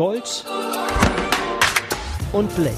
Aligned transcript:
Gold 0.00 0.46
und 2.32 2.56
Blech. 2.56 2.72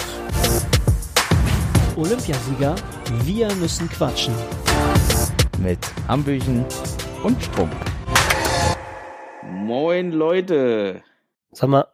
Olympiasieger, 1.97 2.75
wir 3.23 3.55
müssen 3.55 3.89
quatschen. 3.89 4.35
Mit 5.63 5.79
Hambüchen 6.09 6.65
und 7.23 7.41
Sprung. 7.41 7.71
Moin 9.53 10.11
Leute. 10.11 11.05
Sag 11.53 11.69
mal, 11.69 11.87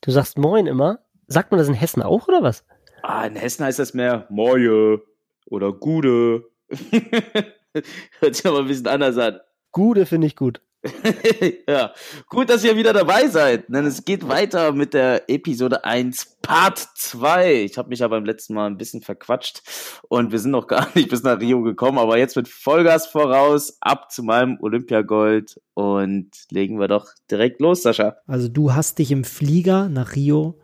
du 0.00 0.10
sagst 0.10 0.38
Moin 0.38 0.66
immer. 0.66 1.00
Sagt 1.26 1.50
man 1.50 1.58
das 1.58 1.68
in 1.68 1.74
Hessen 1.74 2.02
auch 2.02 2.26
oder 2.26 2.42
was? 2.42 2.64
Ah, 3.02 3.26
in 3.26 3.36
Hessen 3.36 3.62
heißt 3.66 3.78
das 3.78 3.92
mehr 3.92 4.24
Moje 4.30 5.02
oder 5.50 5.70
Gude. 5.74 6.46
Hört 8.20 8.34
sich 8.34 8.46
aber 8.46 8.60
ein 8.60 8.68
bisschen 8.68 8.86
anders 8.86 9.18
an. 9.18 9.38
Gude 9.72 10.06
finde 10.06 10.28
ich 10.28 10.34
gut. 10.34 10.62
ja, 11.68 11.92
gut, 12.28 12.50
dass 12.50 12.64
ihr 12.64 12.76
wieder 12.76 12.92
dabei 12.92 13.28
seid, 13.28 13.68
denn 13.68 13.86
es 13.86 14.04
geht 14.04 14.28
weiter 14.28 14.72
mit 14.72 14.94
der 14.94 15.28
Episode 15.28 15.84
1, 15.84 16.38
Part 16.42 16.78
2. 16.96 17.62
Ich 17.62 17.78
habe 17.78 17.88
mich 17.88 18.00
ja 18.00 18.08
beim 18.08 18.24
letzten 18.24 18.54
Mal 18.54 18.66
ein 18.66 18.78
bisschen 18.78 19.02
verquatscht 19.02 19.62
und 20.08 20.32
wir 20.32 20.38
sind 20.38 20.50
noch 20.50 20.66
gar 20.66 20.88
nicht 20.94 21.08
bis 21.10 21.22
nach 21.22 21.40
Rio 21.40 21.62
gekommen, 21.62 21.98
aber 21.98 22.18
jetzt 22.18 22.36
mit 22.36 22.48
Vollgas 22.48 23.06
voraus, 23.06 23.76
ab 23.80 24.10
zu 24.10 24.22
meinem 24.22 24.58
Olympiagold 24.60 25.60
und 25.74 26.30
legen 26.50 26.78
wir 26.78 26.88
doch 26.88 27.06
direkt 27.30 27.60
los, 27.60 27.82
Sascha. 27.82 28.16
Also 28.26 28.48
du 28.48 28.74
hast 28.74 28.98
dich 28.98 29.10
im 29.12 29.24
Flieger 29.24 29.88
nach 29.88 30.14
Rio 30.14 30.58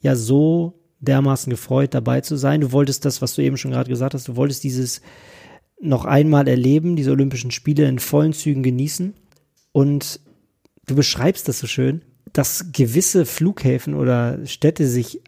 ja 0.00 0.16
so 0.16 0.78
dermaßen 1.00 1.50
gefreut, 1.50 1.94
dabei 1.94 2.20
zu 2.20 2.36
sein. 2.36 2.60
Du 2.60 2.72
wolltest 2.72 3.04
das, 3.04 3.22
was 3.22 3.34
du 3.34 3.42
eben 3.42 3.56
schon 3.56 3.72
gerade 3.72 3.90
gesagt 3.90 4.14
hast, 4.14 4.28
du 4.28 4.36
wolltest 4.36 4.64
dieses 4.64 5.02
noch 5.80 6.04
einmal 6.04 6.46
erleben, 6.46 6.96
diese 6.96 7.10
Olympischen 7.10 7.50
Spiele 7.50 7.86
in 7.88 7.98
vollen 7.98 8.32
Zügen 8.32 8.62
genießen. 8.62 9.14
Und 9.72 10.20
du 10.86 10.94
beschreibst 10.94 11.48
das 11.48 11.58
so 11.58 11.66
schön, 11.66 12.02
dass 12.32 12.72
gewisse 12.72 13.26
Flughäfen 13.26 13.94
oder 13.94 14.46
Städte 14.46 14.86
sich, 14.86 15.20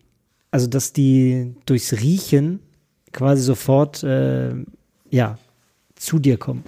also 0.51 0.67
dass 0.67 0.93
die 0.93 1.55
durchs 1.67 1.93
Riechen 1.93 2.61
quasi 3.13 3.43
sofort, 3.43 4.03
äh, 4.03 4.55
ja, 5.11 5.39
zu 5.95 6.19
dir 6.19 6.37
kommen. 6.37 6.65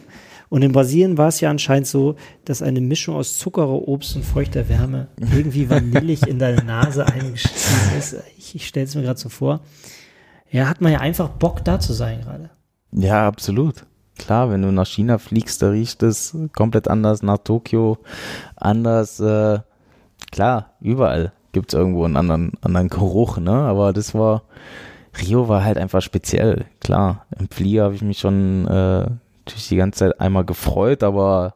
Und 0.49 0.63
in 0.63 0.73
Brasilien 0.73 1.19
war 1.19 1.29
es 1.29 1.41
ja 1.41 1.51
anscheinend 1.51 1.89
so, 1.89 2.15
dass 2.45 2.63
eine 2.63 2.81
Mischung 2.81 3.17
aus 3.17 3.37
Zuckerrohr, 3.39 3.89
Obst 3.89 4.15
und 4.15 4.25
feuchter 4.25 4.69
Wärme 4.69 5.09
irgendwie 5.19 5.69
vanillig 5.71 6.27
in 6.27 6.39
deine 6.39 6.63
Nase 6.63 7.07
eingestiegen 7.07 7.99
ist. 7.99 8.17
Ich, 8.39 8.55
ich 8.55 8.67
stelle 8.67 8.87
es 8.87 8.95
mir 8.95 9.03
gerade 9.03 9.19
so 9.19 9.29
vor. 9.29 9.61
Ja, 10.51 10.69
hat 10.69 10.81
man 10.81 10.93
ja 10.93 11.01
einfach 11.01 11.29
Bock 11.31 11.65
da 11.65 11.81
zu 11.81 11.93
sein 11.93 12.21
gerade. 12.21 12.51
Ja, 12.93 13.27
absolut. 13.27 13.85
Klar, 14.19 14.51
wenn 14.51 14.63
du 14.63 14.73
nach 14.73 14.87
China 14.87 15.19
fliegst, 15.19 15.63
da 15.63 15.71
riecht 15.71 16.03
es 16.03 16.37
komplett 16.55 16.89
anders, 16.89 17.23
nach 17.23 17.39
Tokio 17.39 17.99
anders. 18.57 19.21
Äh, 19.21 19.61
klar, 20.31 20.71
überall 20.81 21.33
gibt 21.53 21.73
es 21.73 21.79
irgendwo 21.79 22.05
einen 22.05 22.17
anderen, 22.17 22.53
anderen 22.61 22.89
Geruch, 22.89 23.39
ne? 23.39 23.53
Aber 23.53 23.93
das 23.93 24.15
war, 24.15 24.43
Rio 25.21 25.49
war 25.49 25.65
halt 25.65 25.79
einfach 25.79 26.03
speziell. 26.03 26.67
Klar, 26.81 27.27
im 27.39 27.49
Flieger 27.49 27.85
habe 27.85 27.95
ich 27.95 28.03
mich 28.03 28.19
schon 28.19 28.67
äh, 28.67 29.07
natürlich 29.47 29.69
die 29.69 29.77
ganze 29.77 30.01
Zeit 30.01 30.21
einmal 30.21 30.45
gefreut, 30.45 31.03
aber 31.03 31.55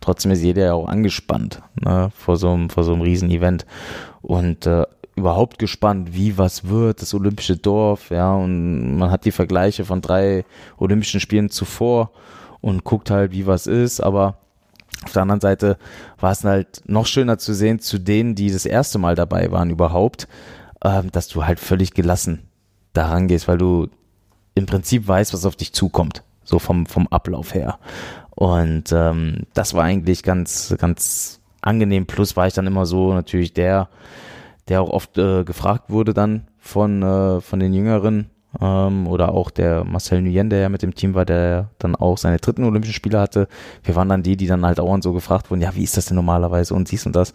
trotzdem 0.00 0.32
ist 0.32 0.42
jeder 0.42 0.64
ja 0.64 0.74
auch 0.74 0.88
angespannt 0.88 1.62
ne? 1.80 2.10
vor 2.14 2.36
so 2.36 2.50
einem, 2.50 2.70
vor 2.70 2.84
so 2.84 2.92
einem 2.92 3.02
Riesen-Event. 3.02 3.66
Und 4.22 4.66
äh, 4.66 4.86
überhaupt 5.16 5.58
gespannt, 5.58 6.14
wie 6.14 6.38
was 6.38 6.68
wird, 6.68 7.02
das 7.02 7.14
olympische 7.14 7.56
Dorf, 7.56 8.10
ja, 8.10 8.34
und 8.34 8.96
man 8.96 9.10
hat 9.10 9.24
die 9.24 9.32
Vergleiche 9.32 9.84
von 9.84 10.00
drei 10.00 10.44
Olympischen 10.78 11.20
Spielen 11.20 11.50
zuvor 11.50 12.10
und 12.60 12.84
guckt 12.84 13.10
halt, 13.10 13.32
wie 13.32 13.46
was 13.46 13.66
ist, 13.66 14.00
aber 14.00 14.38
auf 15.04 15.12
der 15.12 15.22
anderen 15.22 15.40
Seite 15.40 15.78
war 16.18 16.32
es 16.32 16.44
halt 16.44 16.82
noch 16.86 17.06
schöner 17.06 17.38
zu 17.38 17.54
sehen, 17.54 17.80
zu 17.80 17.98
denen, 17.98 18.34
die 18.34 18.50
das 18.50 18.66
erste 18.66 18.98
Mal 18.98 19.14
dabei 19.14 19.50
waren 19.50 19.70
überhaupt, 19.70 20.28
äh, 20.82 21.02
dass 21.10 21.28
du 21.28 21.44
halt 21.44 21.60
völlig 21.60 21.94
gelassen 21.94 22.48
daran 22.92 23.28
gehst, 23.28 23.48
weil 23.48 23.58
du 23.58 23.88
im 24.54 24.66
Prinzip 24.66 25.06
weißt, 25.06 25.32
was 25.32 25.46
auf 25.46 25.56
dich 25.56 25.72
zukommt, 25.72 26.22
so 26.44 26.58
vom, 26.58 26.86
vom 26.86 27.06
Ablauf 27.08 27.54
her. 27.54 27.78
Und 28.30 28.92
ähm, 28.92 29.46
das 29.54 29.74
war 29.74 29.84
eigentlich 29.84 30.22
ganz, 30.22 30.74
ganz 30.78 31.40
angenehm. 31.62 32.06
Plus 32.06 32.36
war 32.36 32.46
ich 32.46 32.54
dann 32.54 32.66
immer 32.66 32.86
so 32.86 33.12
natürlich 33.12 33.52
der, 33.52 33.88
der 34.68 34.82
auch 34.82 34.90
oft 34.90 35.18
äh, 35.18 35.44
gefragt 35.44 35.90
wurde 35.90 36.14
dann 36.14 36.48
von, 36.58 37.02
äh, 37.02 37.40
von 37.40 37.60
den 37.60 37.72
Jüngeren 37.72 38.30
ähm, 38.60 39.06
oder 39.06 39.32
auch 39.32 39.50
der 39.50 39.84
Marcel 39.84 40.22
Nguyen, 40.22 40.50
der 40.50 40.60
ja 40.60 40.68
mit 40.68 40.82
dem 40.82 40.94
Team 40.94 41.14
war, 41.14 41.24
der 41.24 41.70
dann 41.78 41.94
auch 41.94 42.18
seine 42.18 42.38
dritten 42.38 42.64
Olympischen 42.64 42.94
Spiele 42.94 43.20
hatte. 43.20 43.48
Wir 43.82 43.96
waren 43.96 44.08
dann 44.08 44.22
die, 44.22 44.36
die 44.36 44.46
dann 44.46 44.64
halt 44.64 44.78
dauernd 44.78 45.02
so 45.02 45.12
gefragt 45.12 45.50
wurden, 45.50 45.62
ja, 45.62 45.74
wie 45.74 45.84
ist 45.84 45.96
das 45.96 46.06
denn 46.06 46.16
normalerweise 46.16 46.74
und 46.74 46.88
siehst 46.88 47.06
und 47.06 47.16
das. 47.16 47.32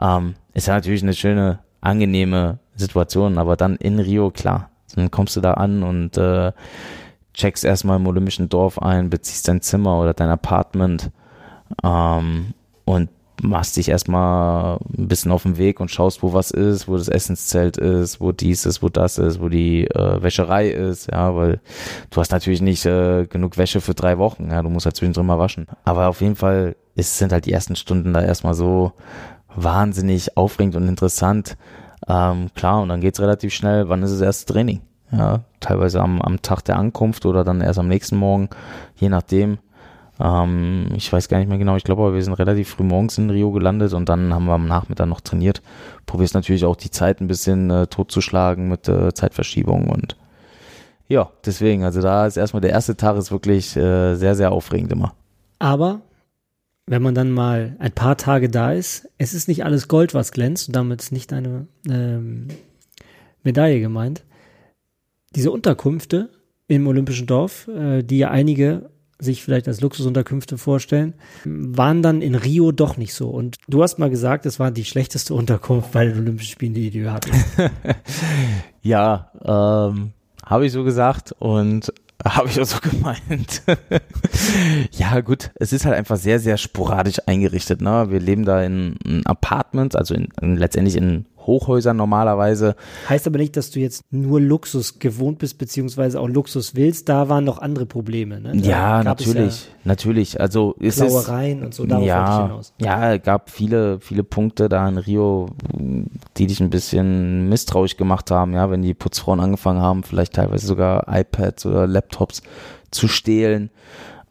Ähm, 0.00 0.34
ist 0.52 0.68
ja 0.68 0.74
natürlich 0.74 1.02
eine 1.02 1.14
schöne, 1.14 1.60
angenehme 1.84 2.58
Situation, 2.74 3.38
aber 3.38 3.56
dann 3.56 3.76
in 3.76 4.00
Rio, 4.00 4.30
klar, 4.30 4.70
dann 4.94 5.10
kommst 5.10 5.36
du 5.36 5.40
da 5.40 5.54
an 5.54 5.82
und 5.82 6.16
äh, 6.16 6.52
checkst 7.34 7.64
erstmal 7.64 7.98
im 7.98 8.06
Olympischen 8.06 8.48
Dorf 8.48 8.80
ein, 8.80 9.10
beziehst 9.10 9.48
dein 9.48 9.60
Zimmer 9.60 10.00
oder 10.00 10.14
dein 10.14 10.30
Apartment 10.30 11.10
ähm, 11.82 12.54
und 12.84 13.10
machst 13.42 13.76
dich 13.76 13.88
erstmal 13.88 14.78
ein 14.96 15.08
bisschen 15.08 15.32
auf 15.32 15.42
den 15.42 15.58
Weg 15.58 15.80
und 15.80 15.90
schaust, 15.90 16.22
wo 16.22 16.32
was 16.32 16.50
ist, 16.50 16.88
wo 16.88 16.96
das 16.96 17.08
Essenszelt 17.08 17.76
ist, 17.76 18.20
wo 18.20 18.32
dies 18.32 18.64
ist, 18.64 18.82
wo 18.82 18.88
das 18.88 19.18
ist, 19.18 19.40
wo 19.40 19.48
die 19.48 19.84
äh, 19.86 20.22
Wäscherei 20.22 20.68
ist, 20.68 21.10
ja, 21.10 21.34
weil 21.34 21.60
du 22.10 22.20
hast 22.20 22.30
natürlich 22.30 22.62
nicht 22.62 22.86
äh, 22.86 23.26
genug 23.26 23.58
Wäsche 23.58 23.80
für 23.80 23.94
drei 23.94 24.18
Wochen, 24.18 24.50
ja, 24.50 24.62
du 24.62 24.68
musst 24.68 24.86
halt 24.86 24.96
zwischendrin 24.96 25.26
mal 25.26 25.38
waschen. 25.38 25.66
Aber 25.84 26.08
auf 26.08 26.20
jeden 26.20 26.36
Fall 26.36 26.76
ist, 26.94 27.18
sind 27.18 27.32
halt 27.32 27.46
die 27.46 27.52
ersten 27.52 27.76
Stunden 27.76 28.12
da 28.12 28.22
erstmal 28.22 28.54
so 28.54 28.92
wahnsinnig 29.54 30.36
aufregend 30.36 30.76
und 30.76 30.88
interessant. 30.88 31.56
Ähm, 32.08 32.48
klar, 32.54 32.82
und 32.82 32.88
dann 32.88 33.00
geht's 33.00 33.20
relativ 33.20 33.52
schnell, 33.52 33.88
wann 33.88 34.02
ist 34.02 34.12
das 34.12 34.20
erste 34.20 34.52
Training? 34.52 34.80
Ja, 35.10 35.44
teilweise 35.60 36.00
am, 36.00 36.20
am 36.22 36.42
Tag 36.42 36.62
der 36.62 36.76
Ankunft 36.76 37.24
oder 37.26 37.44
dann 37.44 37.60
erst 37.60 37.78
am 37.78 37.88
nächsten 37.88 38.16
Morgen, 38.16 38.48
je 38.96 39.08
nachdem. 39.08 39.58
Ähm, 40.20 40.88
ich 40.94 41.12
weiß 41.12 41.28
gar 41.28 41.38
nicht 41.38 41.48
mehr 41.48 41.58
genau, 41.58 41.76
ich 41.76 41.84
glaube 41.84 42.02
aber, 42.02 42.14
wir 42.14 42.22
sind 42.22 42.34
relativ 42.34 42.68
früh 42.68 42.84
morgens 42.84 43.18
in 43.18 43.30
Rio 43.30 43.50
gelandet 43.50 43.92
und 43.92 44.08
dann 44.08 44.32
haben 44.32 44.46
wir 44.46 44.52
am 44.52 44.66
Nachmittag 44.66 45.06
noch 45.06 45.20
trainiert. 45.20 45.62
Probierst 46.06 46.34
natürlich 46.34 46.64
auch 46.64 46.76
die 46.76 46.90
Zeit 46.90 47.20
ein 47.20 47.26
bisschen 47.26 47.70
äh, 47.70 47.86
totzuschlagen 47.86 48.68
mit 48.68 48.88
äh, 48.88 49.12
Zeitverschiebung 49.12 49.88
und 49.88 50.16
ja, 51.06 51.30
deswegen, 51.44 51.84
also 51.84 52.00
da 52.00 52.26
ist 52.26 52.36
erstmal 52.36 52.62
der 52.62 52.70
erste 52.70 52.96
Tag 52.96 53.16
ist 53.18 53.30
wirklich 53.30 53.76
äh, 53.76 54.14
sehr, 54.14 54.34
sehr 54.34 54.52
aufregend 54.52 54.90
immer. 54.90 55.14
Aber 55.58 56.00
wenn 56.86 57.02
man 57.02 57.14
dann 57.14 57.30
mal 57.30 57.76
ein 57.78 57.92
paar 57.92 58.16
Tage 58.16 58.48
da 58.48 58.72
ist, 58.72 59.08
es 59.18 59.34
ist 59.34 59.48
nicht 59.48 59.64
alles 59.64 59.88
Gold, 59.88 60.14
was 60.14 60.32
glänzt 60.32 60.68
und 60.68 60.76
damit 60.76 61.02
ist 61.02 61.12
nicht 61.12 61.32
eine 61.32 61.66
ähm, 61.88 62.48
Medaille 63.42 63.80
gemeint. 63.80 64.24
Diese 65.34 65.50
Unterkünfte 65.50 66.30
im 66.68 66.86
Olympischen 66.86 67.26
Dorf, 67.26 67.68
äh, 67.68 68.02
die 68.02 68.18
ja 68.18 68.30
einige 68.30 68.90
sich 69.18 69.42
vielleicht 69.42 69.68
als 69.68 69.80
Luxusunterkünfte 69.80 70.58
vorstellen, 70.58 71.14
waren 71.44 72.02
dann 72.02 72.20
in 72.22 72.34
Rio 72.34 72.72
doch 72.72 72.96
nicht 72.96 73.14
so. 73.14 73.28
Und 73.28 73.56
du 73.68 73.82
hast 73.82 73.98
mal 73.98 74.10
gesagt, 74.10 74.46
es 74.46 74.58
war 74.58 74.70
die 74.70 74.84
schlechteste 74.84 75.34
Unterkunft 75.34 75.92
bei 75.92 76.06
den 76.06 76.18
Olympischen 76.18 76.52
Spielen, 76.52 76.74
die 76.74 76.90
du 76.90 77.12
hattest. 77.12 77.44
ja, 78.82 79.30
ähm, 79.44 80.12
habe 80.44 80.66
ich 80.66 80.72
so 80.72 80.84
gesagt 80.84 81.34
und 81.38 81.92
habe 82.24 82.48
ich 82.48 82.60
auch 82.60 82.66
so 82.66 82.78
gemeint. 82.80 83.62
ja, 84.92 85.20
gut, 85.20 85.50
es 85.56 85.72
ist 85.72 85.84
halt 85.84 85.94
einfach 85.94 86.16
sehr, 86.16 86.40
sehr 86.40 86.56
sporadisch 86.56 87.18
eingerichtet. 87.26 87.80
Ne? 87.80 88.06
Wir 88.10 88.20
leben 88.20 88.44
da 88.44 88.62
in, 88.62 88.96
in 89.04 89.26
Apartments, 89.26 89.96
also 89.96 90.14
in, 90.14 90.28
in, 90.40 90.56
letztendlich 90.56 90.96
in 90.96 91.26
Hochhäusern 91.46 91.96
normalerweise. 91.96 92.76
Heißt 93.08 93.26
aber 93.26 93.38
nicht, 93.38 93.56
dass 93.56 93.70
du 93.70 93.80
jetzt 93.80 94.02
nur 94.10 94.40
Luxus 94.40 94.98
gewohnt 94.98 95.38
bist, 95.38 95.58
beziehungsweise 95.58 96.20
auch 96.20 96.28
Luxus 96.28 96.74
willst. 96.74 97.08
Da 97.08 97.28
waren 97.28 97.44
noch 97.44 97.58
andere 97.58 97.86
Probleme. 97.86 98.40
Ne? 98.40 98.56
ja, 98.56 99.02
natürlich, 99.02 99.66
ja 99.66 99.72
natürlich. 99.84 100.40
Also 100.40 100.74
ist 100.78 100.98
Klauereien 100.98 101.58
es, 101.58 101.64
und 101.64 101.74
so, 101.74 101.86
darauf 101.86 102.04
ja, 102.04 102.42
hinaus. 102.42 102.72
Ja, 102.80 103.16
gab 103.18 103.50
viele, 103.50 104.00
viele 104.00 104.24
Punkte 104.24 104.68
da 104.68 104.88
in 104.88 104.98
Rio, 104.98 105.50
die 106.36 106.46
dich 106.46 106.60
ein 106.60 106.70
bisschen 106.70 107.48
misstrauisch 107.48 107.96
gemacht 107.96 108.30
haben. 108.30 108.54
Ja, 108.54 108.70
wenn 108.70 108.82
die 108.82 108.94
Putzfrauen 108.94 109.40
angefangen 109.40 109.80
haben, 109.80 110.02
vielleicht 110.02 110.34
teilweise 110.34 110.66
sogar 110.66 111.06
iPads 111.08 111.66
oder 111.66 111.86
Laptops 111.86 112.42
zu 112.90 113.08
stehlen. 113.08 113.70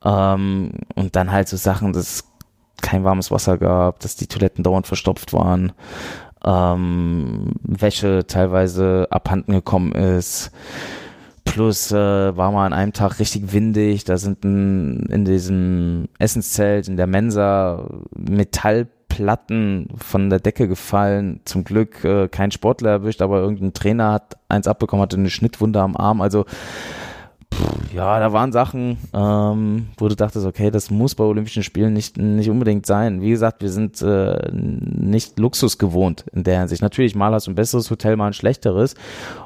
Ähm, 0.03 0.71
und 0.95 1.15
dann 1.15 1.31
halt 1.31 1.47
so 1.47 1.57
Sachen, 1.57 1.93
dass 1.93 2.03
es 2.03 2.23
kein 2.81 3.03
warmes 3.03 3.31
Wasser 3.31 3.57
gab, 3.57 3.99
dass 4.01 4.15
die 4.15 4.27
Toiletten 4.27 4.63
dauernd 4.63 4.87
verstopft 4.87 5.31
waren 5.31 5.71
ähm, 6.45 7.53
Wäsche 7.63 8.25
teilweise 8.27 9.07
abhanden 9.09 9.53
gekommen 9.53 9.93
ist. 9.93 10.51
Plus 11.45 11.91
äh, 11.91 11.95
war 12.37 12.51
mal 12.51 12.65
an 12.65 12.73
einem 12.73 12.93
Tag 12.93 13.19
richtig 13.19 13.53
windig. 13.53 14.05
Da 14.05 14.17
sind 14.17 14.43
ein, 14.43 15.05
in 15.07 15.25
diesem 15.25 16.07
Essenszelt, 16.17 16.87
in 16.87 16.97
der 16.97 17.05
Mensa, 17.07 17.89
Metallplatten 18.15 19.89
von 19.97 20.29
der 20.29 20.39
Decke 20.39 20.67
gefallen. 20.67 21.41
Zum 21.45 21.63
Glück 21.63 22.03
äh, 22.05 22.27
kein 22.29 22.51
Sportler 22.51 22.91
erwischt, 22.91 23.21
aber 23.21 23.39
irgendein 23.41 23.73
Trainer 23.73 24.13
hat 24.13 24.37
eins 24.47 24.67
abbekommen, 24.67 25.03
hatte 25.03 25.17
eine 25.17 25.29
Schnittwunde 25.29 25.81
am 25.81 25.97
Arm. 25.97 26.21
Also 26.21 26.45
ja, 27.93 28.19
da 28.19 28.33
waren 28.33 28.51
Sachen, 28.51 28.97
ähm, 29.13 29.87
wo 29.97 30.07
du 30.07 30.15
dachtest, 30.15 30.45
okay, 30.45 30.71
das 30.71 30.89
muss 30.89 31.15
bei 31.15 31.23
Olympischen 31.23 31.63
Spielen 31.63 31.93
nicht, 31.93 32.17
nicht 32.17 32.49
unbedingt 32.49 32.85
sein. 32.85 33.21
Wie 33.21 33.29
gesagt, 33.29 33.61
wir 33.61 33.69
sind 33.69 34.01
äh, 34.01 34.49
nicht 34.51 35.37
Luxus 35.39 35.77
gewohnt 35.77 36.25
in 36.33 36.43
der 36.43 36.59
Hinsicht. 36.59 36.81
Natürlich, 36.81 37.15
mal 37.15 37.33
hast 37.33 37.47
du 37.47 37.51
ein 37.51 37.55
besseres 37.55 37.91
Hotel, 37.91 38.15
mal 38.15 38.27
ein 38.27 38.33
schlechteres. 38.33 38.95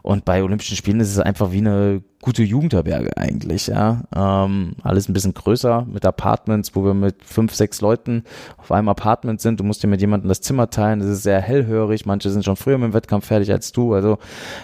Und 0.02 0.26
bei 0.26 0.44
Olympischen 0.44 0.78
Spielen 0.78 1.00
ist 1.00 1.12
es 1.12 1.20
einfach 1.20 1.52
wie 1.52 1.58
eine 1.58 2.02
gute 2.22 2.44
Jugendherberge 2.44 3.16
eigentlich, 3.18 3.68
ja. 3.68 4.04
Ähm, 4.16 4.76
alles 4.82 5.08
ein 5.08 5.14
bisschen 5.14 5.34
größer 5.34 5.86
mit 5.92 6.06
Apartments, 6.06 6.76
wo 6.76 6.84
wir 6.84 6.94
mit 6.94 7.24
fünf, 7.24 7.54
sechs 7.54 7.82
Leuten 7.82 8.24
auf 8.58 8.72
einem 8.72 8.90
Apartment 8.90 9.42
sind. 9.42 9.60
Du 9.60 9.64
musst 9.64 9.84
dir 9.84 9.88
mit 9.88 10.02
jemandem 10.02 10.30
das 10.30 10.42
Zimmer 10.42 10.70
teilen. 10.70 11.02
Es 11.02 11.08
ist 11.08 11.24
sehr 11.24 11.42
hellhörig. 11.42 12.06
Manche 12.06 12.30
sind 12.30 12.46
schon 12.46 12.56
früher 12.56 12.78
mit 12.78 12.92
dem 12.92 12.94
Wettkampf 12.94 13.28
fertig 13.28 13.52
als 13.52 13.72
du. 13.72 13.94
Also 13.94 14.18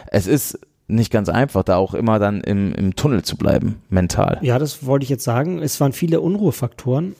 es 0.08 0.28
ist 0.28 0.60
nicht 0.88 1.12
ganz 1.12 1.30
einfach, 1.30 1.64
da 1.64 1.78
auch 1.78 1.94
immer 1.94 2.20
dann 2.20 2.42
im, 2.42 2.74
im 2.74 2.96
Tunnel 2.96 3.24
zu 3.24 3.38
bleiben, 3.38 3.82
mental. 3.90 4.40
Ja, 4.42 4.60
das 4.60 4.86
wollte 4.86 5.04
ich 5.04 5.10
jetzt 5.10 5.24
sagen. 5.24 5.60
Es 5.60 5.80
waren 5.80 5.94
viele 5.94 6.22
Unruhefaktoren, 6.22 7.16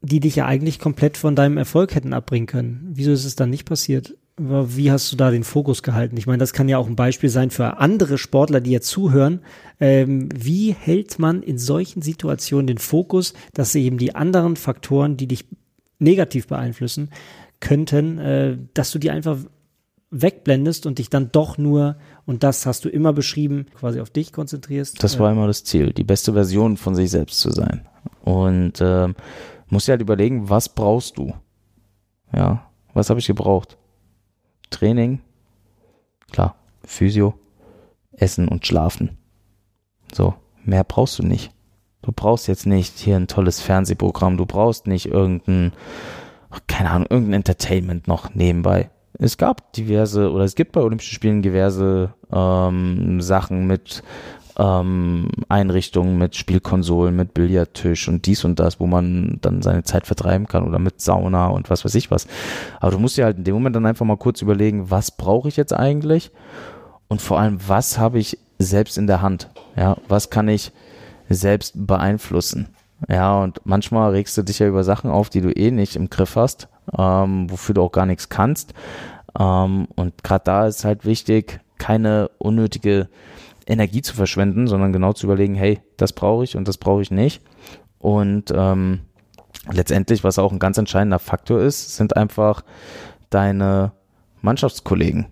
die 0.00 0.20
dich 0.20 0.36
ja 0.36 0.46
eigentlich 0.46 0.78
komplett 0.78 1.16
von 1.16 1.36
deinem 1.36 1.58
Erfolg 1.58 1.94
hätten 1.94 2.12
abbringen 2.12 2.46
können. 2.46 2.90
Wieso 2.92 3.12
ist 3.12 3.24
es 3.24 3.36
dann 3.36 3.50
nicht 3.50 3.66
passiert? 3.66 4.16
Wie 4.38 4.90
hast 4.90 5.12
du 5.12 5.16
da 5.16 5.30
den 5.30 5.44
Fokus 5.44 5.82
gehalten? 5.82 6.16
Ich 6.16 6.26
meine, 6.26 6.38
das 6.38 6.54
kann 6.54 6.68
ja 6.68 6.78
auch 6.78 6.86
ein 6.86 6.96
Beispiel 6.96 7.28
sein 7.28 7.50
für 7.50 7.78
andere 7.78 8.16
Sportler, 8.16 8.60
die 8.60 8.70
jetzt 8.70 8.88
zuhören. 8.88 9.40
Ähm, 9.78 10.30
wie 10.34 10.72
hält 10.72 11.18
man 11.18 11.42
in 11.42 11.58
solchen 11.58 12.00
Situationen 12.00 12.66
den 12.66 12.78
Fokus, 12.78 13.34
dass 13.52 13.74
eben 13.74 13.98
die 13.98 14.14
anderen 14.14 14.56
Faktoren, 14.56 15.18
die 15.18 15.28
dich 15.28 15.44
negativ 15.98 16.46
beeinflussen 16.46 17.10
könnten, 17.60 18.18
äh, 18.18 18.56
dass 18.72 18.90
du 18.90 18.98
die 18.98 19.10
einfach 19.10 19.38
wegblendest 20.12 20.86
und 20.86 20.98
dich 20.98 21.10
dann 21.10 21.32
doch 21.32 21.58
nur, 21.58 21.96
und 22.26 22.44
das 22.44 22.66
hast 22.66 22.84
du 22.84 22.88
immer 22.88 23.12
beschrieben, 23.12 23.66
quasi 23.74 24.00
auf 24.00 24.10
dich 24.10 24.32
konzentrierst. 24.32 25.02
Das 25.02 25.18
war 25.18 25.32
immer 25.32 25.46
das 25.46 25.64
Ziel, 25.64 25.92
die 25.92 26.04
beste 26.04 26.34
Version 26.34 26.76
von 26.76 26.94
sich 26.94 27.10
selbst 27.10 27.40
zu 27.40 27.50
sein. 27.50 27.88
Und 28.22 28.80
äh, 28.80 29.08
musst 29.68 29.88
dir 29.88 29.92
halt 29.92 30.02
überlegen, 30.02 30.48
was 30.50 30.68
brauchst 30.68 31.16
du? 31.16 31.34
Ja, 32.34 32.70
was 32.92 33.10
habe 33.10 33.20
ich 33.20 33.26
gebraucht? 33.26 33.78
Training, 34.70 35.20
klar, 36.30 36.56
Physio, 36.84 37.34
Essen 38.12 38.48
und 38.48 38.66
Schlafen. 38.66 39.16
So, 40.12 40.34
mehr 40.62 40.84
brauchst 40.84 41.18
du 41.18 41.22
nicht. 41.22 41.52
Du 42.02 42.12
brauchst 42.12 42.48
jetzt 42.48 42.66
nicht 42.66 42.98
hier 42.98 43.16
ein 43.16 43.28
tolles 43.28 43.60
Fernsehprogramm, 43.60 44.36
du 44.36 44.44
brauchst 44.44 44.86
nicht 44.86 45.06
irgendein, 45.06 45.72
keine 46.66 46.90
Ahnung, 46.90 47.06
irgendein 47.08 47.34
Entertainment 47.34 48.08
noch 48.08 48.34
nebenbei 48.34 48.90
es 49.18 49.36
gab 49.36 49.72
diverse, 49.72 50.30
oder 50.30 50.44
es 50.44 50.54
gibt 50.54 50.72
bei 50.72 50.80
Olympischen 50.80 51.14
Spielen 51.14 51.42
diverse 51.42 52.14
ähm, 52.32 53.20
Sachen 53.20 53.66
mit 53.66 54.02
ähm, 54.58 55.28
Einrichtungen, 55.48 56.18
mit 56.18 56.36
Spielkonsolen, 56.36 57.16
mit 57.16 57.34
Billardtisch 57.34 58.08
und 58.08 58.26
dies 58.26 58.44
und 58.44 58.58
das, 58.58 58.80
wo 58.80 58.86
man 58.86 59.38
dann 59.40 59.62
seine 59.62 59.82
Zeit 59.82 60.06
vertreiben 60.06 60.46
kann 60.46 60.66
oder 60.66 60.78
mit 60.78 61.00
Sauna 61.00 61.48
und 61.48 61.70
was 61.70 61.84
weiß 61.84 61.94
ich 61.94 62.10
was. 62.10 62.26
Aber 62.80 62.92
du 62.92 62.98
musst 62.98 63.16
dir 63.16 63.24
halt 63.24 63.38
in 63.38 63.44
dem 63.44 63.54
Moment 63.54 63.76
dann 63.76 63.86
einfach 63.86 64.06
mal 64.06 64.16
kurz 64.16 64.42
überlegen, 64.42 64.90
was 64.90 65.10
brauche 65.10 65.48
ich 65.48 65.56
jetzt 65.56 65.72
eigentlich 65.72 66.30
und 67.08 67.22
vor 67.22 67.38
allem, 67.38 67.58
was 67.66 67.98
habe 67.98 68.18
ich 68.18 68.38
selbst 68.58 68.98
in 68.98 69.06
der 69.06 69.22
Hand? 69.22 69.48
Ja, 69.76 69.96
was 70.08 70.30
kann 70.30 70.48
ich 70.48 70.72
selbst 71.28 71.86
beeinflussen? 71.86 72.68
Ja, 73.08 73.42
und 73.42 73.60
manchmal 73.64 74.12
regst 74.12 74.36
du 74.36 74.42
dich 74.42 74.58
ja 74.58 74.68
über 74.68 74.84
Sachen 74.84 75.10
auf, 75.10 75.28
die 75.28 75.40
du 75.40 75.50
eh 75.50 75.70
nicht 75.70 75.96
im 75.96 76.10
Griff 76.10 76.36
hast, 76.36 76.68
ähm, 76.96 77.50
wofür 77.50 77.74
du 77.74 77.82
auch 77.82 77.92
gar 77.92 78.06
nichts 78.06 78.28
kannst. 78.28 78.74
Ähm, 79.38 79.88
und 79.96 80.22
gerade 80.22 80.44
da 80.44 80.66
ist 80.66 80.84
halt 80.84 81.04
wichtig, 81.04 81.60
keine 81.78 82.30
unnötige 82.38 83.08
Energie 83.66 84.02
zu 84.02 84.14
verschwenden, 84.14 84.66
sondern 84.66 84.92
genau 84.92 85.12
zu 85.12 85.26
überlegen, 85.26 85.54
hey, 85.54 85.80
das 85.96 86.12
brauche 86.12 86.44
ich 86.44 86.56
und 86.56 86.68
das 86.68 86.78
brauche 86.78 87.02
ich 87.02 87.10
nicht. 87.10 87.42
Und 87.98 88.52
ähm, 88.54 89.00
letztendlich, 89.70 90.24
was 90.24 90.38
auch 90.38 90.52
ein 90.52 90.58
ganz 90.58 90.78
entscheidender 90.78 91.18
Faktor 91.18 91.60
ist, 91.60 91.96
sind 91.96 92.16
einfach 92.16 92.62
deine 93.30 93.92
Mannschaftskollegen. 94.40 95.26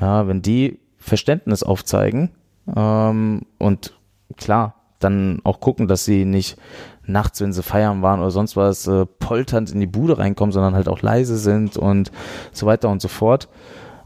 Ja, 0.00 0.26
wenn 0.28 0.42
die 0.42 0.78
Verständnis 0.96 1.62
aufzeigen 1.62 2.30
ähm, 2.74 3.42
und 3.58 3.98
klar, 4.36 4.79
dann 5.00 5.40
auch 5.44 5.60
gucken, 5.60 5.88
dass 5.88 6.04
sie 6.04 6.24
nicht 6.24 6.56
nachts, 7.04 7.40
wenn 7.40 7.52
sie 7.52 7.62
feiern 7.62 8.02
waren 8.02 8.20
oder 8.20 8.30
sonst 8.30 8.56
was, 8.56 8.86
äh, 8.86 9.06
polternd 9.06 9.72
in 9.72 9.80
die 9.80 9.86
Bude 9.86 10.18
reinkommen, 10.18 10.52
sondern 10.52 10.74
halt 10.74 10.88
auch 10.88 11.02
leise 11.02 11.36
sind 11.38 11.76
und 11.76 12.12
so 12.52 12.66
weiter 12.66 12.88
und 12.88 13.02
so 13.02 13.08
fort, 13.08 13.48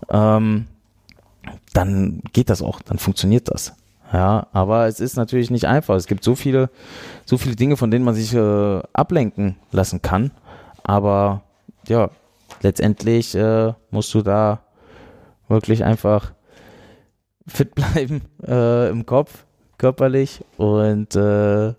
ähm, 0.08 0.66
dann 1.72 2.22
geht 2.32 2.50
das 2.50 2.62
auch, 2.62 2.80
dann 2.82 2.98
funktioniert 2.98 3.50
das. 3.50 3.74
Ja, 4.12 4.46
aber 4.52 4.86
es 4.86 5.00
ist 5.00 5.16
natürlich 5.16 5.50
nicht 5.50 5.66
einfach. 5.66 5.96
Es 5.96 6.06
gibt 6.06 6.22
so 6.22 6.36
viele, 6.36 6.70
so 7.24 7.36
viele 7.36 7.56
Dinge, 7.56 7.76
von 7.76 7.90
denen 7.90 8.04
man 8.04 8.14
sich 8.14 8.32
äh, 8.32 8.82
ablenken 8.92 9.56
lassen 9.72 10.02
kann. 10.02 10.30
Aber 10.84 11.42
ja, 11.88 12.10
letztendlich 12.62 13.34
äh, 13.34 13.72
musst 13.90 14.14
du 14.14 14.22
da 14.22 14.60
wirklich 15.48 15.84
einfach 15.84 16.32
fit 17.46 17.74
bleiben 17.74 18.22
äh, 18.46 18.88
im 18.88 19.04
Kopf, 19.04 19.44
körperlich 19.78 20.44
und 20.56 21.14
äh, 21.16 21.74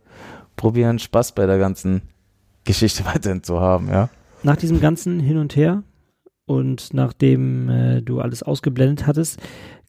probieren, 0.55 0.99
Spaß 0.99 1.33
bei 1.33 1.45
der 1.45 1.57
ganzen 1.57 2.01
Geschichte 2.63 3.05
weiterhin 3.13 3.43
zu 3.43 3.59
haben, 3.59 3.87
ja. 3.87 4.09
Nach 4.43 4.57
diesem 4.57 4.79
ganzen 4.79 5.19
Hin 5.19 5.37
und 5.37 5.55
Her 5.55 5.83
und 6.45 6.93
nachdem 6.93 7.69
äh, 7.69 8.01
du 8.01 8.19
alles 8.19 8.43
ausgeblendet 8.43 9.07
hattest, 9.07 9.39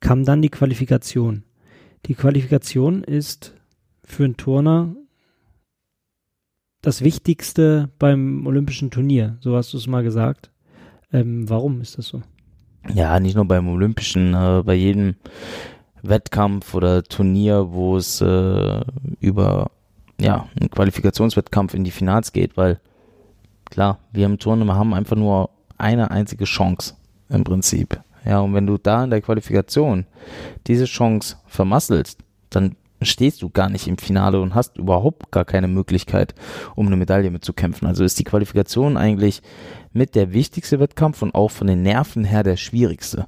kam 0.00 0.24
dann 0.24 0.42
die 0.42 0.48
Qualifikation. 0.48 1.44
Die 2.06 2.14
Qualifikation 2.14 3.04
ist 3.04 3.54
für 4.04 4.24
einen 4.24 4.36
Turner 4.36 4.94
das 6.80 7.02
Wichtigste 7.02 7.90
beim 7.98 8.46
Olympischen 8.46 8.90
Turnier. 8.90 9.38
So 9.40 9.56
hast 9.56 9.72
du 9.72 9.76
es 9.76 9.86
mal 9.86 10.04
gesagt. 10.04 10.50
Ähm, 11.12 11.48
warum 11.48 11.80
ist 11.80 11.98
das 11.98 12.06
so? 12.06 12.22
Ja, 12.94 13.18
nicht 13.18 13.34
nur 13.34 13.44
beim 13.44 13.68
Olympischen, 13.68 14.34
äh, 14.34 14.62
bei 14.64 14.74
jedem 14.74 15.16
Wettkampf 16.02 16.74
oder 16.74 17.02
Turnier, 17.02 17.72
wo 17.72 17.96
es 17.96 18.20
äh, 18.20 18.80
über 19.20 19.70
ja, 20.20 20.48
einen 20.58 20.70
Qualifikationswettkampf 20.70 21.74
in 21.74 21.84
die 21.84 21.90
Finals 21.90 22.32
geht, 22.32 22.56
weil 22.56 22.80
klar, 23.66 23.98
wir 24.12 24.26
im 24.26 24.38
Turnen 24.38 24.72
haben 24.72 24.94
einfach 24.94 25.16
nur 25.16 25.50
eine 25.78 26.10
einzige 26.10 26.44
Chance 26.44 26.94
im 27.28 27.44
Prinzip. 27.44 28.00
Ja, 28.24 28.40
und 28.40 28.54
wenn 28.54 28.66
du 28.66 28.78
da 28.78 29.04
in 29.04 29.10
der 29.10 29.20
Qualifikation 29.20 30.06
diese 30.66 30.86
Chance 30.86 31.36
vermasselst, 31.46 32.20
dann 32.50 32.76
stehst 33.02 33.42
du 33.42 33.50
gar 33.50 33.68
nicht 33.68 33.86
im 33.86 33.98
Finale 33.98 34.40
und 34.40 34.54
hast 34.54 34.78
überhaupt 34.78 35.30
gar 35.30 35.44
keine 35.44 35.68
Möglichkeit, 35.68 36.34
um 36.74 36.86
eine 36.86 36.96
Medaille 36.96 37.30
mitzukämpfen. 37.30 37.86
Also 37.86 38.04
ist 38.04 38.18
die 38.18 38.24
Qualifikation 38.24 38.96
eigentlich 38.96 39.42
mit 39.92 40.14
der 40.14 40.32
wichtigste 40.32 40.80
Wettkampf 40.80 41.22
und 41.22 41.34
auch 41.34 41.50
von 41.50 41.66
den 41.66 41.82
Nerven 41.82 42.24
her 42.24 42.42
der 42.42 42.56
schwierigste 42.56 43.26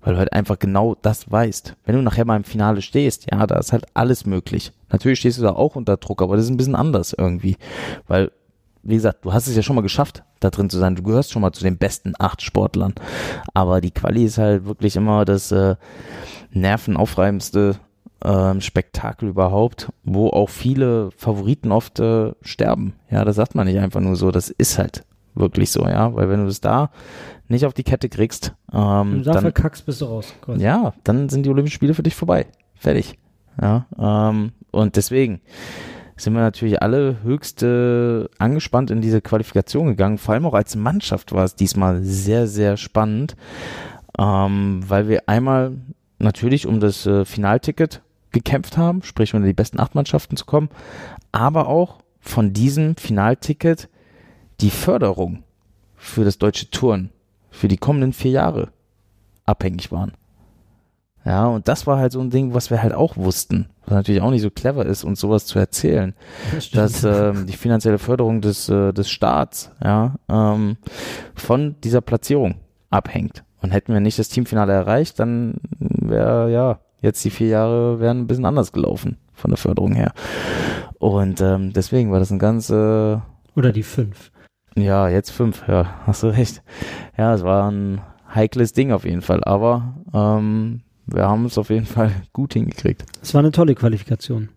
weil 0.00 0.14
du 0.14 0.18
halt 0.18 0.32
einfach 0.32 0.58
genau 0.58 0.96
das 1.00 1.30
weißt. 1.30 1.76
Wenn 1.84 1.96
du 1.96 2.02
nachher 2.02 2.24
mal 2.24 2.36
im 2.36 2.44
Finale 2.44 2.82
stehst, 2.82 3.26
ja, 3.30 3.46
da 3.46 3.58
ist 3.58 3.72
halt 3.72 3.86
alles 3.94 4.26
möglich. 4.26 4.72
Natürlich 4.90 5.20
stehst 5.20 5.38
du 5.38 5.42
da 5.42 5.52
auch 5.52 5.76
unter 5.76 5.96
Druck, 5.96 6.22
aber 6.22 6.36
das 6.36 6.46
ist 6.46 6.50
ein 6.50 6.56
bisschen 6.56 6.76
anders 6.76 7.14
irgendwie, 7.16 7.56
weil 8.06 8.30
wie 8.84 8.94
gesagt, 8.94 9.24
du 9.24 9.32
hast 9.32 9.46
es 9.46 9.56
ja 9.56 9.62
schon 9.62 9.76
mal 9.76 9.82
geschafft, 9.82 10.22
da 10.40 10.50
drin 10.50 10.68
zu 10.70 10.78
sein. 10.78 10.94
Du 10.94 11.02
gehörst 11.02 11.32
schon 11.32 11.42
mal 11.42 11.52
zu 11.52 11.64
den 11.64 11.78
besten 11.78 12.12
acht 12.18 12.42
Sportlern. 12.42 12.94
Aber 13.54 13.80
die 13.80 13.90
Quali 13.90 14.24
ist 14.24 14.38
halt 14.38 14.66
wirklich 14.66 14.96
immer 14.96 15.24
das 15.24 15.50
äh, 15.52 15.76
nervenaufreibendste 16.52 17.76
äh, 18.22 18.60
Spektakel 18.60 19.30
überhaupt, 19.30 19.90
wo 20.04 20.28
auch 20.28 20.50
viele 20.50 21.10
Favoriten 21.16 21.72
oft 21.72 21.98
äh, 21.98 22.32
sterben. 22.42 22.94
Ja, 23.10 23.24
das 23.24 23.36
sagt 23.36 23.54
man 23.54 23.66
nicht 23.66 23.78
einfach 23.78 24.00
nur 24.00 24.16
so. 24.16 24.30
Das 24.30 24.50
ist 24.50 24.78
halt 24.78 25.04
wirklich 25.34 25.70
so, 25.70 25.86
ja. 25.86 26.14
Weil 26.14 26.28
wenn 26.28 26.42
du 26.42 26.48
es 26.48 26.60
da 26.60 26.90
nicht 27.48 27.66
auf 27.66 27.74
die 27.74 27.82
Kette 27.82 28.08
kriegst, 28.08 28.54
ähm, 28.72 29.22
du 29.22 29.30
dann 29.30 29.42
verkackst, 29.42 29.86
bist 29.86 30.00
du 30.00 30.06
raus. 30.06 30.34
Quasi. 30.40 30.62
Ja, 30.62 30.94
dann 31.04 31.28
sind 31.28 31.44
die 31.44 31.50
Olympischen 31.50 31.74
Spiele 31.76 31.94
für 31.94 32.02
dich 32.02 32.14
vorbei. 32.14 32.46
Fertig. 32.74 33.18
Ja, 33.60 33.86
ähm, 33.98 34.52
und 34.70 34.96
deswegen 34.96 35.40
sind 36.16 36.34
wir 36.34 36.40
natürlich 36.40 36.82
alle 36.82 37.22
höchst 37.22 37.62
äh, 37.62 38.26
angespannt 38.38 38.90
in 38.90 39.00
diese 39.00 39.20
Qualifikation 39.20 39.88
gegangen. 39.88 40.18
Vor 40.18 40.34
allem 40.34 40.46
auch 40.46 40.54
als 40.54 40.76
Mannschaft 40.76 41.32
war 41.32 41.44
es 41.44 41.56
diesmal 41.56 42.02
sehr, 42.02 42.46
sehr 42.46 42.76
spannend, 42.76 43.36
ähm, 44.18 44.82
weil 44.86 45.08
wir 45.08 45.28
einmal 45.28 45.76
natürlich 46.18 46.66
um 46.66 46.80
das 46.80 47.06
äh, 47.06 47.24
Finalticket 47.24 48.02
gekämpft 48.30 48.76
haben, 48.76 49.02
sprich 49.02 49.34
unter 49.34 49.46
die 49.46 49.54
besten 49.54 49.80
acht 49.80 49.94
Mannschaften 49.94 50.36
zu 50.36 50.44
kommen, 50.44 50.68
aber 51.32 51.68
auch 51.68 51.98
von 52.20 52.52
diesem 52.52 52.96
Finalticket 52.96 53.88
die 54.60 54.70
Förderung 54.70 55.42
für 55.96 56.24
das 56.24 56.38
deutsche 56.38 56.70
Touren 56.70 57.10
für 57.54 57.68
die 57.68 57.76
kommenden 57.76 58.12
vier 58.12 58.32
Jahre 58.32 58.68
abhängig 59.46 59.92
waren. 59.92 60.12
Ja, 61.24 61.46
und 61.46 61.68
das 61.68 61.86
war 61.86 61.98
halt 61.98 62.12
so 62.12 62.20
ein 62.20 62.28
Ding, 62.28 62.52
was 62.52 62.70
wir 62.70 62.82
halt 62.82 62.92
auch 62.92 63.16
wussten, 63.16 63.70
was 63.86 63.94
natürlich 63.94 64.20
auch 64.20 64.30
nicht 64.30 64.42
so 64.42 64.50
clever 64.50 64.84
ist, 64.84 65.04
uns 65.04 65.20
sowas 65.20 65.46
zu 65.46 65.58
erzählen, 65.58 66.14
das 66.52 66.70
dass 66.70 67.04
ähm, 67.04 67.46
die 67.46 67.56
finanzielle 67.56 67.98
Förderung 67.98 68.42
des, 68.42 68.68
äh, 68.68 68.92
des 68.92 69.08
Staats 69.08 69.70
ja, 69.82 70.16
ähm, 70.28 70.76
von 71.34 71.76
dieser 71.82 72.02
Platzierung 72.02 72.56
abhängt. 72.90 73.42
Und 73.62 73.70
hätten 73.70 73.94
wir 73.94 74.00
nicht 74.00 74.18
das 74.18 74.28
Teamfinale 74.28 74.74
erreicht, 74.74 75.18
dann 75.18 75.54
wäre 75.78 76.52
ja 76.52 76.80
jetzt 77.00 77.24
die 77.24 77.30
vier 77.30 77.48
Jahre 77.48 78.00
wären 78.00 78.20
ein 78.20 78.26
bisschen 78.26 78.44
anders 78.44 78.72
gelaufen. 78.72 79.16
von 79.32 79.50
der 79.50 79.58
Förderung 79.58 79.94
her. 79.94 80.12
Und 80.98 81.40
ähm, 81.40 81.72
deswegen 81.72 82.12
war 82.12 82.18
das 82.18 82.30
ein 82.30 82.38
ganz 82.38 82.70
äh, 82.70 83.18
Oder 83.56 83.72
die 83.72 83.82
fünf. 83.82 84.30
Ja, 84.76 85.08
jetzt 85.08 85.30
fünf, 85.30 85.66
ja, 85.68 86.00
hast 86.06 86.22
du 86.22 86.28
recht. 86.28 86.62
Ja, 87.16 87.34
es 87.34 87.42
war 87.42 87.70
ein 87.70 88.00
heikles 88.34 88.72
Ding 88.72 88.92
auf 88.92 89.04
jeden 89.04 89.22
Fall, 89.22 89.42
aber 89.44 89.94
ähm, 90.12 90.82
wir 91.06 91.28
haben 91.28 91.44
es 91.44 91.58
auf 91.58 91.70
jeden 91.70 91.86
Fall 91.86 92.10
gut 92.32 92.54
hingekriegt. 92.54 93.04
Es 93.22 93.34
war 93.34 93.40
eine 93.40 93.52
tolle 93.52 93.74
Qualifikation. 93.74 94.48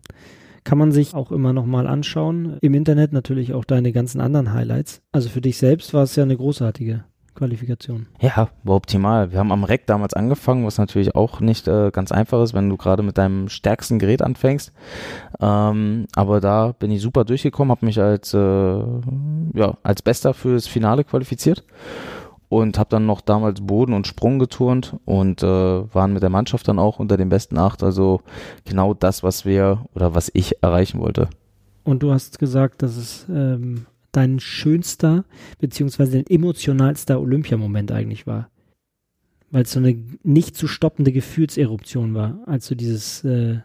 Kann 0.64 0.78
man 0.78 0.92
sich 0.92 1.14
auch 1.14 1.30
immer 1.30 1.52
noch 1.52 1.64
mal 1.64 1.86
anschauen. 1.86 2.58
Im 2.60 2.74
Internet 2.74 3.12
natürlich 3.12 3.54
auch 3.54 3.64
deine 3.64 3.92
ganzen 3.92 4.20
anderen 4.20 4.52
Highlights. 4.52 5.00
Also 5.12 5.28
für 5.30 5.40
dich 5.40 5.56
selbst 5.56 5.94
war 5.94 6.02
es 6.02 6.14
ja 6.16 6.24
eine 6.24 6.36
großartige 6.36 7.04
Qualifikation. 7.38 8.06
Ja, 8.20 8.48
war 8.64 8.74
optimal. 8.74 9.30
Wir 9.30 9.38
haben 9.38 9.52
am 9.52 9.62
Reck 9.62 9.86
damals 9.86 10.12
angefangen, 10.12 10.66
was 10.66 10.76
natürlich 10.78 11.14
auch 11.14 11.40
nicht 11.40 11.68
äh, 11.68 11.90
ganz 11.92 12.10
einfach 12.10 12.42
ist, 12.42 12.52
wenn 12.52 12.68
du 12.68 12.76
gerade 12.76 13.04
mit 13.04 13.16
deinem 13.16 13.48
stärksten 13.48 14.00
Gerät 14.00 14.22
anfängst. 14.22 14.72
Ähm, 15.40 16.06
aber 16.16 16.40
da 16.40 16.72
bin 16.72 16.90
ich 16.90 17.00
super 17.00 17.24
durchgekommen, 17.24 17.70
habe 17.70 17.86
mich 17.86 18.00
als, 18.00 18.34
äh, 18.34 18.38
ja, 18.38 19.76
als 19.84 20.02
Bester 20.02 20.34
fürs 20.34 20.66
Finale 20.66 21.04
qualifiziert 21.04 21.62
und 22.48 22.76
habe 22.76 22.90
dann 22.90 23.06
noch 23.06 23.20
damals 23.20 23.60
Boden 23.60 23.92
und 23.92 24.08
Sprung 24.08 24.40
geturnt 24.40 24.96
und 25.04 25.42
äh, 25.44 25.46
waren 25.46 26.12
mit 26.12 26.22
der 26.22 26.30
Mannschaft 26.30 26.66
dann 26.66 26.80
auch 26.80 26.98
unter 26.98 27.16
den 27.16 27.28
besten 27.28 27.56
acht. 27.56 27.84
Also 27.84 28.20
genau 28.64 28.94
das, 28.94 29.22
was 29.22 29.44
wir 29.44 29.84
oder 29.94 30.14
was 30.14 30.30
ich 30.34 30.62
erreichen 30.62 31.00
wollte. 31.00 31.28
Und 31.84 32.02
du 32.02 32.12
hast 32.12 32.38
gesagt, 32.38 32.82
dass 32.82 32.96
es 32.96 33.26
ähm, 33.28 33.86
dein 34.18 34.40
schönster 34.40 35.24
beziehungsweise 35.58 36.12
dein 36.12 36.26
emotionalster 36.26 37.20
Olympiamoment 37.20 37.92
eigentlich 37.92 38.26
war. 38.26 38.50
Weil 39.50 39.62
es 39.62 39.72
so 39.72 39.78
eine 39.78 39.96
nicht 40.24 40.56
zu 40.56 40.66
stoppende 40.66 41.12
Gefühlseruption 41.12 42.14
war, 42.14 42.38
als 42.46 42.68
du 42.68 42.74
dieses, 42.74 43.24
äh, 43.24 43.60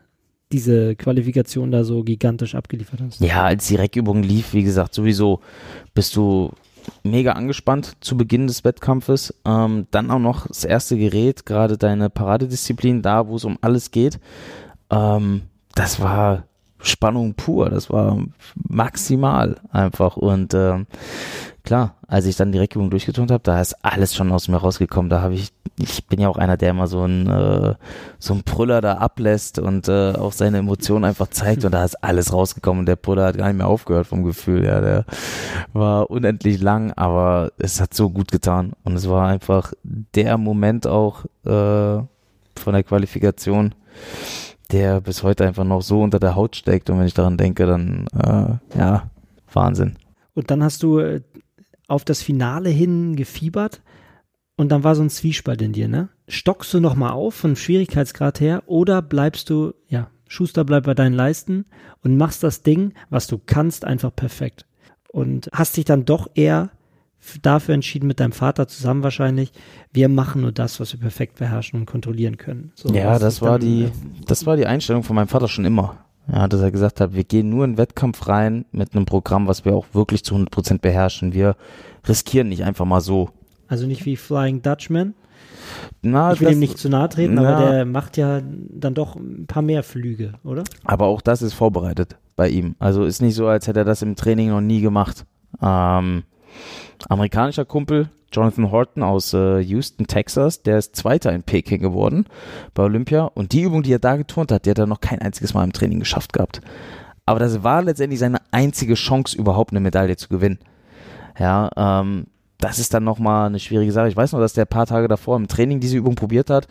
diese 0.52 0.96
Qualifikation 0.96 1.72
da 1.72 1.84
so 1.84 2.04
gigantisch 2.04 2.56
abgeliefert 2.56 3.02
hast. 3.02 3.20
Ja, 3.20 3.44
als 3.44 3.68
die 3.68 3.76
Reckübung 3.76 4.24
lief, 4.24 4.54
wie 4.54 4.64
gesagt, 4.64 4.94
sowieso 4.94 5.42
bist 5.94 6.16
du 6.16 6.52
mega 7.04 7.34
angespannt 7.34 7.94
zu 8.02 8.16
Beginn 8.16 8.48
des 8.48 8.64
Wettkampfes. 8.64 9.34
Ähm, 9.46 9.88
dann 9.92 10.12
auch 10.12 10.20
noch 10.20 10.48
das 10.48 10.64
erste 10.64 10.98
Gerät, 10.98 11.46
gerade 11.46 11.78
deine 11.78 12.10
Paradedisziplin, 12.10 13.02
da 13.02 13.28
wo 13.28 13.36
es 13.36 13.46
um 13.46 13.58
alles 13.62 13.92
geht. 13.92 14.20
Ähm, 14.90 15.44
das 15.76 16.00
war 16.00 16.46
Spannung 16.84 17.34
pur, 17.34 17.70
das 17.70 17.90
war 17.90 18.18
maximal 18.56 19.56
einfach. 19.72 20.18
Und 20.18 20.54
ähm, 20.54 20.86
klar, 21.64 21.96
als 22.08 22.26
ich 22.26 22.36
dann 22.36 22.52
die 22.52 22.60
Reckübung 22.60 22.90
durchgeturnt 22.90 23.32
habe, 23.32 23.42
da 23.44 23.62
ist 23.62 23.74
alles 23.86 24.14
schon 24.14 24.34
aus 24.34 24.50
mir 24.50 24.58
rausgekommen. 24.58 25.10
Da 25.10 25.22
habe 25.22 25.34
ich, 25.34 25.54
ich 25.78 26.06
bin 26.08 26.20
ja 26.20 26.28
auch 26.28 26.38
einer, 26.38 26.58
der 26.58 26.72
immer 26.72 26.88
so 26.88 27.06
ein 27.06 27.30
äh, 27.30 27.76
so 28.20 28.34
ein 28.34 28.44
Brüller 28.44 28.82
da 28.82 28.96
ablässt 28.96 29.60
und 29.60 29.88
äh, 29.88 30.12
auch 30.12 30.34
seine 30.34 30.58
Emotionen 30.58 31.06
einfach 31.06 31.28
zeigt. 31.30 31.64
Und 31.64 31.72
da 31.72 31.86
ist 31.86 32.04
alles 32.04 32.34
rausgekommen. 32.34 32.82
Und 32.82 32.86
der 32.88 32.98
Brüller 32.98 33.28
hat 33.28 33.38
gar 33.38 33.48
nicht 33.48 33.58
mehr 33.58 33.68
aufgehört 33.68 34.08
vom 34.08 34.24
Gefühl. 34.24 34.66
Ja, 34.66 34.82
der 34.82 35.06
war 35.72 36.12
unendlich 36.12 36.62
lang, 36.62 36.92
aber 36.92 37.54
es 37.58 37.80
hat 37.80 37.94
so 37.94 38.10
gut 38.10 38.30
getan. 38.30 38.74
Und 38.84 38.96
es 38.96 39.08
war 39.10 39.30
einfach 39.30 39.72
der 39.84 40.38
Moment 40.38 40.86
auch 40.86 41.24
äh, 41.46 42.04
von 42.60 42.74
der 42.74 42.84
Qualifikation 42.84 43.74
der 44.74 45.02
bis 45.02 45.24
heute 45.24 45.46
einfach 45.46 45.64
noch 45.64 45.82
so 45.82 46.02
unter 46.02 46.20
der 46.20 46.36
Haut 46.36 46.56
steckt. 46.56 46.90
Und 46.90 47.00
wenn 47.00 47.08
ich 47.08 47.14
daran 47.14 47.38
denke, 47.38 47.66
dann 47.66 48.08
äh, 48.14 48.78
ja, 48.78 49.10
Wahnsinn. 49.54 49.96
Und 50.34 50.52
dann 50.52 50.64
hast 50.64 50.84
du 50.84 51.00
äh, 51.00 51.22
auf 51.88 52.04
das 52.04 52.22
Finale 52.22 52.70
hin 52.70 53.16
gefiebert 53.16 53.82
und 54.56 54.70
dann 54.72 54.84
war 54.84 54.96
so 54.96 55.04
ein 55.04 55.10
Zwiespalt 55.10 55.62
in 55.62 55.74
dir, 55.74 55.88
ne? 55.88 56.10
Stockst 56.28 56.74
du 56.74 56.80
nochmal 56.80 57.12
auf 57.12 57.36
vom 57.36 57.56
Schwierigkeitsgrad 57.56 58.40
her 58.40 58.64
oder 58.66 59.02
bleibst 59.02 59.50
du, 59.50 59.74
ja, 59.88 60.10
Schuster 60.28 60.64
bleibt 60.64 60.88
bei 60.88 60.96
deinen 60.96 61.14
Leisten 61.14 61.66
und 62.02 62.18
machst 62.18 62.44
das 62.44 62.64
Ding, 62.64 62.94
was 63.10 63.28
du 63.28 63.40
kannst, 63.46 63.86
einfach 63.86 64.16
perfekt. 64.16 64.66
Und 65.12 65.50
hast 65.54 65.78
dich 65.78 65.86
dann 65.86 66.06
doch 66.06 66.30
eher 66.34 66.72
dafür 67.42 67.76
entschieden, 67.76 68.08
mit 68.08 68.20
deinem 68.20 68.32
Vater 68.32 68.68
zusammen 68.68 69.04
wahrscheinlich, 69.04 69.52
wir 69.92 70.10
machen 70.10 70.42
nur 70.42 70.52
das, 70.52 70.80
was 70.80 70.94
wir 70.94 71.00
perfekt 71.00 71.38
beherrschen 71.40 71.80
und 71.80 71.86
kontrollieren 71.86 72.38
können. 72.38 72.72
So, 72.76 72.90
ja, 72.94 73.18
das 73.20 73.42
war 73.42 73.60
dann, 73.60 73.62
die, 73.68 73.84
äh, 73.86 73.92
das 74.28 74.46
war 74.46 74.56
die 74.58 74.66
Einstellung 74.66 75.04
von 75.04 75.16
meinem 75.16 75.28
Vater 75.28 75.48
schon 75.48 75.66
immer. 75.66 75.98
Ja, 76.32 76.48
dass 76.48 76.62
er 76.62 76.72
gesagt 76.72 77.02
hat, 77.02 77.14
wir 77.14 77.26
gehen 77.26 77.50
nur 77.50 77.66
in 77.66 77.78
Wettkampf 77.78 78.28
rein 78.30 78.64
mit 78.72 78.96
einem 78.96 79.06
Programm, 79.06 79.48
was 79.48 79.66
wir 79.66 79.74
auch 79.76 79.86
wirklich 79.94 80.24
zu 80.24 80.36
100% 80.36 80.80
beherrschen. 80.80 81.34
Wir 81.34 81.58
riskieren 82.08 82.48
nicht 82.48 82.64
einfach 82.64 82.86
mal 82.86 83.02
so. 83.02 83.30
Also 83.68 83.88
nicht 83.88 84.06
wie 84.06 84.16
Flying 84.16 84.62
Dutchman. 84.62 85.16
Na, 86.02 86.32
Ich 86.34 86.40
will 86.40 86.48
das- 86.48 86.56
ihm 86.56 86.60
nicht 86.60 86.78
zu 86.78 86.88
nahe 86.90 87.10
treten, 87.10 87.34
Na. 87.36 87.56
aber 87.58 87.72
der 87.72 87.86
macht 87.86 88.16
ja 88.18 88.42
dann 88.70 88.94
doch 88.94 89.16
ein 89.16 89.46
paar 89.48 89.62
mehr 89.64 89.84
Flüge, 89.84 90.34
oder? 90.44 90.64
Aber 90.86 91.08
auch 91.08 91.22
das 91.22 91.42
ist 91.42 91.54
vorbereitet 91.54 92.18
bei 92.36 92.48
ihm. 92.50 92.76
Also 92.80 93.04
ist 93.04 93.22
nicht 93.22 93.36
so, 93.36 93.48
als 93.48 93.68
hätte 93.68 93.80
er 93.80 93.86
das 93.86 94.02
im 94.02 94.16
Training 94.16 94.50
noch 94.50 94.62
nie 94.62 94.80
gemacht. 94.82 95.26
Ähm, 95.62 96.24
amerikanischer 97.10 97.66
Kumpel, 97.66 98.10
Jonathan 98.32 98.72
Horton 98.72 99.04
aus 99.04 99.34
äh, 99.34 99.60
Houston, 99.60 100.08
Texas, 100.08 100.64
der 100.64 100.80
ist 100.80 100.96
Zweiter 100.96 101.32
in 101.32 101.44
Peking 101.44 101.80
geworden 101.80 102.26
bei 102.74 102.84
Olympia. 102.84 103.26
Und 103.26 103.52
die 103.52 103.62
Übung, 103.62 103.84
die 103.84 103.94
er 103.94 104.00
da 104.00 104.16
geturnt 104.16 104.52
hat, 104.52 104.66
die 104.66 104.72
hat 104.72 104.80
er 104.80 104.88
noch 104.88 105.02
kein 105.02 105.22
einziges 105.22 105.54
Mal 105.54 105.64
im 105.64 105.74
Training 105.74 106.00
geschafft 106.00 106.34
gehabt. 106.34 106.62
Aber 107.26 107.40
das 107.40 107.64
war 107.64 107.84
letztendlich 107.84 108.20
seine 108.20 108.40
einzige 108.52 108.96
Chance, 108.96 109.38
überhaupt 109.38 109.72
eine 109.72 109.80
Medaille 109.80 110.18
zu 110.18 110.28
gewinnen. 110.28 110.60
Ja, 111.40 111.70
ähm, 111.78 112.26
das 112.58 112.80
ist 112.80 112.94
dann 112.94 113.04
nochmal 113.04 113.48
eine 113.48 113.60
schwierige 113.60 113.92
Sache. 113.92 114.10
Ich 114.10 114.18
weiß 114.18 114.34
noch, 114.34 114.40
dass 114.40 114.54
der 114.54 114.66
ein 114.66 114.70
paar 114.70 114.86
Tage 114.88 115.08
davor 115.08 115.38
im 115.38 115.48
Training 115.48 115.80
diese 115.80 115.98
Übung 115.98 116.16
probiert 116.16 116.50
hat 116.50 116.68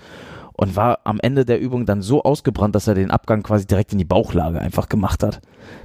und 0.54 0.76
war 0.76 1.00
am 1.04 1.18
Ende 1.20 1.44
der 1.44 1.60
Übung 1.60 1.86
dann 1.86 2.02
so 2.02 2.22
ausgebrannt, 2.22 2.74
dass 2.74 2.86
er 2.86 2.94
den 2.94 3.10
Abgang 3.10 3.42
quasi 3.42 3.66
direkt 3.66 3.92
in 3.92 3.98
die 3.98 4.04
Bauchlage 4.04 4.60
einfach 4.60 4.88
gemacht 4.88 5.22
hat. 5.22 5.40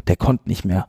Der 0.08 0.16
konnte 0.16 0.48
nicht 0.50 0.66
mehr. 0.66 0.88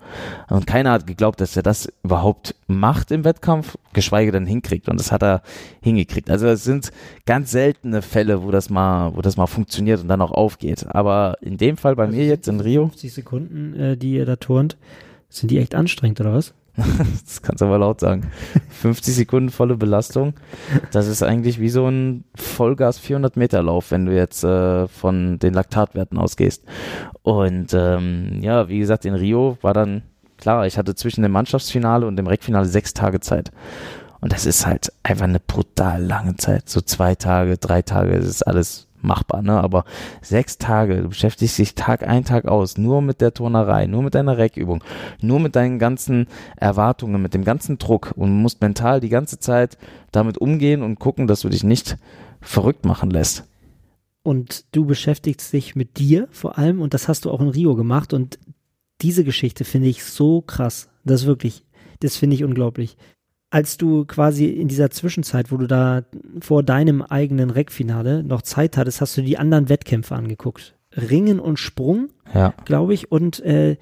Und 0.49 0.67
keiner 0.67 0.93
hat 0.93 1.07
geglaubt, 1.07 1.41
dass 1.41 1.57
er 1.57 1.63
das 1.63 1.93
überhaupt 2.03 2.55
macht 2.67 3.11
im 3.11 3.25
Wettkampf, 3.25 3.77
geschweige 3.93 4.33
denn 4.33 4.47
hinkriegt. 4.47 4.89
Und 4.89 4.99
das 4.99 5.13
hat 5.13 5.23
er 5.23 5.43
hingekriegt. 5.81 6.31
Also 6.31 6.47
es 6.47 6.65
sind 6.65 6.91
ganz 7.27 7.51
seltene 7.51 8.03
Fälle, 8.03 8.43
wo 8.43 8.51
das 8.51 8.71
mal, 8.71 9.15
wo 9.15 9.23
das 9.23 9.37
mal 9.37 9.47
funktioniert 9.47 10.01
und 10.01 10.09
dann 10.09 10.23
auch 10.23 10.33
aufgeht. 10.33 10.87
Aber 10.89 11.37
in 11.41 11.57
dem 11.57 11.77
Fall 11.77 11.97
bei 11.97 12.07
mir 12.07 12.27
jetzt 12.27 12.49
in 12.49 12.61
Rio, 12.61 12.87
50 12.89 13.13
Sekunden, 13.13 13.75
äh, 13.79 13.97
die 13.97 14.15
ihr 14.15 14.27
da 14.27 14.37
turnt, 14.37 14.77
sind 15.29 15.51
die 15.51 15.59
echt 15.59 15.75
anstrengend, 15.75 16.21
oder 16.21 16.33
was? 16.33 16.55
das 17.25 17.43
kannst 17.43 17.61
du 17.61 17.67
aber 17.67 17.79
laut 17.79 18.01
sagen, 18.01 18.31
50 18.81 19.15
Sekunden 19.15 19.51
volle 19.51 19.77
Belastung, 19.77 20.35
das 20.93 21.09
ist 21.09 21.23
eigentlich 21.23 21.61
wie 21.61 21.69
so 21.69 21.87
ein 21.89 22.25
Vollgas 22.35 22.99
400 22.99 23.37
Meter 23.37 23.63
Lauf, 23.63 23.91
wenn 23.91 24.07
du 24.07 24.15
jetzt 24.15 24.45
äh, 24.45 24.87
von 24.89 25.39
den 25.39 25.55
Laktatwerten 25.55 26.19
ausgehst. 26.19 26.65
Und 27.23 27.75
ähm, 27.75 28.39
ja, 28.41 28.69
wie 28.69 28.79
gesagt, 28.79 29.05
in 29.05 29.15
Rio 29.15 29.59
war 29.61 29.75
dann 29.75 30.03
klar, 30.37 30.67
ich 30.67 30.79
hatte 30.79 30.95
zwischen 30.95 31.23
dem 31.23 31.33
Mannschaftsfinale 31.33 32.07
und 32.07 32.17
dem 32.17 32.27
Reckfinale 32.27 32.67
sechs 32.67 32.95
Tage 32.95 33.21
Zeit. 33.21 33.51
Und 34.21 34.33
das 34.33 34.47
ist 34.47 34.67
halt 34.67 34.93
einfach 35.03 35.25
eine 35.25 35.41
brutal 35.41 36.03
lange 36.03 36.37
Zeit. 36.37 36.69
So 36.69 36.81
zwei 36.81 37.15
Tage, 37.15 37.57
drei 37.57 37.83
Tage, 37.83 38.19
das 38.19 38.27
ist 38.27 38.43
alles 38.43 38.88
machbar, 39.02 39.43
ne? 39.43 39.61
Aber 39.61 39.85
sechs 40.21 40.59
Tage, 40.59 41.02
du 41.02 41.09
beschäftigst 41.09 41.59
dich 41.59 41.75
Tag 41.75 42.07
ein, 42.07 42.25
Tag 42.25 42.47
aus, 42.47 42.78
nur 42.78 43.02
mit 43.02 43.21
der 43.21 43.35
Turnerei, 43.35 43.87
nur 43.87 44.02
mit 44.02 44.14
deiner 44.14 44.38
Reckübung, 44.38 44.83
nur 45.21 45.40
mit 45.40 45.57
deinen 45.57 45.78
ganzen 45.78 46.26
Erwartungen, 46.57 47.21
mit 47.23 47.35
dem 47.35 47.45
ganzen 47.45 47.78
Druck 47.78 48.12
und 48.17 48.33
musst 48.33 48.61
mental 48.61 49.00
die 49.00 49.09
ganze 49.09 49.38
Zeit 49.38 49.78
damit 50.12 50.38
umgehen 50.38 50.83
und 50.83 50.99
gucken, 50.99 51.26
dass 51.26 51.40
du 51.40 51.49
dich 51.49 51.64
nicht 51.64 51.97
verrückt 52.40 52.85
machen 52.85 53.11
lässt. 53.11 53.45
Und 54.23 54.64
du 54.73 54.85
beschäftigst 54.85 55.52
dich 55.52 55.75
mit 55.75 55.99
dir 55.99 56.28
vor 56.31 56.59
allem 56.59 56.81
und 56.81 56.95
das 56.95 57.09
hast 57.09 57.25
du 57.25 57.31
auch 57.31 57.40
in 57.40 57.49
Rio 57.49 57.75
gemacht 57.75 58.12
und 58.12 58.38
diese 59.00 59.25
Geschichte 59.25 59.64
finde 59.64 59.88
ich 59.88 60.05
so 60.05 60.43
krass. 60.43 60.88
Das 61.05 61.25
wirklich, 61.25 61.64
das 62.00 62.17
finde 62.17 62.35
ich 62.35 62.45
unglaublich. 62.45 62.97
Als 63.50 63.78
du 63.78 64.05
quasi 64.05 64.47
in 64.47 64.69
dieser 64.69 64.90
Zwischenzeit, 64.90 65.50
wo 65.50 65.57
du 65.57 65.67
da 65.67 66.02
vor 66.40 66.62
deinem 66.62 67.00
eigenen 67.00 67.49
Reckfinale 67.50 68.23
noch 68.23 68.43
Zeit 68.43 68.76
hattest, 68.76 69.00
hast 69.00 69.17
du 69.17 69.23
die 69.23 69.38
anderen 69.38 69.69
Wettkämpfe 69.69 70.14
angeguckt. 70.14 70.76
Ringen 70.95 71.40
und 71.40 71.59
Sprung, 71.59 72.11
Ja. 72.35 72.52
glaube 72.64 72.93
ich, 72.95 73.11
und 73.11 73.40
äh, 73.40 73.76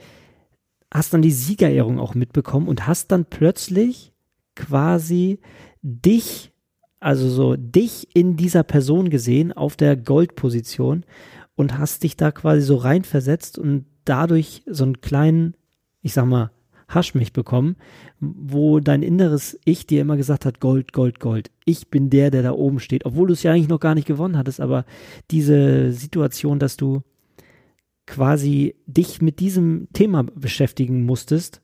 hast 0.92 1.12
dann 1.14 1.22
die 1.22 1.32
Siegerehrung 1.32 1.98
auch 1.98 2.14
mitbekommen 2.14 2.68
und 2.68 2.86
hast 2.86 3.10
dann 3.10 3.24
plötzlich 3.24 4.12
quasi 4.54 5.40
dich, 5.82 6.52
also 7.00 7.28
so 7.28 7.56
dich 7.56 8.08
in 8.14 8.36
dieser 8.36 8.62
Person 8.62 9.10
gesehen 9.10 9.52
auf 9.52 9.76
der 9.76 9.96
Goldposition 9.96 11.04
und 11.56 11.76
hast 11.78 12.04
dich 12.04 12.16
da 12.16 12.30
quasi 12.30 12.62
so 12.62 12.76
reinversetzt 12.76 13.58
und 13.58 13.86
dadurch 14.04 14.62
so 14.66 14.84
einen 14.84 15.00
kleinen, 15.00 15.54
ich 16.02 16.12
sag 16.12 16.26
mal, 16.26 16.50
Haschmich 16.88 17.32
bekommen, 17.32 17.76
wo 18.20 18.80
dein 18.80 19.02
inneres 19.02 19.58
Ich 19.64 19.86
dir 19.86 20.00
immer 20.00 20.16
gesagt 20.16 20.44
hat, 20.44 20.60
Gold, 20.60 20.92
Gold, 20.92 21.20
Gold. 21.20 21.50
Ich 21.64 21.88
bin 21.88 22.10
der, 22.10 22.30
der 22.30 22.42
da 22.42 22.52
oben 22.52 22.78
steht, 22.80 23.04
obwohl 23.04 23.26
du 23.26 23.32
es 23.32 23.42
ja 23.42 23.52
eigentlich 23.52 23.68
noch 23.68 23.80
gar 23.80 23.94
nicht 23.94 24.06
gewonnen 24.06 24.38
hattest, 24.38 24.60
aber 24.60 24.84
diese 25.30 25.92
Situation, 25.92 26.58
dass 26.58 26.76
du 26.76 27.02
quasi 28.06 28.76
dich 28.86 29.20
mit 29.20 29.40
diesem 29.40 29.88
Thema 29.92 30.22
beschäftigen 30.22 31.04
musstest, 31.04 31.60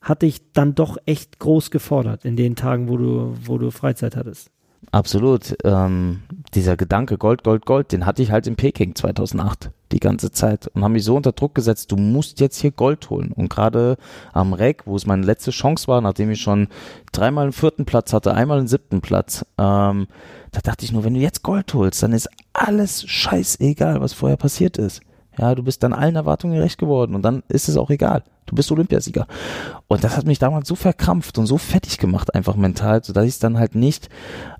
hat 0.00 0.22
dich 0.22 0.52
dann 0.52 0.74
doch 0.74 0.96
echt 1.04 1.38
groß 1.38 1.70
gefordert 1.70 2.24
in 2.24 2.36
den 2.36 2.56
Tagen, 2.56 2.88
wo 2.88 2.96
du, 2.96 3.34
wo 3.44 3.58
du 3.58 3.70
Freizeit 3.70 4.16
hattest. 4.16 4.50
Absolut. 4.90 5.56
Ähm, 5.64 6.22
dieser 6.54 6.76
Gedanke 6.76 7.18
Gold, 7.18 7.44
Gold, 7.44 7.66
Gold, 7.66 7.92
den 7.92 8.06
hatte 8.06 8.22
ich 8.22 8.30
halt 8.30 8.46
in 8.46 8.56
Peking 8.56 8.94
2008 8.94 9.70
die 9.92 10.00
ganze 10.00 10.30
Zeit 10.30 10.68
und 10.68 10.84
haben 10.84 10.92
mich 10.92 11.04
so 11.04 11.16
unter 11.16 11.32
Druck 11.32 11.54
gesetzt, 11.54 11.92
du 11.92 11.96
musst 11.96 12.40
jetzt 12.40 12.58
hier 12.58 12.70
Gold 12.70 13.08
holen. 13.10 13.32
Und 13.32 13.48
gerade 13.48 13.96
am 14.32 14.52
Reck, 14.52 14.82
wo 14.86 14.96
es 14.96 15.06
meine 15.06 15.24
letzte 15.24 15.50
Chance 15.50 15.88
war, 15.88 16.00
nachdem 16.00 16.30
ich 16.30 16.40
schon 16.40 16.68
dreimal 17.12 17.44
einen 17.44 17.52
vierten 17.52 17.84
Platz 17.84 18.12
hatte, 18.12 18.34
einmal 18.34 18.58
einen 18.58 18.68
siebten 18.68 19.00
Platz, 19.00 19.44
ähm, 19.58 20.08
da 20.52 20.60
dachte 20.62 20.84
ich 20.84 20.92
nur, 20.92 21.04
wenn 21.04 21.14
du 21.14 21.20
jetzt 21.20 21.42
Gold 21.42 21.72
holst, 21.74 22.02
dann 22.02 22.12
ist 22.12 22.28
alles 22.52 23.04
scheißegal, 23.06 24.00
was 24.00 24.12
vorher 24.12 24.36
passiert 24.36 24.78
ist. 24.78 25.02
Ja, 25.38 25.54
du 25.54 25.62
bist 25.62 25.82
dann 25.82 25.92
allen 25.92 26.16
Erwartungen 26.16 26.56
gerecht 26.56 26.78
geworden 26.78 27.14
und 27.14 27.22
dann 27.22 27.42
ist 27.48 27.68
es 27.68 27.76
auch 27.76 27.90
egal. 27.90 28.24
Du 28.46 28.56
bist 28.56 28.72
Olympiasieger. 28.72 29.26
Und 29.86 30.02
das 30.02 30.16
hat 30.16 30.26
mich 30.26 30.38
damals 30.38 30.68
so 30.68 30.74
verkrampft 30.74 31.38
und 31.38 31.46
so 31.46 31.58
fertig 31.58 31.98
gemacht, 31.98 32.34
einfach 32.34 32.56
mental, 32.56 33.04
sodass 33.04 33.24
ich 33.24 33.30
es 33.30 33.38
dann 33.38 33.58
halt 33.58 33.74
nicht 33.74 34.08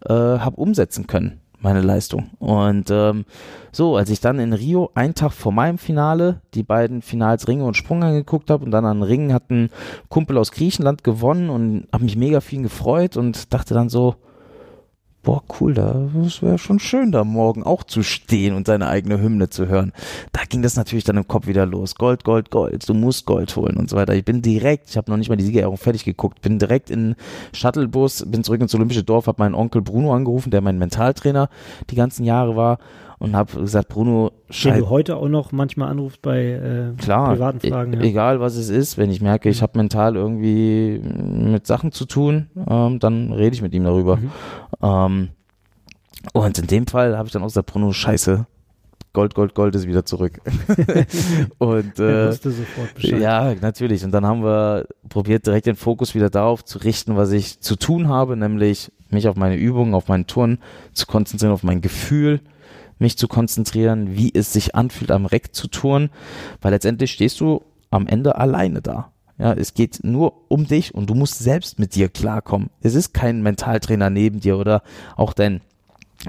äh, 0.07 0.13
habe 0.13 0.57
umsetzen 0.57 1.07
können, 1.07 1.41
meine 1.59 1.81
Leistung. 1.81 2.31
Und 2.39 2.91
ähm, 2.91 3.25
so, 3.73 3.97
als 3.97 4.11
ich 4.11 4.21
dann 4.21 4.39
in 4.39 4.53
Rio 4.53 4.91
einen 4.95 5.15
Tag 5.15 5.33
vor 5.33 5.53
meinem 5.53 5.79
Finale 5.79 6.43
die 6.55 6.63
beiden 6.63 7.03
Finals 7.03 7.49
Ringe 7.49 7.65
und 7.65 7.77
Sprung 7.77 8.05
angeguckt 8.05 8.51
habe 8.51 8.65
und 8.65 8.71
dann 8.71 8.85
an 8.85 9.03
Ringen 9.03 9.33
hat 9.33 9.51
ein 9.51 9.71
Kumpel 10.09 10.39
aus 10.39 10.53
Griechenland 10.53 11.03
gewonnen 11.03 11.51
und 11.51 11.89
habe 11.93 12.05
mich 12.05 12.17
mega 12.17 12.41
viel 12.41 12.63
gefreut 12.63 13.17
und 13.17 13.53
dachte 13.53 13.75
dann 13.75 13.89
so, 13.89 14.17
boah, 15.23 15.43
cool, 15.61 15.75
das 15.75 16.43
wäre 16.43 16.59
schon 16.59 16.79
schön, 16.79 17.13
da 17.13 17.25
morgen 17.25 17.63
auch 17.63 17.85
zu 17.85 18.03
stehen 18.03 18.55
und 18.55 18.67
seine 18.67 18.89
eigene 18.89 19.21
Hymne 19.21 19.51
zu 19.51 19.69
hören. 19.69 19.93
Da 20.33 20.43
ging 20.49 20.63
das 20.63 20.77
natürlich 20.77 21.05
dann 21.05 21.17
im 21.17 21.29
Kopf 21.29 21.47
wieder 21.47 21.67
los. 21.67 21.97
Gold, 21.97 22.25
Gold, 22.25 22.51
Gold, 22.51 22.89
du 22.89 22.95
musst 22.95 23.27
Gold 23.27 23.55
holen 23.57 23.77
und 23.77 23.91
so 23.91 23.97
weiter. 23.97 24.15
Ich 24.15 24.25
bin 24.25 24.43
direkt, 24.43 24.89
ich 24.91 24.97
habe 24.97 25.11
noch 25.11 25.19
nicht 25.19 25.29
mal 25.29 25.37
die 25.37 25.45
Siegerehrung 25.45 25.77
fertig 25.77 26.05
geguckt, 26.05 26.41
bin 26.41 26.59
direkt 26.59 26.91
in 26.91 27.15
Shuttlebus, 27.53 28.25
bin 28.27 28.45
zurück 28.45 28.61
ins 28.61 28.75
Olympische 28.75 29.05
Dorf, 29.05 29.27
habe 29.27 29.43
meinen 29.43 29.55
Onkel 29.55 29.83
Bruno 29.83 30.15
angerufen, 30.15 30.51
der 30.51 30.61
mein 30.61 30.79
Mentaltrainer 30.79 31.51
die 31.91 31.97
ganzen 31.97 32.25
Jahre 32.25 32.57
war 32.57 32.79
und 33.19 33.35
habe 33.35 33.61
gesagt, 33.61 33.89
Bruno, 33.89 34.31
Den 34.65 34.79
du 34.79 34.89
heute 34.89 35.17
auch 35.17 35.29
noch 35.29 35.53
manchmal 35.53 35.91
anrufst 35.91 36.23
bei 36.23 36.45
äh, 36.45 37.01
klar, 37.01 37.33
privaten 37.33 37.61
Fragen. 37.61 37.93
e 37.95 37.97
Ja. 37.97 38.03
egal 38.03 38.41
was 38.41 38.57
es 38.57 38.69
ist, 38.69 38.97
wenn 38.97 39.11
ich 39.11 39.21
merke, 39.21 39.49
ich 39.49 39.63
habe 39.63 39.77
mental 39.79 40.17
irgendwie 40.17 41.01
mit 41.03 41.67
Sachen 41.67 41.93
zu 41.93 42.05
tun, 42.05 42.49
ähm, 42.69 42.99
dann 42.99 43.33
rede 43.33 43.55
ich 43.55 43.63
mit 43.63 43.75
ihm 43.75 43.85
darüber. 43.85 44.17
Mhm. 44.17 44.31
Ähm, 44.83 45.29
und 46.33 46.59
in 46.59 46.67
dem 46.67 46.87
Fall 46.87 47.17
habe 47.17 47.27
ich 47.27 47.33
dann 47.33 47.43
auch 47.43 47.49
gesagt, 47.49 47.73
Bruno, 47.73 47.93
scheiße, 47.93 48.47
Gold, 49.13 49.35
Gold, 49.35 49.55
Gold 49.55 49.75
ist 49.75 49.87
wieder 49.87 50.05
zurück. 50.05 50.41
und 51.59 51.99
äh, 51.99 52.29
wusste 52.29 52.51
sofort 52.51 52.95
Bescheid. 52.95 53.21
ja, 53.21 53.55
natürlich. 53.61 54.05
Und 54.05 54.13
dann 54.13 54.25
haben 54.27 54.45
wir 54.45 54.87
probiert, 55.09 55.47
direkt 55.47 55.67
den 55.67 55.77
Fokus 55.77 56.15
wieder 56.15 56.31
darauf 56.31 56.65
zu 56.65 56.79
richten, 56.79 57.17
was 57.17 57.33
ich 57.33 57.61
zu 57.61 57.77
tun 57.77 58.09
habe, 58.09 58.37
nämlich 58.37 58.93
mich 59.11 59.27
auf 59.27 59.37
meine 59.37 59.57
Übungen, 59.57 59.95
auf 59.95 60.09
meinen 60.09 60.27
Turn 60.27 60.59
zu 60.93 61.07
konzentrieren, 61.07 61.53
auf 61.53 61.63
mein 61.63 61.81
Gefühl, 61.81 62.41
mich 62.99 63.17
zu 63.17 63.29
konzentrieren, 63.29 64.17
wie 64.17 64.33
es 64.35 64.53
sich 64.53 64.75
anfühlt, 64.75 65.11
am 65.11 65.27
Reck 65.27 65.55
zu 65.55 65.69
turnen, 65.69 66.11
weil 66.61 66.73
letztendlich 66.73 67.13
stehst 67.13 67.41
du 67.41 67.63
am 67.91 68.07
Ende 68.07 68.37
alleine 68.37 68.83
da. 68.83 69.13
Ja, 69.39 69.53
es 69.53 69.75
geht 69.75 70.01
nur 70.03 70.51
um 70.51 70.67
dich 70.67 70.95
und 70.95 71.09
du 71.09 71.15
musst 71.15 71.39
selbst 71.39 71.79
mit 71.79 71.95
dir 71.95 72.09
klarkommen. 72.09 72.71
Es 72.81 72.95
ist 72.95 73.15
kein 73.15 73.43
Mentaltrainer 73.43 74.11
neben 74.11 74.41
dir 74.41 74.59
oder 74.59 74.83
auch 75.17 75.33
dein 75.33 75.61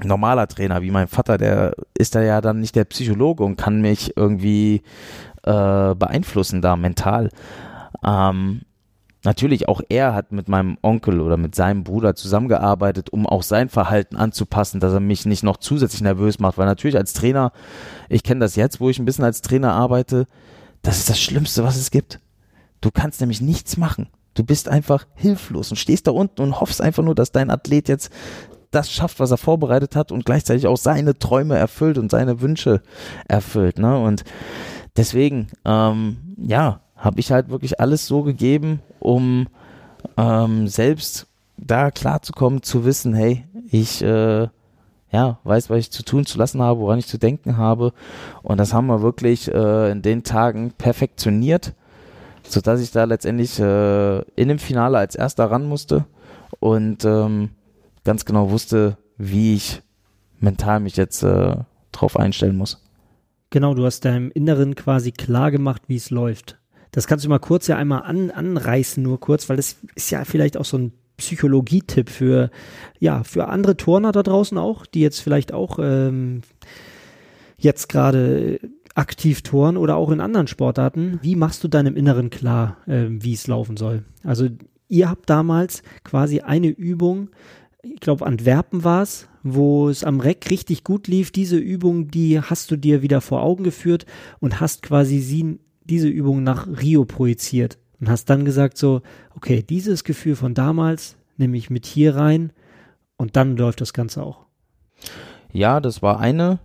normaler 0.04 0.46
Trainer, 0.46 0.82
wie 0.82 0.92
mein 0.92 1.08
Vater, 1.08 1.36
der 1.36 1.74
ist 1.98 2.14
da 2.14 2.22
ja 2.22 2.40
dann 2.40 2.60
nicht 2.60 2.76
der 2.76 2.84
Psychologe 2.84 3.42
und 3.42 3.56
kann 3.56 3.80
mich 3.80 4.16
irgendwie 4.16 4.82
äh, 5.42 5.94
beeinflussen 5.94 6.62
da 6.62 6.76
mental. 6.76 7.30
Ähm, 8.04 8.62
natürlich 9.24 9.68
auch 9.68 9.80
er 9.88 10.14
hat 10.14 10.32
mit 10.32 10.48
meinem 10.48 10.78
Onkel 10.82 11.20
oder 11.20 11.36
mit 11.36 11.54
seinem 11.54 11.84
Bruder 11.84 12.14
zusammengearbeitet, 12.14 13.10
um 13.10 13.26
auch 13.26 13.42
sein 13.42 13.68
Verhalten 13.68 14.16
anzupassen, 14.16 14.80
dass 14.80 14.92
er 14.92 15.00
mich 15.00 15.26
nicht 15.26 15.42
noch 15.42 15.58
zusätzlich 15.58 16.02
nervös 16.02 16.38
macht, 16.38 16.58
weil 16.58 16.66
natürlich 16.66 16.96
als 16.96 17.12
Trainer, 17.12 17.52
ich 18.08 18.22
kenne 18.22 18.40
das 18.40 18.56
jetzt, 18.56 18.80
wo 18.80 18.88
ich 18.88 18.98
ein 18.98 19.04
bisschen 19.04 19.24
als 19.24 19.42
Trainer 19.42 19.72
arbeite, 19.72 20.26
das 20.82 20.98
ist 20.98 21.10
das 21.10 21.20
Schlimmste, 21.20 21.64
was 21.64 21.76
es 21.76 21.90
gibt. 21.90 22.20
Du 22.80 22.90
kannst 22.90 23.20
nämlich 23.20 23.40
nichts 23.40 23.76
machen. 23.76 24.08
Du 24.34 24.44
bist 24.44 24.68
einfach 24.68 25.06
hilflos 25.14 25.70
und 25.70 25.76
stehst 25.76 26.06
da 26.06 26.12
unten 26.12 26.40
und 26.40 26.60
hoffst 26.60 26.80
einfach 26.80 27.02
nur, 27.02 27.14
dass 27.14 27.32
dein 27.32 27.50
Athlet 27.50 27.88
jetzt 27.88 28.10
das 28.70 28.90
schafft, 28.90 29.18
was 29.18 29.32
er 29.32 29.36
vorbereitet 29.36 29.96
hat 29.96 30.12
und 30.12 30.24
gleichzeitig 30.24 30.66
auch 30.66 30.76
seine 30.76 31.18
Träume 31.18 31.56
erfüllt 31.56 31.98
und 31.98 32.10
seine 32.10 32.40
Wünsche 32.40 32.82
erfüllt. 33.28 33.78
Ne? 33.78 33.98
Und 33.98 34.24
deswegen, 34.96 35.48
ähm, 35.64 36.36
ja, 36.38 36.80
habe 36.96 37.20
ich 37.20 37.32
halt 37.32 37.50
wirklich 37.50 37.80
alles 37.80 38.06
so 38.06 38.22
gegeben, 38.22 38.80
um 39.00 39.48
ähm, 40.16 40.68
selbst 40.68 41.26
da 41.56 41.90
klarzukommen, 41.90 42.62
zu 42.62 42.84
wissen, 42.84 43.14
hey, 43.14 43.44
ich 43.70 44.02
äh, 44.02 44.48
ja, 45.12 45.38
weiß, 45.44 45.70
was 45.70 45.78
ich 45.78 45.90
zu 45.90 46.04
tun, 46.04 46.24
zu 46.24 46.38
lassen 46.38 46.62
habe, 46.62 46.80
woran 46.80 46.98
ich 46.98 47.06
zu 47.06 47.18
denken 47.18 47.56
habe. 47.56 47.92
Und 48.42 48.58
das 48.58 48.72
haben 48.72 48.86
wir 48.86 49.02
wirklich 49.02 49.52
äh, 49.52 49.90
in 49.90 50.02
den 50.02 50.22
Tagen 50.22 50.72
perfektioniert, 50.72 51.74
sodass 52.44 52.80
ich 52.80 52.92
da 52.92 53.04
letztendlich 53.04 53.58
äh, 53.58 54.20
in 54.36 54.48
dem 54.48 54.58
Finale 54.58 54.98
als 54.98 55.16
erster 55.16 55.50
ran 55.50 55.66
musste 55.66 56.04
und 56.60 57.04
ähm, 57.04 57.50
ganz 58.04 58.24
genau 58.24 58.50
wusste, 58.50 58.96
wie 59.16 59.54
ich 59.54 59.82
mental 60.38 60.80
mich 60.80 60.96
jetzt 60.96 61.22
äh, 61.22 61.56
drauf 61.92 62.16
einstellen 62.16 62.56
muss. 62.56 62.82
Genau, 63.50 63.74
du 63.74 63.84
hast 63.84 64.04
deinem 64.04 64.30
Inneren 64.30 64.76
quasi 64.76 65.10
klar 65.10 65.50
gemacht, 65.50 65.82
wie 65.88 65.96
es 65.96 66.10
läuft. 66.10 66.59
Das 66.92 67.06
kannst 67.06 67.24
du 67.24 67.28
mal 67.28 67.38
kurz 67.38 67.66
ja 67.66 67.76
einmal 67.76 68.02
an, 68.02 68.30
anreißen, 68.30 69.02
nur 69.02 69.20
kurz, 69.20 69.48
weil 69.48 69.56
das 69.56 69.76
ist 69.94 70.10
ja 70.10 70.24
vielleicht 70.24 70.56
auch 70.56 70.64
so 70.64 70.78
ein 70.78 70.92
Psychologietipp 71.16 72.08
für, 72.08 72.50
ja, 72.98 73.22
für 73.24 73.48
andere 73.48 73.76
Turner 73.76 74.10
da 74.10 74.22
draußen 74.22 74.56
auch, 74.58 74.86
die 74.86 75.00
jetzt 75.00 75.20
vielleicht 75.20 75.52
auch 75.52 75.78
ähm, 75.80 76.40
jetzt 77.58 77.88
gerade 77.88 78.58
aktiv 78.94 79.42
touren 79.42 79.76
oder 79.76 79.96
auch 79.96 80.10
in 80.10 80.20
anderen 80.20 80.46
Sportarten. 80.46 81.20
Wie 81.22 81.36
machst 81.36 81.62
du 81.62 81.68
deinem 81.68 81.96
Inneren 81.96 82.30
klar, 82.30 82.78
ähm, 82.88 83.22
wie 83.22 83.34
es 83.34 83.46
laufen 83.46 83.76
soll? 83.76 84.04
Also 84.24 84.48
ihr 84.88 85.08
habt 85.08 85.30
damals 85.30 85.82
quasi 86.02 86.40
eine 86.40 86.68
Übung, 86.68 87.28
ich 87.82 88.00
glaube 88.00 88.26
Antwerpen 88.26 88.84
war 88.84 89.02
es, 89.02 89.28
wo 89.42 89.88
es 89.88 90.04
am 90.04 90.20
Reck 90.20 90.50
richtig 90.50 90.84
gut 90.84 91.08
lief. 91.08 91.30
Diese 91.30 91.56
Übung, 91.56 92.08
die 92.08 92.40
hast 92.40 92.70
du 92.70 92.76
dir 92.76 93.02
wieder 93.02 93.20
vor 93.20 93.42
Augen 93.42 93.64
geführt 93.64 94.06
und 94.38 94.60
hast 94.60 94.82
quasi 94.82 95.20
sie, 95.20 95.58
diese 95.84 96.08
Übung 96.08 96.42
nach 96.42 96.66
Rio 96.66 97.04
projiziert 97.04 97.78
und 98.00 98.08
hast 98.08 98.26
dann 98.26 98.44
gesagt 98.44 98.78
so, 98.78 99.02
okay, 99.36 99.62
dieses 99.62 100.04
Gefühl 100.04 100.36
von 100.36 100.54
damals 100.54 101.16
nehme 101.36 101.56
ich 101.56 101.70
mit 101.70 101.86
hier 101.86 102.16
rein 102.16 102.52
und 103.16 103.36
dann 103.36 103.56
läuft 103.56 103.80
das 103.80 103.92
Ganze 103.92 104.22
auch. 104.22 104.46
Ja, 105.52 105.80
das 105.80 106.02
war 106.02 106.20
eine 106.20 106.58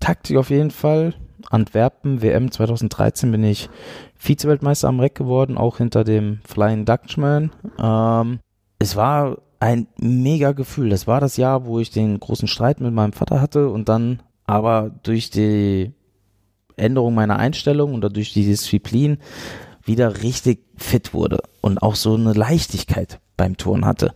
Taktik 0.00 0.36
auf 0.36 0.50
jeden 0.50 0.70
Fall. 0.70 1.14
Antwerpen, 1.50 2.20
WM 2.20 2.50
2013 2.50 3.30
bin 3.30 3.44
ich 3.44 3.70
Vize-Weltmeister 4.16 4.88
am 4.88 5.00
Reck 5.00 5.14
geworden, 5.14 5.56
auch 5.56 5.78
hinter 5.78 6.04
dem 6.04 6.40
Flying 6.44 6.84
Dutchman. 6.84 7.52
Ähm, 7.78 8.40
es 8.78 8.96
war 8.96 9.38
ein 9.60 9.86
mega 9.98 10.52
Gefühl. 10.52 10.90
Das 10.90 11.06
war 11.06 11.20
das 11.20 11.36
Jahr, 11.36 11.66
wo 11.66 11.78
ich 11.80 11.90
den 11.90 12.20
großen 12.20 12.48
Streit 12.48 12.80
mit 12.80 12.92
meinem 12.92 13.12
Vater 13.12 13.40
hatte 13.40 13.68
und 13.70 13.88
dann 13.88 14.20
aber 14.44 14.90
durch 15.02 15.30
die 15.30 15.92
Änderung 16.78 17.14
meiner 17.14 17.38
Einstellung 17.38 17.94
und 17.94 18.00
durch 18.16 18.32
die 18.32 18.44
Disziplin 18.44 19.18
wieder 19.84 20.22
richtig 20.22 20.60
fit 20.76 21.14
wurde 21.14 21.38
und 21.60 21.82
auch 21.82 21.94
so 21.94 22.14
eine 22.14 22.32
Leichtigkeit 22.32 23.20
beim 23.36 23.56
Turnen 23.56 23.84
hatte. 23.84 24.12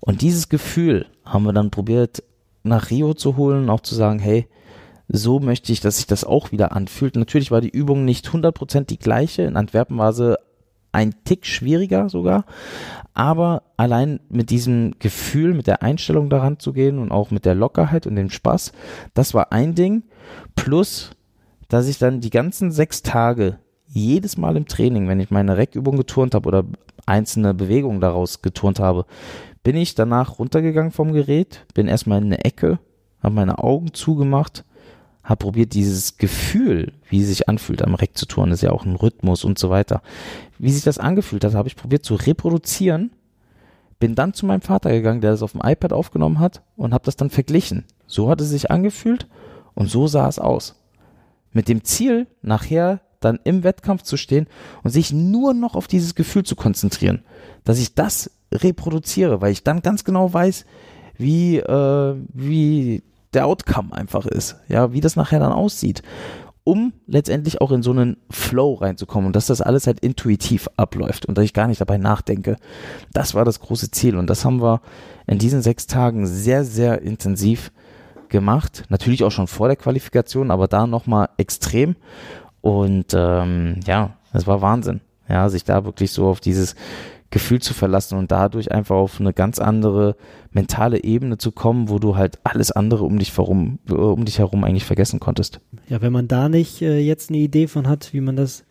Und 0.00 0.22
dieses 0.22 0.48
Gefühl 0.48 1.06
haben 1.24 1.44
wir 1.44 1.52
dann 1.52 1.70
probiert 1.70 2.22
nach 2.62 2.90
Rio 2.90 3.14
zu 3.14 3.36
holen, 3.36 3.70
auch 3.70 3.80
zu 3.80 3.94
sagen, 3.94 4.18
hey, 4.18 4.48
so 5.08 5.38
möchte 5.38 5.72
ich, 5.72 5.80
dass 5.80 5.96
sich 5.96 6.06
das 6.06 6.24
auch 6.24 6.50
wieder 6.50 6.72
anfühlt. 6.72 7.16
Natürlich 7.16 7.50
war 7.50 7.60
die 7.60 7.70
Übung 7.70 8.04
nicht 8.04 8.28
100% 8.28 8.84
die 8.84 8.98
gleiche. 8.98 9.42
In 9.42 9.56
Antwerpen 9.56 9.98
war 9.98 10.12
sie 10.12 10.38
ein 10.92 11.14
Tick 11.24 11.46
schwieriger 11.46 12.08
sogar. 12.08 12.44
Aber 13.12 13.62
allein 13.76 14.20
mit 14.28 14.50
diesem 14.50 14.94
Gefühl, 14.98 15.54
mit 15.54 15.66
der 15.66 15.82
Einstellung 15.82 16.30
daran 16.30 16.58
zu 16.58 16.72
gehen 16.72 16.98
und 16.98 17.12
auch 17.12 17.30
mit 17.30 17.44
der 17.44 17.54
Lockerheit 17.54 18.06
und 18.06 18.16
dem 18.16 18.30
Spaß, 18.30 18.72
das 19.12 19.34
war 19.34 19.52
ein 19.52 19.74
Ding. 19.74 20.04
Plus, 20.54 21.10
dass 21.74 21.88
ich 21.88 21.98
dann 21.98 22.20
die 22.20 22.30
ganzen 22.30 22.70
sechs 22.70 23.02
Tage 23.02 23.58
jedes 23.88 24.36
Mal 24.36 24.56
im 24.56 24.66
Training, 24.66 25.08
wenn 25.08 25.18
ich 25.18 25.32
meine 25.32 25.56
Reckübung 25.56 25.96
geturnt 25.96 26.36
habe 26.36 26.46
oder 26.46 26.64
einzelne 27.04 27.52
Bewegungen 27.52 28.00
daraus 28.00 28.42
geturnt 28.42 28.78
habe, 28.78 29.06
bin 29.64 29.74
ich 29.74 29.96
danach 29.96 30.38
runtergegangen 30.38 30.92
vom 30.92 31.12
Gerät, 31.12 31.66
bin 31.74 31.88
erstmal 31.88 32.18
in 32.18 32.26
eine 32.26 32.44
Ecke, 32.44 32.78
habe 33.20 33.34
meine 33.34 33.58
Augen 33.58 33.92
zugemacht, 33.92 34.64
habe 35.24 35.38
probiert, 35.38 35.74
dieses 35.74 36.16
Gefühl, 36.16 36.92
wie 37.08 37.22
es 37.22 37.26
sich 37.26 37.48
anfühlt, 37.48 37.82
am 37.82 37.96
Reck 37.96 38.16
zu 38.16 38.26
turnen, 38.26 38.52
ist 38.52 38.62
ja 38.62 38.70
auch 38.70 38.84
ein 38.84 38.94
Rhythmus 38.94 39.42
und 39.42 39.58
so 39.58 39.68
weiter. 39.68 40.00
Wie 40.60 40.70
sich 40.70 40.84
das 40.84 40.98
angefühlt 40.98 41.42
hat, 41.42 41.54
habe 41.54 41.66
ich 41.66 41.74
probiert 41.74 42.04
zu 42.04 42.14
reproduzieren, 42.14 43.10
bin 43.98 44.14
dann 44.14 44.32
zu 44.32 44.46
meinem 44.46 44.60
Vater 44.60 44.92
gegangen, 44.92 45.22
der 45.22 45.32
das 45.32 45.42
auf 45.42 45.52
dem 45.52 45.62
iPad 45.64 45.92
aufgenommen 45.92 46.38
hat 46.38 46.62
und 46.76 46.94
habe 46.94 47.04
das 47.04 47.16
dann 47.16 47.30
verglichen. 47.30 47.84
So 48.06 48.30
hat 48.30 48.40
es 48.40 48.50
sich 48.50 48.70
angefühlt 48.70 49.26
und 49.74 49.90
so 49.90 50.06
sah 50.06 50.28
es 50.28 50.38
aus. 50.38 50.76
Mit 51.54 51.68
dem 51.68 51.82
Ziel, 51.84 52.26
nachher 52.42 53.00
dann 53.20 53.38
im 53.44 53.64
Wettkampf 53.64 54.02
zu 54.02 54.18
stehen 54.18 54.46
und 54.82 54.90
sich 54.90 55.12
nur 55.12 55.54
noch 55.54 55.74
auf 55.74 55.86
dieses 55.86 56.14
Gefühl 56.14 56.42
zu 56.42 56.56
konzentrieren, 56.56 57.22
dass 57.64 57.78
ich 57.78 57.94
das 57.94 58.30
reproduziere, 58.52 59.40
weil 59.40 59.52
ich 59.52 59.64
dann 59.64 59.80
ganz 59.80 60.04
genau 60.04 60.32
weiß, 60.32 60.66
wie, 61.16 61.56
äh, 61.56 62.16
wie 62.32 63.02
der 63.32 63.46
Outcome 63.46 63.92
einfach 63.92 64.26
ist, 64.26 64.56
ja, 64.68 64.92
wie 64.92 65.00
das 65.00 65.16
nachher 65.16 65.40
dann 65.40 65.52
aussieht, 65.52 66.02
um 66.62 66.92
letztendlich 67.06 67.60
auch 67.60 67.72
in 67.72 67.82
so 67.82 67.90
einen 67.90 68.16
Flow 68.30 68.74
reinzukommen 68.74 69.26
und 69.26 69.36
dass 69.36 69.46
das 69.46 69.60
alles 69.60 69.86
halt 69.86 70.00
intuitiv 70.00 70.68
abläuft 70.76 71.26
und 71.26 71.36
dass 71.36 71.44
ich 71.44 71.52
gar 71.52 71.66
nicht 71.66 71.80
dabei 71.80 71.98
nachdenke. 71.98 72.56
Das 73.12 73.34
war 73.34 73.44
das 73.44 73.60
große 73.60 73.90
Ziel 73.90 74.16
und 74.16 74.30
das 74.30 74.44
haben 74.44 74.62
wir 74.62 74.80
in 75.26 75.38
diesen 75.38 75.62
sechs 75.62 75.86
Tagen 75.86 76.26
sehr, 76.26 76.64
sehr 76.64 77.02
intensiv 77.02 77.70
gemacht. 78.34 78.84
Natürlich 78.88 79.22
auch 79.22 79.30
schon 79.30 79.46
vor 79.46 79.68
der 79.68 79.76
Qualifikation, 79.76 80.50
aber 80.50 80.66
da 80.66 80.88
nochmal 80.88 81.28
extrem 81.36 81.94
und 82.60 83.14
ähm, 83.14 83.78
ja, 83.86 84.16
das 84.32 84.48
war 84.48 84.60
Wahnsinn. 84.60 85.00
Ja, 85.28 85.48
sich 85.48 85.62
da 85.62 85.84
wirklich 85.84 86.10
so 86.10 86.26
auf 86.26 86.40
dieses 86.40 86.74
Gefühl 87.30 87.62
zu 87.62 87.74
verlassen 87.74 88.18
und 88.18 88.32
dadurch 88.32 88.72
einfach 88.72 88.96
auf 88.96 89.20
eine 89.20 89.32
ganz 89.32 89.58
andere 89.60 90.16
mentale 90.50 91.04
Ebene 91.04 91.38
zu 91.38 91.52
kommen, 91.52 91.88
wo 91.88 91.98
du 91.98 92.16
halt 92.16 92.38
alles 92.42 92.72
andere 92.72 93.04
um 93.04 93.18
dich 93.18 93.36
herum, 93.36 93.78
äh, 93.88 93.92
um 93.92 94.24
dich 94.24 94.40
herum 94.40 94.64
eigentlich 94.64 94.84
vergessen 94.84 95.20
konntest. 95.20 95.60
Ja, 95.88 96.02
wenn 96.02 96.12
man 96.12 96.26
da 96.26 96.48
nicht 96.48 96.82
äh, 96.82 96.98
jetzt 96.98 97.30
eine 97.30 97.38
Idee 97.38 97.68
von 97.68 97.86
hat, 97.86 98.12
wie 98.12 98.20
man 98.20 98.34
das 98.34 98.64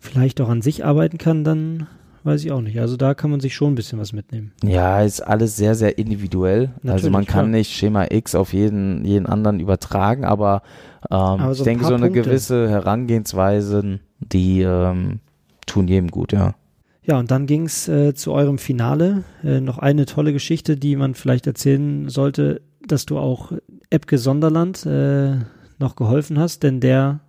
vielleicht 0.00 0.40
auch 0.40 0.48
an 0.48 0.60
sich 0.60 0.84
arbeiten 0.84 1.18
kann, 1.18 1.44
dann 1.44 1.86
weiß 2.24 2.44
ich 2.44 2.52
auch 2.52 2.60
nicht. 2.60 2.80
Also 2.80 2.96
da 2.96 3.14
kann 3.14 3.30
man 3.30 3.40
sich 3.40 3.54
schon 3.54 3.72
ein 3.72 3.74
bisschen 3.74 3.98
was 3.98 4.12
mitnehmen. 4.12 4.52
Ja, 4.62 5.02
ist 5.02 5.20
alles 5.20 5.56
sehr, 5.56 5.74
sehr 5.74 5.98
individuell. 5.98 6.70
Natürlich, 6.76 6.92
also 6.92 7.10
man 7.10 7.26
kann 7.26 7.46
ja. 7.46 7.58
nicht 7.58 7.72
Schema 7.72 8.06
X 8.10 8.34
auf 8.34 8.52
jeden, 8.52 9.04
jeden 9.04 9.26
anderen 9.26 9.60
übertragen, 9.60 10.24
aber, 10.24 10.62
ähm, 11.10 11.16
aber 11.16 11.54
so 11.54 11.62
ich 11.62 11.64
denke, 11.64 11.84
so 11.84 11.94
eine 11.94 12.06
Punkte. 12.06 12.22
gewisse 12.22 12.68
Herangehensweise, 12.68 14.00
die 14.20 14.62
ähm, 14.62 15.20
tun 15.66 15.88
jedem 15.88 16.10
gut, 16.10 16.32
ja. 16.32 16.54
Ja, 17.02 17.18
und 17.18 17.30
dann 17.30 17.46
ging 17.46 17.64
es 17.64 17.88
äh, 17.88 18.14
zu 18.14 18.32
eurem 18.32 18.58
Finale. 18.58 19.24
Äh, 19.42 19.60
noch 19.60 19.78
eine 19.78 20.04
tolle 20.04 20.34
Geschichte, 20.34 20.76
die 20.76 20.94
man 20.94 21.14
vielleicht 21.14 21.46
erzählen 21.46 22.10
sollte, 22.10 22.60
dass 22.86 23.06
du 23.06 23.18
auch 23.18 23.52
Epke 23.88 24.18
Sonderland 24.18 24.84
äh, 24.84 25.36
noch 25.78 25.96
geholfen 25.96 26.38
hast, 26.38 26.62
denn 26.62 26.80
der 26.80 27.20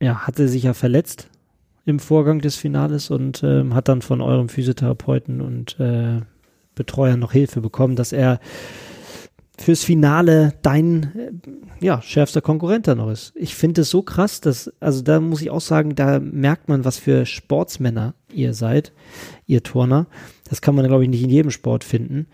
ja, 0.00 0.26
hatte 0.26 0.48
sich 0.48 0.64
ja 0.64 0.74
verletzt 0.74 1.30
im 1.88 1.98
Vorgang 1.98 2.40
des 2.40 2.56
Finales 2.56 3.10
und 3.10 3.42
ähm, 3.42 3.74
hat 3.74 3.88
dann 3.88 4.02
von 4.02 4.20
eurem 4.20 4.48
Physiotherapeuten 4.48 5.40
und 5.40 5.78
äh, 5.80 6.20
Betreuer 6.74 7.16
noch 7.16 7.32
Hilfe 7.32 7.60
bekommen, 7.60 7.96
dass 7.96 8.12
er 8.12 8.40
fürs 9.58 9.82
Finale 9.82 10.54
dein 10.62 11.02
äh, 11.02 11.84
ja, 11.84 12.00
schärfster 12.02 12.40
Konkurrent 12.40 12.86
da 12.86 12.94
noch 12.94 13.10
ist. 13.10 13.32
Ich 13.34 13.54
finde 13.54 13.80
es 13.80 13.90
so 13.90 14.02
krass, 14.02 14.40
dass, 14.40 14.72
also 14.80 15.02
da 15.02 15.20
muss 15.20 15.42
ich 15.42 15.50
auch 15.50 15.60
sagen, 15.60 15.94
da 15.94 16.20
merkt 16.20 16.68
man, 16.68 16.84
was 16.84 16.98
für 16.98 17.26
Sportsmänner 17.26 18.14
ihr 18.32 18.54
seid, 18.54 18.92
ihr 19.46 19.62
Turner. 19.62 20.06
Das 20.48 20.60
kann 20.60 20.74
man, 20.74 20.86
glaube 20.86 21.04
ich, 21.04 21.10
nicht 21.10 21.22
in 21.22 21.30
jedem 21.30 21.50
Sport 21.50 21.84
finden. 21.84 22.26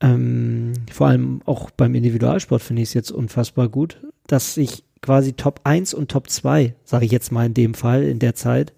Ähm, 0.00 0.72
vor 0.90 1.08
allem 1.08 1.40
auch 1.44 1.70
beim 1.70 1.94
Individualsport 1.94 2.62
finde 2.62 2.82
ich 2.82 2.88
es 2.88 2.94
jetzt 2.94 3.10
unfassbar 3.10 3.68
gut, 3.68 4.00
dass 4.26 4.56
ich 4.56 4.84
quasi 5.02 5.32
Top 5.32 5.60
1 5.64 5.94
und 5.94 6.10
Top 6.10 6.28
2, 6.28 6.74
sage 6.84 7.04
ich 7.04 7.12
jetzt 7.12 7.32
mal 7.32 7.46
in 7.46 7.54
dem 7.54 7.74
Fall, 7.74 8.02
in 8.04 8.18
der 8.18 8.34
Zeit, 8.34 8.74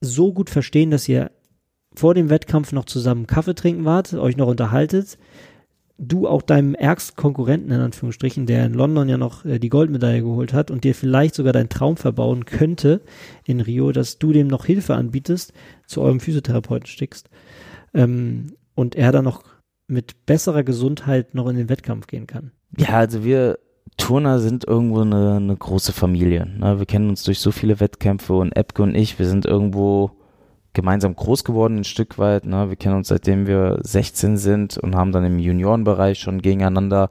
so 0.00 0.32
gut 0.32 0.50
verstehen, 0.50 0.90
dass 0.90 1.08
ihr 1.08 1.30
vor 1.94 2.14
dem 2.14 2.28
Wettkampf 2.28 2.72
noch 2.72 2.84
zusammen 2.84 3.26
Kaffee 3.26 3.54
trinken 3.54 3.84
wart, 3.84 4.12
euch 4.14 4.36
noch 4.36 4.48
unterhaltet, 4.48 5.18
du 5.98 6.28
auch 6.28 6.42
deinem 6.42 6.74
ärgsten 6.74 7.16
Konkurrenten 7.16 7.70
in 7.70 7.80
Anführungsstrichen, 7.80 8.46
der 8.46 8.66
in 8.66 8.74
London 8.74 9.08
ja 9.08 9.16
noch 9.16 9.44
äh, 9.44 9.58
die 9.58 9.70
Goldmedaille 9.70 10.22
geholt 10.22 10.52
hat 10.52 10.70
und 10.70 10.84
dir 10.84 10.94
vielleicht 10.94 11.34
sogar 11.34 11.52
deinen 11.52 11.70
Traum 11.70 11.96
verbauen 11.96 12.44
könnte 12.44 13.00
in 13.44 13.60
Rio, 13.60 13.92
dass 13.92 14.18
du 14.18 14.32
dem 14.32 14.46
noch 14.46 14.66
Hilfe 14.66 14.94
anbietest, 14.94 15.52
zu 15.86 16.02
eurem 16.02 16.20
Physiotherapeuten 16.20 16.86
stickst 16.86 17.30
ähm, 17.94 18.52
und 18.74 18.94
er 18.94 19.12
dann 19.12 19.24
noch 19.24 19.44
mit 19.88 20.26
besserer 20.26 20.64
Gesundheit 20.64 21.34
noch 21.34 21.48
in 21.48 21.56
den 21.56 21.68
Wettkampf 21.68 22.08
gehen 22.08 22.26
kann. 22.26 22.52
Ja, 22.76 22.98
also 22.98 23.24
wir 23.24 23.58
Turner 23.96 24.38
sind 24.38 24.66
irgendwo 24.66 25.00
eine, 25.00 25.36
eine 25.36 25.56
große 25.56 25.92
Familie. 25.92 26.46
Ne? 26.46 26.78
Wir 26.78 26.86
kennen 26.86 27.08
uns 27.08 27.22
durch 27.22 27.40
so 27.40 27.50
viele 27.50 27.80
Wettkämpfe 27.80 28.34
und 28.34 28.52
Epke 28.52 28.82
und 28.82 28.94
ich, 28.94 29.18
wir 29.18 29.26
sind 29.26 29.46
irgendwo 29.46 30.10
gemeinsam 30.74 31.16
groß 31.16 31.42
geworden, 31.44 31.78
ein 31.78 31.84
Stück 31.84 32.18
weit. 32.18 32.44
Ne? 32.44 32.68
Wir 32.68 32.76
kennen 32.76 32.96
uns 32.96 33.08
seitdem 33.08 33.46
wir 33.46 33.78
16 33.82 34.36
sind 34.36 34.78
und 34.78 34.94
haben 34.94 35.10
dann 35.10 35.24
im 35.24 35.38
Juniorenbereich 35.38 36.18
schon 36.18 36.42
gegeneinander 36.42 37.08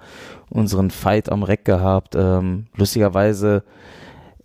unseren 0.50 0.92
Fight 0.92 1.30
am 1.30 1.44
Reck 1.44 1.66
gehabt. 1.66 2.16
Ähm, 2.16 2.68
lustigerweise, 2.76 3.64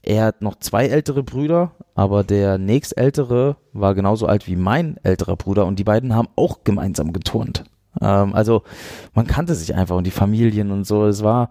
er 0.02 0.24
hat 0.24 0.40
noch 0.40 0.56
zwei 0.56 0.86
ältere 0.86 1.22
Brüder, 1.22 1.72
aber 1.94 2.24
der 2.24 2.56
nächstältere 2.56 3.56
war 3.74 3.94
genauso 3.94 4.26
alt 4.26 4.46
wie 4.46 4.56
mein 4.56 4.96
älterer 5.02 5.36
Bruder 5.36 5.66
und 5.66 5.78
die 5.78 5.84
beiden 5.84 6.14
haben 6.14 6.28
auch 6.36 6.64
gemeinsam 6.64 7.12
geturnt. 7.12 7.64
Ähm, 8.00 8.34
also 8.34 8.62
man 9.14 9.26
kannte 9.26 9.54
sich 9.54 9.74
einfach 9.74 9.96
und 9.96 10.06
die 10.06 10.10
Familien 10.10 10.70
und 10.70 10.84
so. 10.84 11.06
Es 11.06 11.22
war 11.22 11.50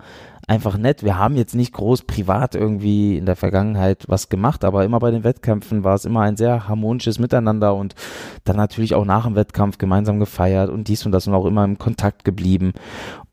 einfach 0.49 0.77
nett. 0.77 1.03
Wir 1.03 1.17
haben 1.17 1.35
jetzt 1.35 1.53
nicht 1.53 1.73
groß 1.73 2.03
privat 2.03 2.55
irgendwie 2.55 3.17
in 3.17 3.27
der 3.27 3.35
Vergangenheit 3.35 4.05
was 4.07 4.29
gemacht, 4.29 4.65
aber 4.65 4.83
immer 4.83 4.99
bei 4.99 5.11
den 5.11 5.23
Wettkämpfen 5.23 5.83
war 5.83 5.93
es 5.93 6.05
immer 6.05 6.21
ein 6.21 6.37
sehr 6.37 6.67
harmonisches 6.67 7.19
Miteinander 7.19 7.75
und 7.75 7.93
dann 8.45 8.57
natürlich 8.57 8.95
auch 8.95 9.05
nach 9.05 9.25
dem 9.25 9.35
Wettkampf 9.35 9.77
gemeinsam 9.77 10.19
gefeiert 10.19 10.71
und 10.71 10.87
dies 10.87 11.05
und 11.05 11.11
das 11.11 11.27
und 11.27 11.35
auch 11.35 11.45
immer 11.45 11.63
im 11.63 11.77
Kontakt 11.77 12.25
geblieben. 12.25 12.73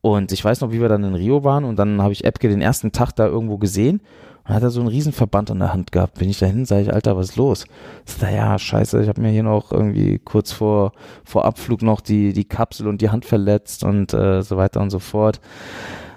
Und 0.03 0.31
ich 0.31 0.45
weiß 0.45 0.61
noch, 0.61 0.73
wie 0.73 0.81
wir 0.81 0.91
dann 0.91 1.05
in 1.05 1.15
Rio 1.15 1.43
waren 1.43 1.65
und 1.65 1.79
dann 1.79 2.03
habe 2.03 2.13
ich 2.13 2.25
Epke 2.25 2.49
den 2.49 2.61
ersten 2.61 2.93
Tag 2.93 3.13
da 3.13 3.27
irgendwo 3.27 3.57
gesehen 3.57 4.03
und 4.47 4.55
hat 4.55 4.63
er 4.63 4.71
so 4.71 4.81
einen 4.81 4.91
Riesenverband 4.91 5.51
an 5.51 5.61
der 5.61 5.73
Hand 5.73 5.93
gehabt. 5.93 6.19
Bin 6.19 6.29
ich 6.29 6.39
dahin, 6.39 6.67
sage 6.67 6.83
ich, 6.83 6.93
Alter, 6.93 7.17
was 7.17 7.31
ist 7.31 7.37
los? 7.37 7.65
Ist 8.05 8.23
da, 8.23 8.29
ja, 8.29 8.59
scheiße, 8.59 9.03
ich 9.03 9.09
habe 9.09 9.23
mir 9.23 9.31
hier 9.31 9.43
noch 9.43 9.73
irgendwie 9.73 10.19
kurz 10.19 10.53
vor, 10.53 10.93
vor 11.25 11.47
Abflug 11.47 11.81
noch 11.81 12.03
die, 12.03 12.35
die 12.35 12.45
Kapsel 12.45 12.87
und 12.87 13.01
die 13.01 13.09
Hand 13.09 13.25
verletzt 13.25 13.85
und 13.85 14.13
äh, 14.13 14.43
so 14.43 14.59
weiter 14.59 14.83
und 14.83 14.91
so 14.91 14.99
fort. 14.99 15.41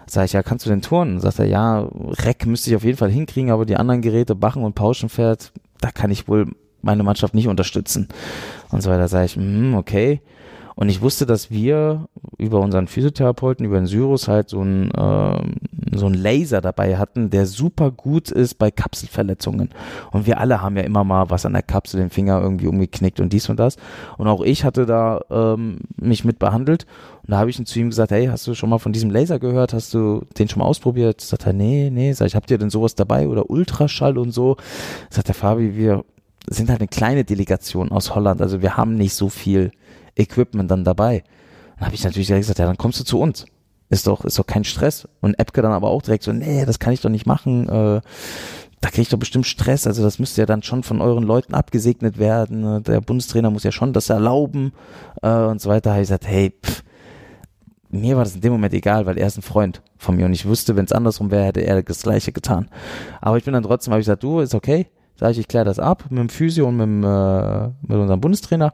Sag 0.09 0.25
ich, 0.25 0.33
ja, 0.33 0.41
kannst 0.41 0.65
du 0.65 0.69
den 0.69 0.81
turnen? 0.81 1.19
Sagt 1.19 1.39
er, 1.39 1.45
ja, 1.45 1.87
Reck 2.23 2.45
müsste 2.45 2.69
ich 2.71 2.75
auf 2.75 2.83
jeden 2.83 2.97
Fall 2.97 3.11
hinkriegen, 3.11 3.51
aber 3.51 3.65
die 3.65 3.75
anderen 3.75 4.01
Geräte, 4.01 4.35
Bachen 4.35 4.63
und 4.63 4.73
Pauschenpferd, 4.73 5.51
da 5.81 5.91
kann 5.91 6.09
ich 6.09 6.27
wohl 6.27 6.47
meine 6.81 7.03
Mannschaft 7.03 7.35
nicht 7.35 7.47
unterstützen. 7.47 8.07
Und 8.71 8.81
so 8.81 8.89
weiter 8.89 9.07
sage 9.07 9.25
ich, 9.25 9.37
mm, 9.37 9.75
okay. 9.75 10.21
Und 10.79 10.87
ich 10.87 11.01
wusste, 11.01 11.25
dass 11.25 11.51
wir 11.51 12.07
über 12.37 12.61
unseren 12.61 12.87
Physiotherapeuten, 12.87 13.65
über 13.65 13.75
den 13.75 13.85
Syrus 13.85 14.29
halt 14.29 14.47
so 14.47 14.61
ein, 14.61 14.89
äh, 14.91 15.97
so 15.97 16.05
ein 16.05 16.13
Laser 16.13 16.61
dabei 16.61 16.95
hatten, 16.95 17.29
der 17.29 17.47
super 17.47 17.91
gut 17.91 18.31
ist 18.31 18.53
bei 18.53 18.71
Kapselverletzungen. 18.71 19.71
Und 20.11 20.25
wir 20.25 20.39
alle 20.39 20.61
haben 20.61 20.77
ja 20.77 20.83
immer 20.83 21.03
mal 21.03 21.29
was 21.29 21.45
an 21.45 21.51
der 21.51 21.63
Kapsel, 21.63 21.99
den 21.99 22.09
Finger 22.09 22.41
irgendwie 22.41 22.67
umgeknickt 22.67 23.19
und 23.19 23.33
dies 23.33 23.49
und 23.49 23.59
das. 23.59 23.75
Und 24.17 24.29
auch 24.29 24.39
ich 24.39 24.63
hatte 24.63 24.85
da 24.85 25.19
ähm, 25.29 25.79
mich 25.97 26.23
mit 26.23 26.39
behandelt. 26.39 26.85
Und 27.23 27.31
da 27.31 27.39
habe 27.39 27.49
ich 27.49 27.65
zu 27.65 27.77
ihm 27.77 27.89
gesagt, 27.89 28.11
hey, 28.11 28.27
hast 28.27 28.47
du 28.47 28.53
schon 28.53 28.69
mal 28.69 28.79
von 28.79 28.93
diesem 28.93 29.09
Laser 29.09 29.37
gehört? 29.37 29.73
Hast 29.73 29.93
du 29.93 30.23
den 30.37 30.47
schon 30.47 30.59
mal 30.59 30.65
ausprobiert? 30.65 31.19
Sagt 31.19 31.45
er, 31.45 31.51
nee, 31.51 31.89
nee. 31.91 32.13
Sag 32.13 32.27
ich, 32.27 32.37
habt 32.37 32.49
ihr 32.51 32.57
denn 32.57 32.69
sowas 32.69 32.95
dabei 32.95 33.27
oder 33.27 33.49
Ultraschall 33.49 34.17
und 34.17 34.31
so? 34.31 34.55
Sagt 35.09 35.27
der 35.27 35.35
Fabi, 35.35 35.75
wir 35.75 36.05
sind 36.47 36.69
halt 36.69 36.79
eine 36.79 36.87
kleine 36.87 37.25
Delegation 37.25 37.91
aus 37.91 38.15
Holland. 38.15 38.41
Also 38.41 38.61
wir 38.61 38.77
haben 38.77 38.95
nicht 38.95 39.13
so 39.13 39.27
viel 39.27 39.71
Equipment 40.19 40.69
dann 40.69 40.83
dabei. 40.83 41.23
Dann 41.77 41.87
habe 41.87 41.95
ich 41.95 42.03
natürlich 42.03 42.27
gesagt, 42.27 42.59
ja, 42.59 42.65
dann 42.65 42.77
kommst 42.77 42.99
du 42.99 43.03
zu 43.03 43.19
uns. 43.19 43.45
Ist 43.89 44.05
doch, 44.05 44.23
ist 44.23 44.37
doch 44.37 44.45
kein 44.45 44.63
Stress. 44.63 45.07
Und 45.21 45.39
Epke 45.39 45.61
dann 45.61 45.71
aber 45.71 45.89
auch 45.89 46.01
direkt 46.01 46.23
so, 46.23 46.31
nee, 46.31 46.65
das 46.65 46.79
kann 46.79 46.93
ich 46.93 47.01
doch 47.01 47.09
nicht 47.09 47.25
machen. 47.25 47.67
Äh, 47.67 48.01
da 48.81 48.89
kriege 48.89 49.01
ich 49.01 49.09
doch 49.09 49.17
bestimmt 49.17 49.47
Stress. 49.47 49.87
Also 49.87 50.03
das 50.03 50.19
müsste 50.19 50.41
ja 50.41 50.45
dann 50.45 50.63
schon 50.63 50.83
von 50.83 51.01
euren 51.01 51.23
Leuten 51.23 51.53
abgesegnet 51.53 52.17
werden. 52.19 52.83
Der 52.83 53.01
Bundestrainer 53.01 53.49
muss 53.49 53.63
ja 53.63 53.71
schon 53.71 53.93
das 53.93 54.09
erlauben 54.09 54.73
äh, 55.21 55.29
und 55.29 55.59
so 55.59 55.69
weiter. 55.69 55.91
Habe 55.91 56.01
ich 56.01 56.07
gesagt, 56.07 56.27
hey, 56.27 56.53
pff, 56.63 56.83
mir 57.89 58.15
war 58.15 58.23
das 58.23 58.35
in 58.35 58.41
dem 58.41 58.51
Moment 58.51 58.73
egal, 58.73 59.05
weil 59.05 59.17
er 59.17 59.27
ist 59.27 59.37
ein 59.37 59.41
Freund 59.41 59.81
von 59.97 60.15
mir 60.15 60.25
und 60.25 60.33
ich 60.33 60.45
wusste, 60.45 60.75
wenn 60.75 60.85
es 60.85 60.91
andersrum 60.91 61.31
wäre, 61.31 61.45
hätte 61.45 61.61
er 61.61 61.81
das 61.81 62.03
Gleiche 62.03 62.31
getan. 62.31 62.69
Aber 63.19 63.37
ich 63.37 63.43
bin 63.43 63.53
dann 63.53 63.63
trotzdem, 63.63 63.91
habe 63.91 64.01
ich 64.01 64.05
gesagt, 64.05 64.23
du, 64.23 64.39
ist 64.39 64.55
okay. 64.55 64.87
Sag 65.15 65.31
ich, 65.31 65.39
ich 65.39 65.47
kläre 65.47 65.65
das 65.65 65.79
ab 65.79 66.05
mit 66.09 66.19
dem 66.19 66.29
Physio 66.29 66.67
und 66.67 66.77
mit, 66.77 66.87
äh, 66.87 67.67
mit 67.81 67.97
unserem 67.97 68.21
Bundestrainer. 68.21 68.73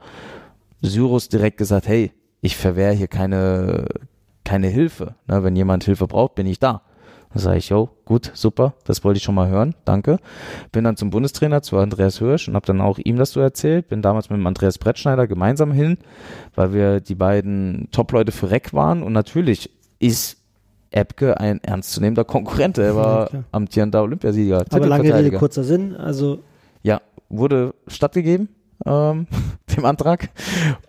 Syrus 0.86 1.30
direkt 1.30 1.58
gesagt, 1.58 1.88
hey, 1.88 2.12
ich 2.42 2.58
verwehre 2.58 2.94
hier 2.94 3.08
keine, 3.08 3.88
keine 4.44 4.68
Hilfe. 4.68 5.16
Ne, 5.28 5.44
wenn 5.44 5.56
jemand 5.56 5.84
Hilfe 5.84 6.08
braucht, 6.08 6.36
bin 6.36 6.48
ich 6.48 6.60
da. 6.60 6.82
Dann 7.34 7.42
sage 7.42 7.58
ich, 7.58 7.70
yo, 7.70 7.90
gut, 8.06 8.32
super, 8.34 8.76
das 8.86 9.04
wollte 9.04 9.18
ich 9.18 9.24
schon 9.24 9.36
mal 9.36 9.50
hören, 9.50 9.76
danke. 9.84 10.20
Bin 10.72 10.86
dann 10.86 10.96
zum 10.96 11.10
Bundestrainer, 11.10 11.62
zu 11.62 11.78
Andreas 11.78 12.20
Hirsch 12.20 12.48
und 12.48 12.56
habe 12.56 12.66
dann 12.66 12.80
auch 12.80 12.98
ihm 12.98 13.18
das 13.18 13.32
so 13.32 13.42
erzählt. 13.42 13.90
Bin 13.90 14.02
damals 14.02 14.30
mit 14.30 14.40
dem 14.40 14.48
Andreas 14.48 14.78
Brettschneider 14.78 15.28
gemeinsam 15.28 15.74
hin, 15.74 15.98
weil 16.54 16.74
wir 16.74 17.02
die 17.02 17.16
beiden 17.16 17.90
Top-Leute 17.92 18.32
für 18.32 18.52
Reck 18.52 18.74
waren 18.74 19.04
und 19.04 19.12
natürlich 19.12 19.70
ist 20.00 20.38
Epke 20.92 21.38
ein 21.40 21.62
ernstzunehmender 21.62 22.24
Konkurrent. 22.24 22.78
Er 22.78 22.96
war 22.96 23.34
ja, 23.34 23.44
amtierender 23.52 24.04
Olympiasieger. 24.04 24.64
Aber 24.70 24.88
lange 24.88 25.14
Rede, 25.14 25.38
kurzer 25.38 25.66
Sinn. 25.66 25.94
Also 25.96 26.40
ja, 26.84 27.02
wurde 27.28 27.74
stattgegeben 27.88 28.48
ähm, 28.86 29.28
dem 29.76 29.86
Antrag. 29.86 30.30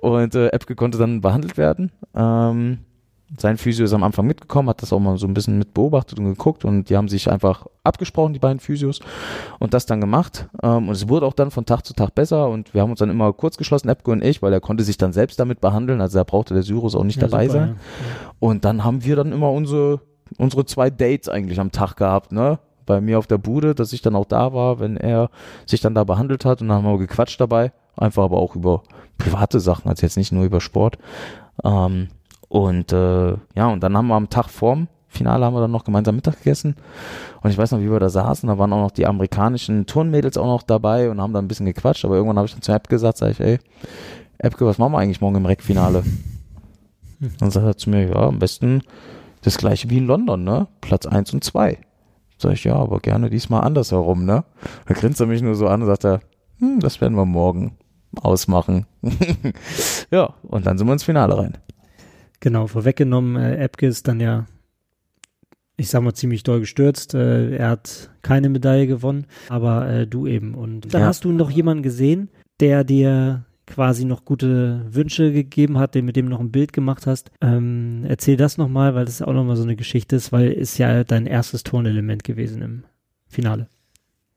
Und 0.00 0.34
äh, 0.34 0.48
Epke 0.48 0.74
konnte 0.74 0.98
dann 0.98 1.20
behandelt 1.20 1.56
werden. 1.56 1.92
Ähm, 2.14 2.78
sein 3.38 3.56
Physio 3.56 3.84
ist 3.84 3.92
am 3.92 4.04
Anfang 4.04 4.24
mitgekommen, 4.26 4.68
hat 4.68 4.82
das 4.82 4.92
auch 4.92 5.00
mal 5.00 5.18
so 5.18 5.26
ein 5.26 5.34
bisschen 5.34 5.58
mit 5.58 5.74
beobachtet 5.74 6.20
und 6.20 6.26
geguckt 6.26 6.64
und 6.64 6.88
die 6.88 6.96
haben 6.96 7.08
sich 7.08 7.28
einfach 7.28 7.66
abgesprochen, 7.82 8.32
die 8.34 8.38
beiden 8.38 8.60
Physios, 8.60 9.00
und 9.58 9.74
das 9.74 9.84
dann 9.84 10.00
gemacht. 10.00 10.48
Ähm, 10.62 10.88
und 10.88 10.94
es 10.94 11.08
wurde 11.08 11.26
auch 11.26 11.32
dann 11.32 11.50
von 11.50 11.66
Tag 11.66 11.84
zu 11.84 11.92
Tag 11.92 12.14
besser 12.14 12.48
und 12.48 12.72
wir 12.72 12.82
haben 12.82 12.90
uns 12.90 13.00
dann 13.00 13.10
immer 13.10 13.32
kurz 13.32 13.56
geschlossen, 13.56 13.88
Epke 13.88 14.12
und 14.12 14.22
ich, 14.22 14.42
weil 14.42 14.52
er 14.52 14.60
konnte 14.60 14.84
sich 14.84 14.96
dann 14.96 15.12
selbst 15.12 15.40
damit 15.40 15.60
behandeln, 15.60 16.00
also 16.00 16.18
da 16.18 16.22
brauchte 16.24 16.54
der 16.54 16.62
Syrus 16.62 16.94
auch 16.94 17.02
nicht 17.02 17.20
Ja, 17.20 17.26
dabei 17.26 17.48
super, 17.48 17.58
sein. 17.58 17.68
ja. 17.70 18.28
Und 18.38 18.64
dann 18.64 18.84
haben 18.84 19.04
wir 19.04 19.16
dann 19.16 19.32
immer 19.32 19.50
unsere, 19.50 20.00
unsere 20.38 20.64
zwei 20.64 20.88
Dates 20.90 21.28
eigentlich 21.28 21.58
am 21.58 21.72
Tag 21.72 21.96
gehabt, 21.96 22.30
ne? 22.30 22.60
Bei 22.86 23.00
mir 23.00 23.18
auf 23.18 23.26
der 23.26 23.38
Bude, 23.38 23.74
dass 23.74 23.92
ich 23.92 24.02
dann 24.02 24.16
auch 24.16 24.24
da 24.24 24.52
war, 24.52 24.80
wenn 24.80 24.96
er 24.96 25.30
sich 25.66 25.80
dann 25.80 25.94
da 25.94 26.04
behandelt 26.04 26.44
hat 26.44 26.62
und 26.62 26.68
dann 26.68 26.78
haben 26.78 26.92
wir 26.92 26.98
gequatscht 26.98 27.40
dabei. 27.40 27.72
Einfach 27.96 28.24
aber 28.24 28.38
auch 28.38 28.54
über 28.54 28.82
private 29.18 29.60
Sachen, 29.60 29.88
also 29.88 30.02
jetzt 30.02 30.16
nicht 30.16 30.32
nur 30.32 30.44
über 30.44 30.60
Sport. 30.60 30.98
Ähm, 31.64 32.08
und 32.48 32.92
äh, 32.92 33.34
ja, 33.54 33.66
und 33.68 33.82
dann 33.82 33.96
haben 33.96 34.06
wir 34.06 34.14
am 34.14 34.30
Tag 34.30 34.48
vorm 34.48 34.88
Finale 35.16 35.44
haben 35.44 35.54
wir 35.54 35.60
dann 35.60 35.70
noch 35.70 35.84
gemeinsam 35.84 36.14
Mittag 36.14 36.38
gegessen. 36.38 36.76
Und 37.42 37.50
ich 37.50 37.58
weiß 37.58 37.72
noch, 37.72 37.80
wie 37.80 37.90
wir 37.90 37.98
da 37.98 38.08
saßen, 38.08 38.48
da 38.48 38.58
waren 38.58 38.72
auch 38.72 38.82
noch 38.82 38.90
die 38.90 39.06
amerikanischen 39.06 39.86
Turnmädels 39.86 40.36
auch 40.36 40.46
noch 40.46 40.62
dabei 40.62 41.10
und 41.10 41.20
haben 41.20 41.32
da 41.32 41.38
ein 41.38 41.48
bisschen 41.48 41.66
gequatscht. 41.66 42.04
Aber 42.04 42.16
irgendwann 42.16 42.36
habe 42.36 42.46
ich 42.46 42.52
dann 42.52 42.62
zu 42.62 42.72
Epke 42.72 42.90
gesagt, 42.90 43.18
sag 43.18 43.30
ich, 43.30 43.40
ey, 43.40 43.58
Epke, 44.38 44.66
was 44.66 44.78
machen 44.78 44.92
wir 44.92 44.98
eigentlich 44.98 45.20
morgen 45.20 45.36
im 45.36 45.46
Reckfinale? 45.46 46.04
Dann 47.38 47.50
sagt 47.50 47.66
er 47.66 47.76
zu 47.76 47.90
mir, 47.90 48.08
ja, 48.08 48.16
am 48.16 48.38
besten 48.38 48.82
das 49.42 49.56
gleiche 49.56 49.88
wie 49.88 49.98
in 49.98 50.06
London, 50.06 50.44
ne? 50.44 50.68
Platz 50.80 51.06
eins 51.06 51.32
und 51.32 51.42
zwei. 51.42 51.78
Sag 52.38 52.52
ich, 52.52 52.64
ja, 52.64 52.74
aber 52.74 53.00
gerne 53.00 53.30
diesmal 53.30 53.62
andersherum, 53.62 54.24
ne? 54.26 54.44
Da 54.86 54.94
grinst 54.94 55.20
er 55.20 55.26
mich 55.26 55.40
nur 55.42 55.54
so 55.54 55.68
an 55.68 55.80
und 55.82 55.86
sagt 55.88 56.04
er, 56.04 56.20
hm, 56.58 56.80
das 56.80 57.00
werden 57.00 57.16
wir 57.16 57.24
morgen 57.24 57.78
ausmachen. 58.20 58.86
ja, 60.10 60.34
und 60.42 60.66
dann 60.66 60.76
sind 60.78 60.86
wir 60.86 60.92
ins 60.92 61.04
Finale 61.04 61.36
rein. 61.38 61.56
Genau, 62.40 62.66
vorweggenommen, 62.66 63.36
äh, 63.36 63.56
Epke 63.56 63.86
ist 63.86 64.06
dann 64.06 64.20
ja, 64.20 64.44
ich 65.78 65.88
sag 65.88 66.02
mal, 66.02 66.12
ziemlich 66.14 66.42
doll 66.42 66.60
gestürzt. 66.60 67.14
Äh, 67.14 67.56
er 67.56 67.70
hat 67.70 68.10
keine 68.22 68.48
Medaille 68.50 68.86
gewonnen, 68.86 69.26
aber 69.48 69.88
äh, 69.88 70.06
du 70.06 70.26
eben. 70.26 70.54
Und 70.54 70.92
dann 70.92 71.02
Ja. 71.02 71.06
hast 71.08 71.24
du 71.24 71.32
noch 71.32 71.50
jemanden 71.50 71.82
gesehen, 71.82 72.28
der 72.60 72.84
dir 72.84 73.45
quasi 73.66 74.04
noch 74.04 74.24
gute 74.24 74.84
Wünsche 74.88 75.32
gegeben 75.32 75.78
hat, 75.78 75.94
den, 75.94 76.04
mit 76.04 76.16
dem 76.16 76.26
noch 76.26 76.40
ein 76.40 76.52
Bild 76.52 76.72
gemacht 76.72 77.06
hast. 77.06 77.30
Ähm, 77.40 78.04
erzähl 78.08 78.36
das 78.36 78.58
nochmal, 78.58 78.94
weil 78.94 79.04
das 79.04 79.22
auch 79.22 79.32
nochmal 79.32 79.56
so 79.56 79.64
eine 79.64 79.76
Geschichte 79.76 80.16
ist, 80.16 80.32
weil 80.32 80.52
ist 80.52 80.78
ja 80.78 81.04
dein 81.04 81.26
erstes 81.26 81.64
Turnelement 81.64 82.24
gewesen 82.24 82.62
im 82.62 82.84
Finale. 83.26 83.68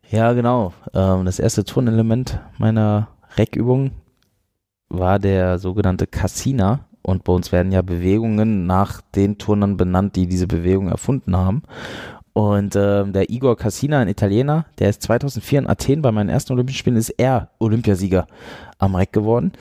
Ja, 0.10 0.34
genau. 0.34 0.74
Ähm, 0.94 1.26
das 1.26 1.40
erste 1.40 1.64
Turnelement 1.64 2.40
meiner 2.58 3.10
Reckübung 3.38 3.92
war 4.90 5.20
der 5.20 5.60
sogenannte 5.60 6.08
Cassina. 6.08 6.86
Und 7.02 7.24
bei 7.24 7.32
uns 7.32 7.52
werden 7.52 7.72
ja 7.72 7.82
Bewegungen 7.82 8.66
nach 8.66 9.02
den 9.16 9.38
Turnern 9.38 9.78
benannt, 9.78 10.16
die 10.16 10.28
diese 10.28 10.48
Bewegung 10.48 10.90
erfunden 10.90 11.36
haben. 11.38 11.64
Und 12.34 12.76
ähm, 12.76 13.14
der 13.14 13.30
Igor 13.30 13.58
Cassina, 13.58 14.00
ein 14.00 14.08
Italiener, 14.08 14.66
der 14.78 14.90
ist 14.90 15.02
2004 15.04 15.60
in 15.60 15.70
Athen 15.70 16.02
bei 16.02 16.12
meinen 16.12 16.30
ersten 16.30 16.54
Olympischen 16.54 16.80
Spielen, 16.80 16.96
ist 16.96 17.10
er 17.10 17.50
Olympiasieger 17.60 18.28
am 18.78 18.96
Reck 18.96 19.12
geworden. 19.12 19.52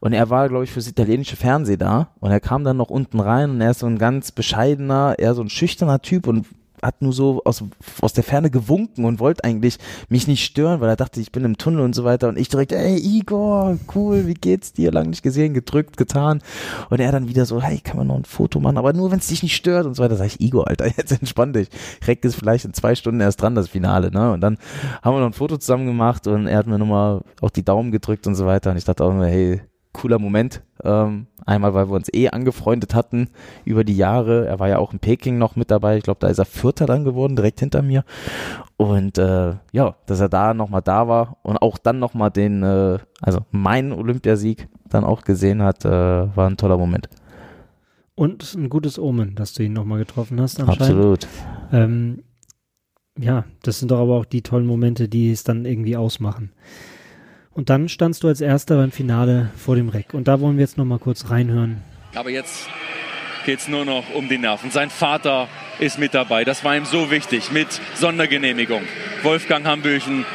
Und 0.00 0.12
er 0.12 0.28
war, 0.28 0.48
glaube 0.48 0.64
ich, 0.64 0.70
fürs 0.70 0.88
italienische 0.88 1.36
Fernsehen 1.36 1.78
da. 1.78 2.08
Und 2.20 2.30
er 2.30 2.40
kam 2.40 2.64
dann 2.64 2.76
noch 2.76 2.90
unten 2.90 3.20
rein 3.20 3.50
und 3.50 3.60
er 3.60 3.70
ist 3.70 3.80
so 3.80 3.86
ein 3.86 3.98
ganz 3.98 4.32
bescheidener, 4.32 5.14
eher 5.18 5.34
so 5.34 5.42
ein 5.42 5.48
schüchterner 5.48 6.02
Typ 6.02 6.26
und 6.26 6.46
hat 6.82 7.02
nur 7.02 7.12
so 7.12 7.42
aus, 7.44 7.62
aus 8.00 8.12
der 8.12 8.24
Ferne 8.24 8.50
gewunken 8.50 9.04
und 9.04 9.20
wollte 9.20 9.44
eigentlich 9.44 9.78
mich 10.08 10.26
nicht 10.26 10.44
stören, 10.44 10.80
weil 10.80 10.88
er 10.88 10.96
dachte, 10.96 11.20
ich 11.20 11.32
bin 11.32 11.44
im 11.44 11.58
Tunnel 11.58 11.80
und 11.80 11.94
so 11.94 12.04
weiter. 12.04 12.28
Und 12.28 12.38
ich 12.38 12.48
direkt, 12.48 12.72
ey 12.72 12.96
Igor, 12.96 13.78
cool, 13.94 14.26
wie 14.26 14.34
geht's 14.34 14.72
dir? 14.72 14.92
Lang 14.92 15.10
nicht 15.10 15.22
gesehen, 15.22 15.54
gedrückt, 15.54 15.96
getan. 15.96 16.42
Und 16.90 17.00
er 17.00 17.12
dann 17.12 17.28
wieder 17.28 17.46
so, 17.46 17.62
hey, 17.62 17.80
kann 17.80 17.96
man 17.96 18.06
noch 18.06 18.16
ein 18.16 18.24
Foto 18.24 18.60
machen, 18.60 18.78
aber 18.78 18.92
nur 18.92 19.10
wenn 19.10 19.18
es 19.18 19.28
dich 19.28 19.42
nicht 19.42 19.56
stört 19.56 19.86
und 19.86 19.94
so 19.94 20.02
weiter. 20.02 20.16
Sag 20.16 20.26
ich, 20.26 20.40
Igor, 20.40 20.68
Alter, 20.68 20.86
jetzt 20.96 21.12
entspann 21.12 21.52
dich. 21.52 21.68
Reck 22.06 22.24
ist 22.24 22.36
vielleicht 22.36 22.64
in 22.64 22.74
zwei 22.74 22.94
Stunden 22.94 23.20
erst 23.20 23.42
dran, 23.42 23.54
das 23.54 23.68
Finale, 23.68 24.10
ne? 24.10 24.32
Und 24.32 24.40
dann 24.40 24.58
haben 25.02 25.14
wir 25.16 25.20
noch 25.20 25.26
ein 25.26 25.32
Foto 25.32 25.56
zusammen 25.56 25.86
gemacht 25.86 26.26
und 26.26 26.46
er 26.46 26.58
hat 26.58 26.66
mir 26.66 26.78
nochmal 26.78 27.22
auch 27.40 27.50
die 27.50 27.64
Daumen 27.64 27.90
gedrückt 27.90 28.26
und 28.26 28.34
so 28.34 28.46
weiter. 28.46 28.70
Und 28.70 28.76
ich 28.76 28.84
dachte 28.84 29.04
auch 29.04 29.12
nur, 29.12 29.26
hey, 29.26 29.60
cooler 29.96 30.18
Moment. 30.18 30.62
Ähm, 30.84 31.26
einmal, 31.46 31.72
weil 31.72 31.88
wir 31.88 31.94
uns 31.94 32.12
eh 32.12 32.28
angefreundet 32.28 32.94
hatten 32.94 33.30
über 33.64 33.82
die 33.82 33.96
Jahre. 33.96 34.46
Er 34.46 34.58
war 34.58 34.68
ja 34.68 34.78
auch 34.78 34.92
in 34.92 34.98
Peking 34.98 35.38
noch 35.38 35.56
mit 35.56 35.70
dabei. 35.70 35.96
Ich 35.96 36.04
glaube, 36.04 36.20
da 36.20 36.28
ist 36.28 36.38
er 36.38 36.44
Vierter 36.44 36.84
dann 36.84 37.04
geworden, 37.04 37.34
direkt 37.34 37.60
hinter 37.60 37.80
mir. 37.80 38.04
Und 38.76 39.16
äh, 39.16 39.54
ja, 39.72 39.96
dass 40.04 40.20
er 40.20 40.28
da 40.28 40.52
nochmal 40.52 40.82
da 40.82 41.08
war 41.08 41.38
und 41.42 41.56
auch 41.56 41.78
dann 41.78 41.98
nochmal 41.98 42.30
den, 42.30 42.62
äh, 42.62 42.98
also 43.22 43.40
meinen 43.50 43.92
Olympiasieg 43.92 44.68
dann 44.88 45.04
auch 45.04 45.22
gesehen 45.22 45.62
hat, 45.62 45.84
äh, 45.84 45.90
war 45.90 46.48
ein 46.48 46.58
toller 46.58 46.76
Moment. 46.76 47.08
Und 48.14 48.54
ein 48.54 48.68
gutes 48.68 48.98
Omen, 48.98 49.34
dass 49.34 49.54
du 49.54 49.62
ihn 49.62 49.72
nochmal 49.72 49.98
getroffen 49.98 50.40
hast 50.40 50.60
anscheinend. 50.60 50.82
Absolut. 50.82 51.26
Ähm, 51.72 52.22
ja, 53.18 53.44
das 53.62 53.78
sind 53.78 53.90
doch 53.90 54.00
aber 54.00 54.16
auch 54.16 54.26
die 54.26 54.42
tollen 54.42 54.66
Momente, 54.66 55.08
die 55.08 55.30
es 55.30 55.42
dann 55.42 55.64
irgendwie 55.64 55.96
ausmachen. 55.96 56.52
Und 57.56 57.70
dann 57.70 57.88
standst 57.88 58.22
du 58.22 58.28
als 58.28 58.42
Erster 58.42 58.76
beim 58.76 58.92
Finale 58.92 59.50
vor 59.56 59.76
dem 59.76 59.88
Reck. 59.88 60.12
Und 60.12 60.28
da 60.28 60.40
wollen 60.40 60.58
wir 60.58 60.60
jetzt 60.62 60.76
nochmal 60.76 60.98
kurz 60.98 61.30
reinhören. 61.30 61.82
Aber 62.14 62.28
jetzt 62.28 62.68
geht 63.46 63.60
es 63.60 63.68
nur 63.68 63.86
noch 63.86 64.04
um 64.14 64.28
die 64.28 64.36
Nerven. 64.36 64.70
Sein 64.70 64.90
Vater 64.90 65.48
ist 65.78 65.98
mit 65.98 66.12
dabei. 66.12 66.44
Das 66.44 66.64
war 66.64 66.76
ihm 66.76 66.84
so 66.84 67.10
wichtig 67.10 67.50
mit 67.52 67.68
Sondergenehmigung. 67.94 68.82
Wolfgang 69.22 69.64
Hambüchen 69.64 70.26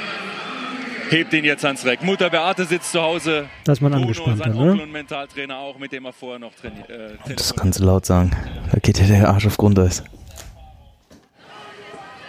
hebt 1.12 1.31
ihn 1.34 1.43
jetzt 1.45 1.63
ans 1.63 1.86
Reck. 1.86 2.01
Mutter 2.01 2.31
Beate 2.31 2.65
sitzt 2.65 2.91
zu 2.91 2.99
Hause. 2.99 3.45
Da 3.65 3.73
ist 3.73 3.81
man 3.81 3.91
Bruno, 3.91 4.03
angespannt, 4.05 4.38
sein 4.39 4.53
dann, 4.53 4.57
Onkel 4.57 4.73
oder? 4.73 4.84
und 4.84 4.91
Mentaltrainer 4.91 5.57
auch, 5.60 5.77
mit 5.77 5.91
dem 5.91 6.05
er 6.05 6.13
vorher 6.13 6.39
noch 6.39 6.55
trainiert. 6.55 6.89
Äh, 6.89 7.36
Das 7.36 7.55
kannst 7.55 7.79
du 7.79 7.84
laut 7.84 8.03
sagen. 8.03 8.31
Da 8.71 8.79
geht 8.79 8.97
dir 8.97 9.05
der 9.05 9.29
Arsch 9.29 9.45
auf 9.45 9.57
Grundeis. 9.57 10.03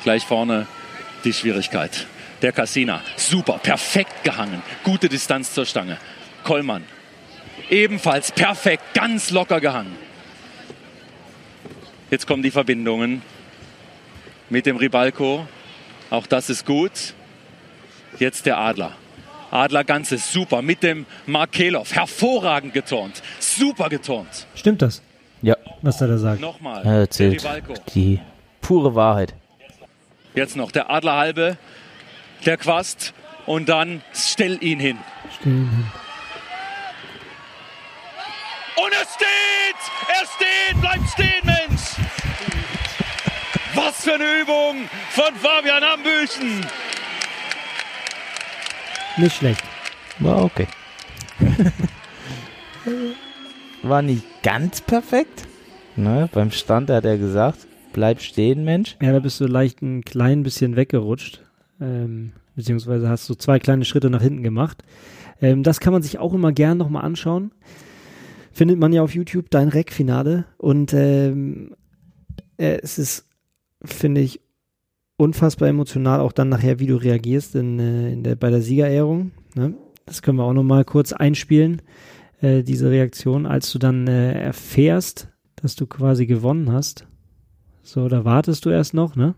Gleich 0.03 0.27
vorne 0.27 0.67
die 1.25 1.33
Schwierigkeit. 1.33 2.07
Der 2.43 2.53
Cassina. 2.53 3.01
Super, 3.17 3.59
perfekt 3.59 4.25
gehangen. 4.25 4.63
Gute 4.83 5.09
Distanz 5.09 5.55
zur 5.55 5.65
Stange. 5.65 5.97
Kollmann. 6.43 6.85
Ebenfalls 7.71 8.33
perfekt, 8.33 8.83
ganz 8.95 9.31
locker 9.31 9.61
gehangen. 9.61 9.97
Jetzt 12.11 12.27
kommen 12.27 12.43
die 12.43 12.51
Verbindungen 12.51 13.23
mit 14.51 14.67
dem 14.67 14.77
Ribalco. 14.77 15.47
Auch 16.11 16.27
das 16.27 16.51
ist 16.51 16.67
gut. 16.67 17.15
Jetzt 18.19 18.45
der 18.45 18.59
Adler. 18.59 18.93
Adler 19.51 19.85
Ganzes, 19.85 20.33
super. 20.33 20.63
Mit 20.63 20.83
dem 20.83 21.07
Mark 21.27 21.53
Keloff. 21.53 21.95
Hervorragend 21.95 22.75
geturnt. 22.75 23.23
Super 23.39 23.89
geturnt. 23.89 24.47
Stimmt 24.55 24.83
das, 24.83 25.01
Ja, 25.43 25.57
was 25.81 26.01
er 26.01 26.09
da 26.09 26.19
sagt? 26.19 26.41
Nochmal. 26.41 26.85
er 26.85 27.01
erzählt 27.01 27.47
die 27.95 28.21
pure 28.61 28.95
Wahrheit. 28.95 29.35
Jetzt 30.35 30.57
noch 30.57 30.73
der 30.73 30.91
Adler 30.91 31.17
halbe, 31.17 31.57
der 32.47 32.57
Quast 32.57 33.15
und 33.47 33.69
dann 33.69 34.03
stell 34.13 34.63
ihn 34.63 34.81
hin. 34.81 34.99
Stehen. 35.41 35.91
Und 38.77 38.93
er 38.93 39.07
steht! 39.07 39.77
Er 40.09 40.27
steht! 40.27 40.81
Bleibt 40.81 41.09
stehen, 41.11 41.45
Mensch! 41.45 41.83
Was 43.75 44.05
für 44.05 44.15
eine 44.15 44.41
Übung 44.41 44.89
von 45.11 45.35
Fabian 45.37 45.83
Hambüchen! 45.83 46.67
Nicht 49.17 49.37
schlecht. 49.37 49.63
War 50.19 50.45
okay. 50.45 50.67
War 53.83 54.03
nicht 54.03 54.25
ganz 54.43 54.81
perfekt. 54.81 55.47
Ne, 55.97 56.29
beim 56.33 56.51
Stand 56.51 56.89
hat 56.91 57.05
er 57.05 57.19
gesagt, 57.19 57.67
bleib 57.93 58.23
stehen, 58.23 58.65
Mensch. 58.65 58.97
Ja, 59.03 59.13
da 59.13 59.19
bist 59.19 59.39
du 59.41 59.47
leicht 59.47 59.83
ein 59.83 60.03
klein 60.03 60.43
bisschen 60.43 60.77
weggerutscht. 60.77 61.42
Ähm, 61.83 62.33
beziehungsweise 62.55 63.09
hast 63.09 63.29
du 63.29 63.35
zwei 63.35 63.59
kleine 63.59 63.85
Schritte 63.85 64.09
nach 64.09 64.23
hinten 64.23 64.43
gemacht. 64.43 64.85
Ähm, 65.41 65.63
das 65.63 65.81
kann 65.81 65.93
man 65.93 66.03
sich 66.03 66.19
auch 66.19 66.33
immer 66.33 66.53
gern 66.53 66.79
nochmal 66.79 67.05
anschauen. 67.05 67.51
Findet 68.53 68.79
man 68.79 68.93
ja 68.93 69.03
auf 69.03 69.15
YouTube, 69.15 69.51
dein 69.51 69.69
Reck-Finale. 69.69 70.45
Und 70.59 70.95
ähm, 70.95 71.75
äh, 72.57 72.79
es 72.83 72.99
ist, 72.99 73.27
finde 73.85 74.21
ich, 74.21 74.41
unfassbar 75.17 75.69
emotional, 75.69 76.21
auch 76.21 76.33
dann 76.33 76.49
nachher, 76.49 76.79
wie 76.79 76.87
du 76.87 76.97
reagierst 76.97 77.55
in, 77.55 77.79
äh, 77.79 78.13
in 78.13 78.23
der, 78.23 78.37
bei 78.37 78.51
der 78.51 78.63
Siegerehrung. 78.63 79.33
Ne? 79.55 79.75
Das 80.07 80.23
können 80.23 80.39
wir 80.39 80.45
auch 80.45 80.53
nochmal 80.53 80.85
kurz 80.85 81.13
einspielen, 81.13 81.83
äh, 82.41 82.63
diese 82.63 82.91
Reaktion, 82.91 83.47
als 83.47 83.73
du 83.73 83.79
dann 83.79 84.07
äh, 84.07 84.33
erfährst, 84.33 85.29
dass 85.57 85.77
du 85.77 85.87
quasi 85.87 86.27
gewonnen 86.27 86.73
hast. 86.73 87.07
So, 87.83 88.09
da 88.09 88.25
wartest 88.25 88.65
du 88.65 88.71
erst 88.71 88.95
noch, 88.95 89.17
ne? 89.17 89.35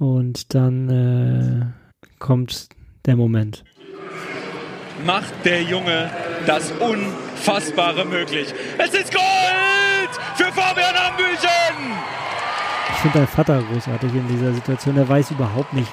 Und 0.00 0.54
dann 0.54 0.88
äh, 0.88 2.14
kommt 2.18 2.70
der 3.04 3.16
Moment. 3.16 3.64
Macht 5.04 5.44
der 5.44 5.62
Junge 5.62 6.10
das 6.46 6.72
Unfassbare 6.72 8.06
möglich. 8.06 8.54
Es 8.78 8.94
ist 8.94 9.12
Gold 9.12 10.10
für 10.36 10.50
Fabian 10.52 10.94
Hambüchen! 10.94 11.98
Ich 12.92 12.96
finde 12.96 13.18
deinen 13.18 13.26
Vater 13.26 13.62
großartig 13.62 14.14
in 14.14 14.26
dieser 14.28 14.54
Situation. 14.54 14.94
Der 14.94 15.06
weiß 15.06 15.32
überhaupt 15.32 15.74
nicht, 15.74 15.92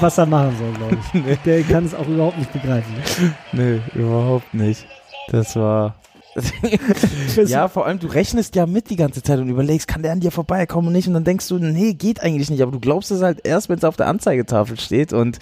was 0.00 0.16
er 0.16 0.24
machen 0.24 0.56
soll, 0.58 0.72
glaube 0.72 0.98
ich. 1.12 1.38
Der 1.44 1.62
kann 1.64 1.84
es 1.84 1.94
auch 1.94 2.08
überhaupt 2.08 2.38
nicht 2.38 2.52
begreifen. 2.54 2.94
Ne? 2.94 3.34
Nee, 3.52 4.00
überhaupt 4.00 4.54
nicht. 4.54 4.86
Das 5.28 5.54
war 5.54 5.96
ja, 7.46 7.68
vor 7.68 7.86
allem, 7.86 7.98
du 7.98 8.06
rechnest 8.06 8.56
ja 8.56 8.66
mit 8.66 8.90
die 8.90 8.96
ganze 8.96 9.22
Zeit 9.22 9.38
und 9.38 9.48
überlegst, 9.48 9.86
kann 9.86 10.02
der 10.02 10.12
an 10.12 10.20
dir 10.20 10.30
vorbeikommen 10.30 10.88
und 10.88 10.94
nicht? 10.94 11.08
Und 11.08 11.14
dann 11.14 11.24
denkst 11.24 11.48
du, 11.48 11.58
nee, 11.58 11.94
geht 11.94 12.22
eigentlich 12.22 12.50
nicht. 12.50 12.62
Aber 12.62 12.72
du 12.72 12.80
glaubst 12.80 13.10
es 13.10 13.22
halt 13.22 13.46
erst, 13.46 13.68
wenn 13.68 13.78
es 13.78 13.84
auf 13.84 13.96
der 13.96 14.06
Anzeigetafel 14.06 14.78
steht. 14.80 15.12
Und 15.12 15.38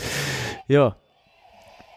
ja, 0.67 0.97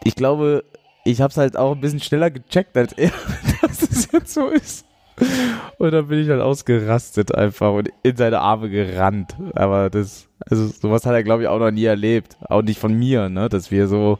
ich 0.04 0.14
glaube, 0.14 0.64
ich 1.04 1.20
habe 1.20 1.30
es 1.30 1.36
halt 1.36 1.56
auch 1.56 1.72
ein 1.72 1.80
bisschen 1.80 2.00
schneller 2.00 2.30
gecheckt 2.30 2.76
als 2.76 2.92
er, 2.92 3.10
dass 3.62 3.82
es 3.82 4.10
jetzt 4.12 4.32
so 4.32 4.48
ist. 4.48 4.86
Und 5.78 5.92
dann 5.92 6.08
bin 6.08 6.18
ich 6.18 6.28
halt 6.28 6.40
ausgerastet 6.40 7.34
einfach 7.34 7.72
und 7.72 7.88
in 8.02 8.16
seine 8.16 8.40
Arme 8.40 8.68
gerannt. 8.68 9.36
Aber 9.54 9.90
das, 9.90 10.28
also 10.40 10.66
sowas 10.66 11.06
hat 11.06 11.14
er, 11.14 11.22
glaube 11.22 11.42
ich, 11.42 11.48
auch 11.48 11.58
noch 11.58 11.70
nie 11.70 11.84
erlebt. 11.84 12.36
Auch 12.48 12.62
nicht 12.62 12.80
von 12.80 12.94
mir, 12.94 13.28
ne? 13.28 13.48
Dass 13.48 13.70
wir 13.70 13.86
so, 13.86 14.18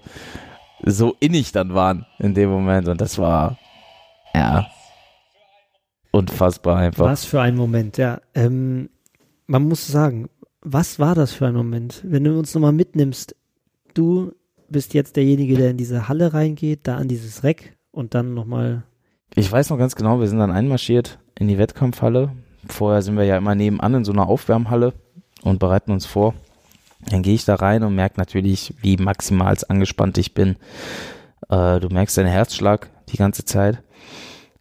so 0.84 1.16
innig 1.20 1.52
dann 1.52 1.74
waren 1.74 2.06
in 2.18 2.34
dem 2.34 2.50
Moment. 2.50 2.88
Und 2.88 3.00
das 3.00 3.18
war, 3.18 3.58
ja, 4.34 4.66
unfassbar 6.10 6.78
einfach. 6.78 7.04
Was 7.04 7.24
für 7.24 7.40
ein 7.40 7.56
Moment, 7.56 7.96
ja. 7.96 8.20
Ähm, 8.34 8.90
man 9.46 9.62
muss 9.64 9.86
sagen, 9.86 10.28
was 10.62 10.98
war 10.98 11.14
das 11.14 11.32
für 11.32 11.46
ein 11.46 11.54
Moment? 11.54 12.00
Wenn 12.04 12.24
du 12.24 12.38
uns 12.38 12.54
nochmal 12.54 12.72
mitnimmst, 12.72 13.36
du 13.92 14.32
bist 14.68 14.94
jetzt 14.94 15.16
derjenige, 15.16 15.56
der 15.56 15.70
in 15.70 15.76
diese 15.76 16.08
Halle 16.08 16.32
reingeht, 16.32 16.80
da 16.84 16.96
an 16.96 17.08
dieses 17.08 17.44
Reck 17.44 17.76
und 17.90 18.14
dann 18.14 18.34
nochmal 18.34 18.84
ich 19.36 19.50
weiß 19.50 19.70
noch 19.70 19.78
ganz 19.78 19.96
genau, 19.96 20.20
wir 20.20 20.28
sind 20.28 20.38
dann 20.38 20.52
einmarschiert 20.52 21.18
in 21.36 21.48
die 21.48 21.58
Wettkampfhalle. 21.58 22.30
Vorher 22.68 23.02
sind 23.02 23.16
wir 23.16 23.24
ja 23.24 23.36
immer 23.36 23.56
nebenan 23.56 23.94
in 23.94 24.04
so 24.04 24.12
einer 24.12 24.28
Aufwärmhalle 24.28 24.92
und 25.42 25.58
bereiten 25.58 25.90
uns 25.90 26.06
vor. 26.06 26.34
Dann 27.10 27.22
gehe 27.22 27.34
ich 27.34 27.44
da 27.44 27.56
rein 27.56 27.82
und 27.82 27.96
merke 27.96 28.18
natürlich, 28.18 28.74
wie 28.80 28.96
maximal 28.96 29.56
angespannt 29.68 30.18
ich 30.18 30.34
bin. 30.34 30.54
Äh, 31.50 31.80
du 31.80 31.88
merkst 31.88 32.16
deinen 32.16 32.28
Herzschlag 32.28 32.90
die 33.08 33.16
ganze 33.16 33.44
Zeit. 33.44 33.82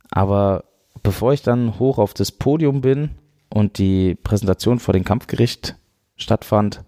Aber 0.09 0.65
bevor 1.01 1.33
ich 1.33 1.41
dann 1.41 1.79
hoch 1.79 1.97
auf 1.97 2.13
das 2.13 2.31
Podium 2.31 2.81
bin 2.81 3.11
und 3.49 3.77
die 3.77 4.15
Präsentation 4.15 4.79
vor 4.79 4.93
dem 4.93 5.03
Kampfgericht 5.03 5.75
stattfand, 6.15 6.83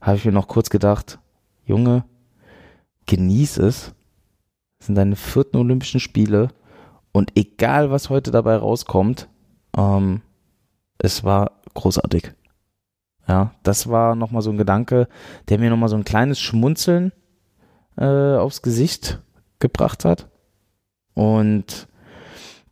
habe 0.00 0.16
ich 0.16 0.24
mir 0.24 0.32
noch 0.32 0.48
kurz 0.48 0.70
gedacht, 0.70 1.18
Junge, 1.64 2.04
genieß 3.06 3.58
es. 3.58 3.94
Das 4.78 4.86
sind 4.86 4.96
deine 4.96 5.16
vierten 5.16 5.56
Olympischen 5.56 6.00
Spiele 6.00 6.48
und 7.12 7.32
egal, 7.36 7.90
was 7.90 8.10
heute 8.10 8.32
dabei 8.32 8.56
rauskommt, 8.56 9.28
ähm, 9.76 10.20
es 10.98 11.22
war 11.22 11.52
großartig. 11.74 12.32
Ja, 13.28 13.52
das 13.62 13.88
war 13.88 14.16
nochmal 14.16 14.42
so 14.42 14.50
ein 14.50 14.58
Gedanke, 14.58 15.08
der 15.48 15.58
mir 15.58 15.70
nochmal 15.70 15.88
so 15.88 15.96
ein 15.96 16.04
kleines 16.04 16.40
Schmunzeln 16.40 17.12
äh, 17.96 18.36
aufs 18.36 18.62
Gesicht 18.62 19.22
gebracht 19.60 20.04
hat. 20.04 20.28
Und 21.14 21.88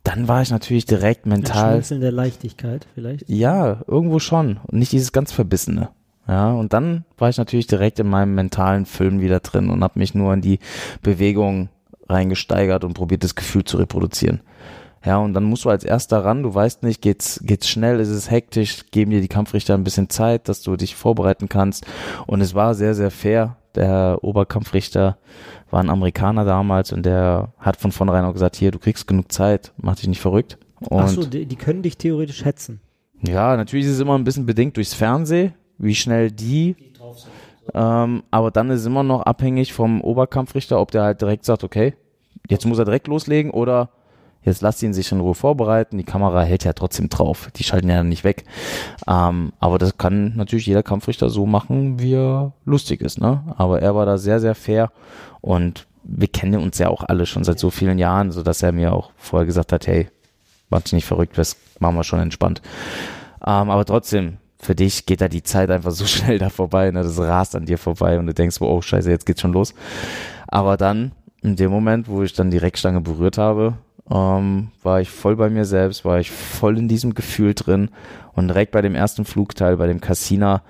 dann 0.03 0.27
war 0.27 0.41
ich 0.41 0.51
natürlich 0.51 0.85
direkt 0.85 1.25
mental. 1.25 1.81
Ein 1.89 2.01
der 2.01 2.11
Leichtigkeit 2.11 2.87
vielleicht? 2.93 3.29
Ja, 3.29 3.81
irgendwo 3.87 4.19
schon. 4.19 4.59
Und 4.67 4.79
nicht 4.79 4.91
dieses 4.91 5.11
ganz 5.11 5.31
Verbissene. 5.31 5.89
Ja, 6.27 6.51
und 6.51 6.73
dann 6.73 7.05
war 7.17 7.29
ich 7.29 7.37
natürlich 7.37 7.67
direkt 7.67 7.99
in 7.99 8.09
meinem 8.09 8.35
mentalen 8.35 8.85
Film 8.85 9.21
wieder 9.21 9.39
drin 9.39 9.69
und 9.69 9.83
habe 9.83 9.99
mich 9.99 10.13
nur 10.13 10.31
an 10.31 10.41
die 10.41 10.59
Bewegung 11.01 11.69
reingesteigert 12.07 12.83
und 12.83 12.93
probiert 12.93 13.23
das 13.23 13.35
Gefühl 13.35 13.63
zu 13.63 13.77
reproduzieren. 13.77 14.41
Ja, 15.05 15.17
und 15.17 15.33
dann 15.33 15.43
musst 15.43 15.65
du 15.65 15.69
als 15.69 15.83
erster 15.83 16.23
ran, 16.23 16.43
du 16.43 16.53
weißt 16.53 16.83
nicht, 16.83 17.01
geht's, 17.01 17.41
geht's 17.43 17.67
schnell, 17.67 17.99
ist 17.99 18.09
es 18.09 18.31
hektisch, 18.31 18.85
geben 18.91 19.11
dir 19.11 19.19
die 19.19 19.27
Kampfrichter 19.27 19.73
ein 19.73 19.83
bisschen 19.83 20.09
Zeit, 20.09 20.47
dass 20.47 20.61
du 20.61 20.77
dich 20.77 20.95
vorbereiten 20.95 21.49
kannst. 21.49 21.85
Und 22.25 22.39
es 22.39 22.55
war 22.55 22.73
sehr, 22.73 22.95
sehr 22.95 23.11
fair. 23.11 23.57
Der 23.75 24.19
Oberkampfrichter 24.21 25.17
war 25.71 25.81
ein 25.81 25.89
Amerikaner 25.89 26.45
damals 26.45 26.93
und 26.93 27.05
der 27.05 27.53
hat 27.57 27.77
von 27.77 27.91
vornherein 27.91 28.23
auch 28.23 28.33
gesagt, 28.33 28.55
hier, 28.55 28.71
du 28.71 28.79
kriegst 28.79 29.07
genug 29.07 29.31
Zeit, 29.31 29.73
mach 29.77 29.95
dich 29.95 30.07
nicht 30.07 30.21
verrückt. 30.21 30.57
Und 30.79 31.01
Ach 31.01 31.07
so, 31.09 31.25
die, 31.25 31.45
die 31.45 31.55
können 31.55 31.81
dich 31.81 31.97
theoretisch 31.97 32.45
hetzen. 32.45 32.79
Ja, 33.25 33.57
natürlich 33.57 33.85
ist 33.87 33.93
es 33.93 33.99
immer 33.99 34.17
ein 34.17 34.23
bisschen 34.23 34.45
bedingt 34.45 34.77
durchs 34.77 34.93
Fernsehen, 34.93 35.53
wie 35.77 35.95
schnell 35.95 36.31
die, 36.31 36.75
die 36.75 36.93
drauf 36.93 37.19
sind. 37.19 37.31
Ähm, 37.73 38.23
aber 38.31 38.51
dann 38.51 38.69
ist 38.69 38.81
es 38.81 38.85
immer 38.85 39.03
noch 39.03 39.21
abhängig 39.21 39.73
vom 39.73 40.01
Oberkampfrichter, 40.01 40.79
ob 40.79 40.91
der 40.91 41.03
halt 41.03 41.21
direkt 41.21 41.45
sagt, 41.45 41.63
okay, 41.63 41.93
jetzt 42.49 42.65
muss 42.65 42.79
er 42.79 42.85
direkt 42.85 43.07
loslegen 43.07 43.51
oder 43.51 43.89
jetzt 44.43 44.61
lasst 44.61 44.83
ihn 44.83 44.93
sich 44.93 45.11
in 45.11 45.19
Ruhe 45.19 45.35
vorbereiten. 45.35 45.97
Die 45.97 46.03
Kamera 46.03 46.43
hält 46.43 46.63
ja 46.63 46.73
trotzdem 46.73 47.09
drauf. 47.09 47.49
Die 47.55 47.63
schalten 47.63 47.89
ja 47.89 48.03
nicht 48.03 48.23
weg. 48.23 48.45
Ähm, 49.07 49.53
aber 49.59 49.77
das 49.77 49.97
kann 49.97 50.35
natürlich 50.35 50.65
jeder 50.65 50.83
Kampfrichter 50.83 51.29
so 51.29 51.45
machen, 51.45 51.99
wie 51.99 52.13
er 52.13 52.53
lustig 52.65 53.01
ist. 53.01 53.19
Ne? 53.19 53.43
Aber 53.57 53.81
er 53.81 53.95
war 53.95 54.05
da 54.05 54.17
sehr, 54.17 54.39
sehr 54.39 54.55
fair 54.55 54.91
und 55.41 55.87
wir 56.03 56.27
kennen 56.27 56.61
uns 56.61 56.77
ja 56.79 56.89
auch 56.89 57.03
alle 57.03 57.25
schon 57.25 57.43
seit 57.43 57.59
so 57.59 57.69
vielen 57.69 57.97
Jahren, 57.97 58.31
so 58.31 58.43
dass 58.43 58.61
er 58.61 58.71
mir 58.71 58.93
auch 58.93 59.11
vorher 59.15 59.45
gesagt 59.45 59.71
hat, 59.71 59.87
hey, 59.87 60.09
mach 60.69 60.81
dich 60.81 60.93
nicht 60.93 61.05
verrückt, 61.05 61.37
das 61.37 61.55
machen 61.79 61.95
wir 61.95 62.03
schon 62.03 62.19
entspannt. 62.19 62.61
Ähm, 63.45 63.69
aber 63.69 63.85
trotzdem, 63.85 64.37
für 64.59 64.75
dich 64.75 65.05
geht 65.05 65.21
da 65.21 65.27
die 65.27 65.43
Zeit 65.43 65.69
einfach 65.69 65.91
so 65.91 66.05
schnell 66.07 66.39
da 66.39 66.49
vorbei, 66.49 66.91
ne? 66.91 67.03
das 67.03 67.19
rast 67.19 67.55
an 67.55 67.65
dir 67.65 67.77
vorbei 67.77 68.19
und 68.19 68.27
du 68.27 68.33
denkst, 68.33 68.61
oh 68.61 68.81
scheiße, 68.81 69.09
jetzt 69.09 69.25
geht's 69.25 69.41
schon 69.41 69.53
los. 69.53 69.73
Aber 70.47 70.77
dann, 70.77 71.13
in 71.41 71.55
dem 71.55 71.71
Moment, 71.71 72.07
wo 72.07 72.23
ich 72.23 72.33
dann 72.33 72.51
die 72.51 72.57
Reckstange 72.57 73.01
berührt 73.01 73.37
habe, 73.37 73.75
ähm, 74.13 74.69
war 74.83 75.01
ich 75.01 75.09
voll 75.09 75.35
bei 75.35 75.49
mir 75.49 75.65
selbst, 75.65 76.05
war 76.05 76.19
ich 76.19 76.29
voll 76.29 76.77
in 76.77 76.87
diesem 76.87 77.15
Gefühl 77.15 77.55
drin 77.55 77.89
und 78.33 78.47
direkt 78.47 78.71
bei 78.71 78.81
dem 78.81 78.93
ersten 78.93 79.25
Flugteil, 79.25 79.77
bei 79.77 79.87
dem 79.87 80.01
Cassina, 80.01 80.61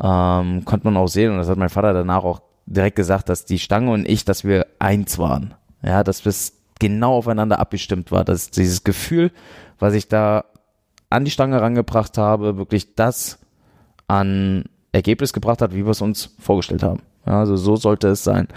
ähm, 0.00 0.64
konnte 0.64 0.86
man 0.86 0.96
auch 0.96 1.06
sehen 1.06 1.30
und 1.30 1.38
das 1.38 1.48
hat 1.48 1.58
mein 1.58 1.68
Vater 1.68 1.92
danach 1.92 2.24
auch 2.24 2.42
direkt 2.66 2.96
gesagt, 2.96 3.28
dass 3.28 3.44
die 3.44 3.60
Stange 3.60 3.92
und 3.92 4.08
ich, 4.08 4.24
dass 4.24 4.44
wir 4.44 4.66
eins 4.80 5.18
waren. 5.18 5.54
Ja, 5.84 6.02
dass 6.02 6.26
es 6.26 6.58
genau 6.80 7.14
aufeinander 7.14 7.60
abgestimmt 7.60 8.10
war, 8.10 8.24
dass 8.24 8.50
dieses 8.50 8.82
Gefühl, 8.82 9.30
was 9.78 9.94
ich 9.94 10.08
da 10.08 10.44
an 11.08 11.24
die 11.24 11.30
Stange 11.30 11.60
rangebracht 11.60 12.18
habe, 12.18 12.56
wirklich 12.56 12.96
das 12.96 13.38
an 14.08 14.64
Ergebnis 14.90 15.32
gebracht 15.32 15.62
hat, 15.62 15.72
wie 15.72 15.84
wir 15.84 15.90
es 15.90 16.00
uns 16.00 16.34
vorgestellt 16.40 16.82
haben. 16.82 17.02
Ja, 17.26 17.40
also 17.40 17.56
so 17.56 17.76
sollte 17.76 18.08
es 18.08 18.24
sein. 18.24 18.48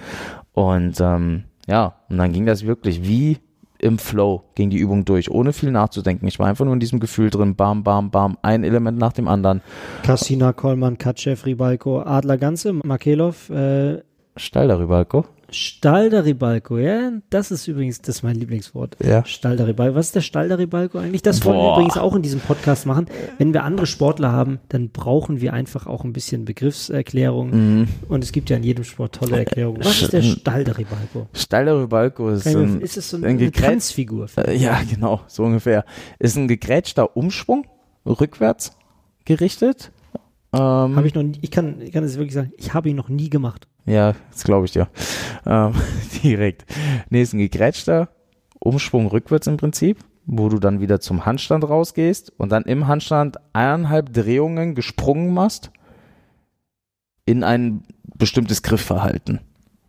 Und 0.54 1.00
ähm, 1.00 1.44
ja, 1.68 1.96
und 2.10 2.18
dann 2.18 2.32
ging 2.32 2.46
das 2.46 2.66
wirklich 2.66 3.04
wie 3.04 3.40
im 3.86 4.00
Flow, 4.00 4.44
ging 4.56 4.72
die 4.72 4.78
Übung 4.78 5.06
durch, 5.06 5.30
ohne 5.30 5.54
viel 5.54 5.72
nachzudenken. 5.72 6.28
Ich 6.28 6.40
war 6.40 6.48
einfach 6.48 6.66
nur 6.66 6.74
in 6.74 6.80
diesem 6.80 7.00
Gefühl 7.00 7.30
drin, 7.30 7.56
bam, 7.56 7.84
bam, 7.84 8.10
bam, 8.10 8.38
ein 8.42 8.64
Element 8.64 8.98
nach 8.98 9.14
dem 9.14 9.28
anderen. 9.28 9.62
Kassina, 10.04 10.54
Kollmann, 10.54 10.98
Katschew, 10.98 11.36
Ribalko, 11.46 12.02
Adler 12.02 12.38
Ganze, 12.38 12.74
Makelov, 12.74 13.50
äh, 13.52 14.02
Steil 14.38 14.72
Ribalko. 14.72 15.26
Staldaribalko, 15.52 16.78
ja, 16.78 17.12
das 17.30 17.52
ist 17.52 17.68
übrigens, 17.68 18.02
das 18.02 18.18
ist 18.18 18.24
mein 18.24 18.36
Lieblingswort. 18.36 18.98
Ja. 19.04 19.24
Staldaribalko. 19.26 19.96
Was 19.96 20.08
ist 20.08 20.16
der 20.16 20.22
Staldaribalko 20.22 20.98
eigentlich? 20.98 21.22
Das 21.22 21.44
wollen 21.46 21.58
wir 21.58 21.74
übrigens 21.74 21.98
auch 21.98 22.16
in 22.16 22.22
diesem 22.22 22.40
Podcast 22.40 22.86
machen. 22.86 23.08
Wenn 23.38 23.54
wir 23.54 23.64
andere 23.64 23.86
Sportler 23.86 24.32
haben, 24.32 24.60
dann 24.70 24.90
brauchen 24.90 25.42
wir 25.42 25.54
einfach 25.54 25.88
auch 25.88 26.04
ein 26.04 26.14
bisschen 26.14 26.46
Begriffserklärung. 26.46 27.50
Mhm. 27.52 27.88
Und 28.10 28.24
es 28.24 28.32
gibt 28.32 28.50
ja 28.50 28.58
in 28.58 28.64
jedem 28.64 28.84
Sport 28.84 29.16
tolle 29.16 29.40
Erklärungen. 29.40 29.84
Was 29.84 30.02
ist 30.02 30.14
der 30.14 30.22
Staldaribalko? 30.22 31.28
Staldaribalko 31.34 32.30
ist, 32.30 32.48
ein, 32.48 32.82
ist 32.82 32.98
es 32.98 33.10
so 33.10 33.18
eine, 33.18 33.28
eine 33.28 33.52
Tanzfigur? 33.52 34.28
Äh, 34.38 34.58
ja, 34.58 34.82
genau, 34.90 35.22
so 35.28 35.44
ungefähr. 35.44 35.86
Ist 36.20 36.38
ein 36.38 36.48
gegrätschter 36.48 37.16
Umschwung, 37.16 37.66
rückwärts 38.06 38.76
gerichtet. 39.26 39.92
Ähm, 40.54 40.60
habe 40.96 41.08
ich 41.08 41.14
noch 41.14 41.24
nie, 41.24 41.38
ich 41.42 41.52
kann, 41.52 41.82
ich 41.82 41.92
kann 41.92 42.04
es 42.04 42.16
wirklich 42.16 42.34
sagen, 42.34 42.54
ich 42.58 42.74
habe 42.74 42.90
ihn 42.90 42.96
noch 42.96 43.10
nie 43.10 43.30
gemacht. 43.30 43.68
Ja, 43.86 44.14
das 44.32 44.44
glaube 44.44 44.66
ich 44.66 44.72
dir. 44.72 44.88
Ähm, 45.46 45.74
direkt. 46.24 46.66
Nee, 47.10 47.22
ist 47.22 47.34
ein 47.34 47.40
gegrätschter 47.40 48.10
Umschwung 48.60 49.08
rückwärts 49.08 49.48
im 49.48 49.58
Prinzip, 49.58 50.00
wo 50.26 50.50
du 50.50 50.60
dann 50.60 50.82
wieder 50.82 51.00
zum 51.00 51.26
Handstand 51.26 51.64
rausgehst 51.64 52.34
und 52.38 52.52
dann 52.52 52.64
im 52.64 52.88
Handstand 52.88 53.38
eineinhalb 53.54 54.12
Drehungen 54.12 54.76
gesprungen 54.76 55.34
machst 55.34 55.72
in 57.26 57.44
ein 57.44 57.84
bestimmtes 58.18 58.64
Griffverhalten. 58.64 59.40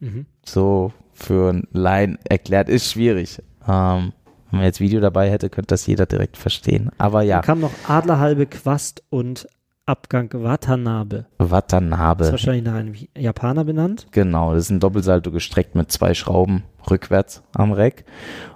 Mhm. 0.00 0.26
So 0.44 0.92
für 1.12 1.52
ein 1.52 1.68
Laien 1.72 2.18
erklärt 2.24 2.68
ist 2.68 2.92
schwierig. 2.92 3.42
Ähm, 3.66 4.12
wenn 4.50 4.58
man 4.58 4.64
jetzt 4.64 4.80
Video 4.80 5.00
dabei 5.00 5.30
hätte, 5.30 5.50
könnte 5.50 5.68
das 5.68 5.86
jeder 5.86 6.06
direkt 6.06 6.36
verstehen. 6.36 6.90
Aber 6.98 7.22
ja. 7.22 7.36
Da 7.36 7.42
kam 7.42 7.60
noch 7.60 7.72
Adlerhalbe, 7.88 8.46
Quast 8.46 9.02
und 9.10 9.48
Abgang 9.86 10.32
Watanabe. 10.32 11.26
Watanabe. 11.38 12.18
Das 12.18 12.26
ist 12.28 12.32
wahrscheinlich 12.32 12.64
nach 12.64 12.74
einem 12.74 12.94
Japaner 13.16 13.64
benannt. 13.64 14.08
Genau, 14.10 14.52
das 14.52 14.64
ist 14.64 14.70
ein 14.70 14.80
Doppelsalto 14.80 15.30
gestreckt 15.30 15.76
mit 15.76 15.92
zwei 15.92 16.12
Schrauben 16.12 16.64
rückwärts 16.90 17.44
am 17.54 17.70
Reck. 17.70 18.04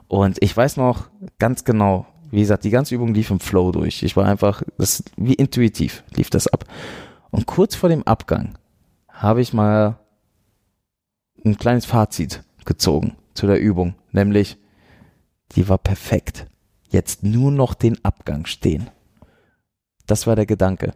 Und 0.09 0.39
ich 0.43 0.57
weiß 0.57 0.77
noch 0.77 1.09
ganz 1.39 1.65
genau, 1.65 2.07
wie 2.33 2.41
gesagt, 2.41 2.65
die 2.65 2.71
ganze 2.71 2.97
Übung 2.97 3.15
lief 3.15 3.31
im 3.31 3.39
Flow 3.39 3.71
durch. 3.71 4.03
Ich 4.03 4.17
war 4.17 4.27
einfach, 4.27 4.63
das, 4.77 5.05
wie 5.17 5.35
intuitiv 5.35 6.03
lief 6.17 6.31
das 6.31 6.49
ab. 6.49 6.65
Und 7.31 7.47
kurz 7.47 7.77
vor 7.77 7.89
dem 7.89 8.05
Abgang 8.09 8.59
habe 9.09 9.41
ich 9.41 9.53
mal 9.53 10.01
ein 11.45 11.59
kleines 11.59 11.87
Fazit 11.87 12.43
gezogen 12.65 13.17
zu 13.35 13.47
der 13.47 13.61
Übung, 13.61 13.95
nämlich 14.11 14.59
die 15.53 15.69
war 15.69 15.79
perfekt. 15.79 16.47
Jetzt 16.89 17.23
nur 17.23 17.53
noch 17.53 17.75
den 17.75 18.05
Abgang 18.05 18.47
stehen. 18.47 18.91
Das 20.09 20.27
war 20.27 20.35
der 20.35 20.47
Gedanke. 20.47 20.93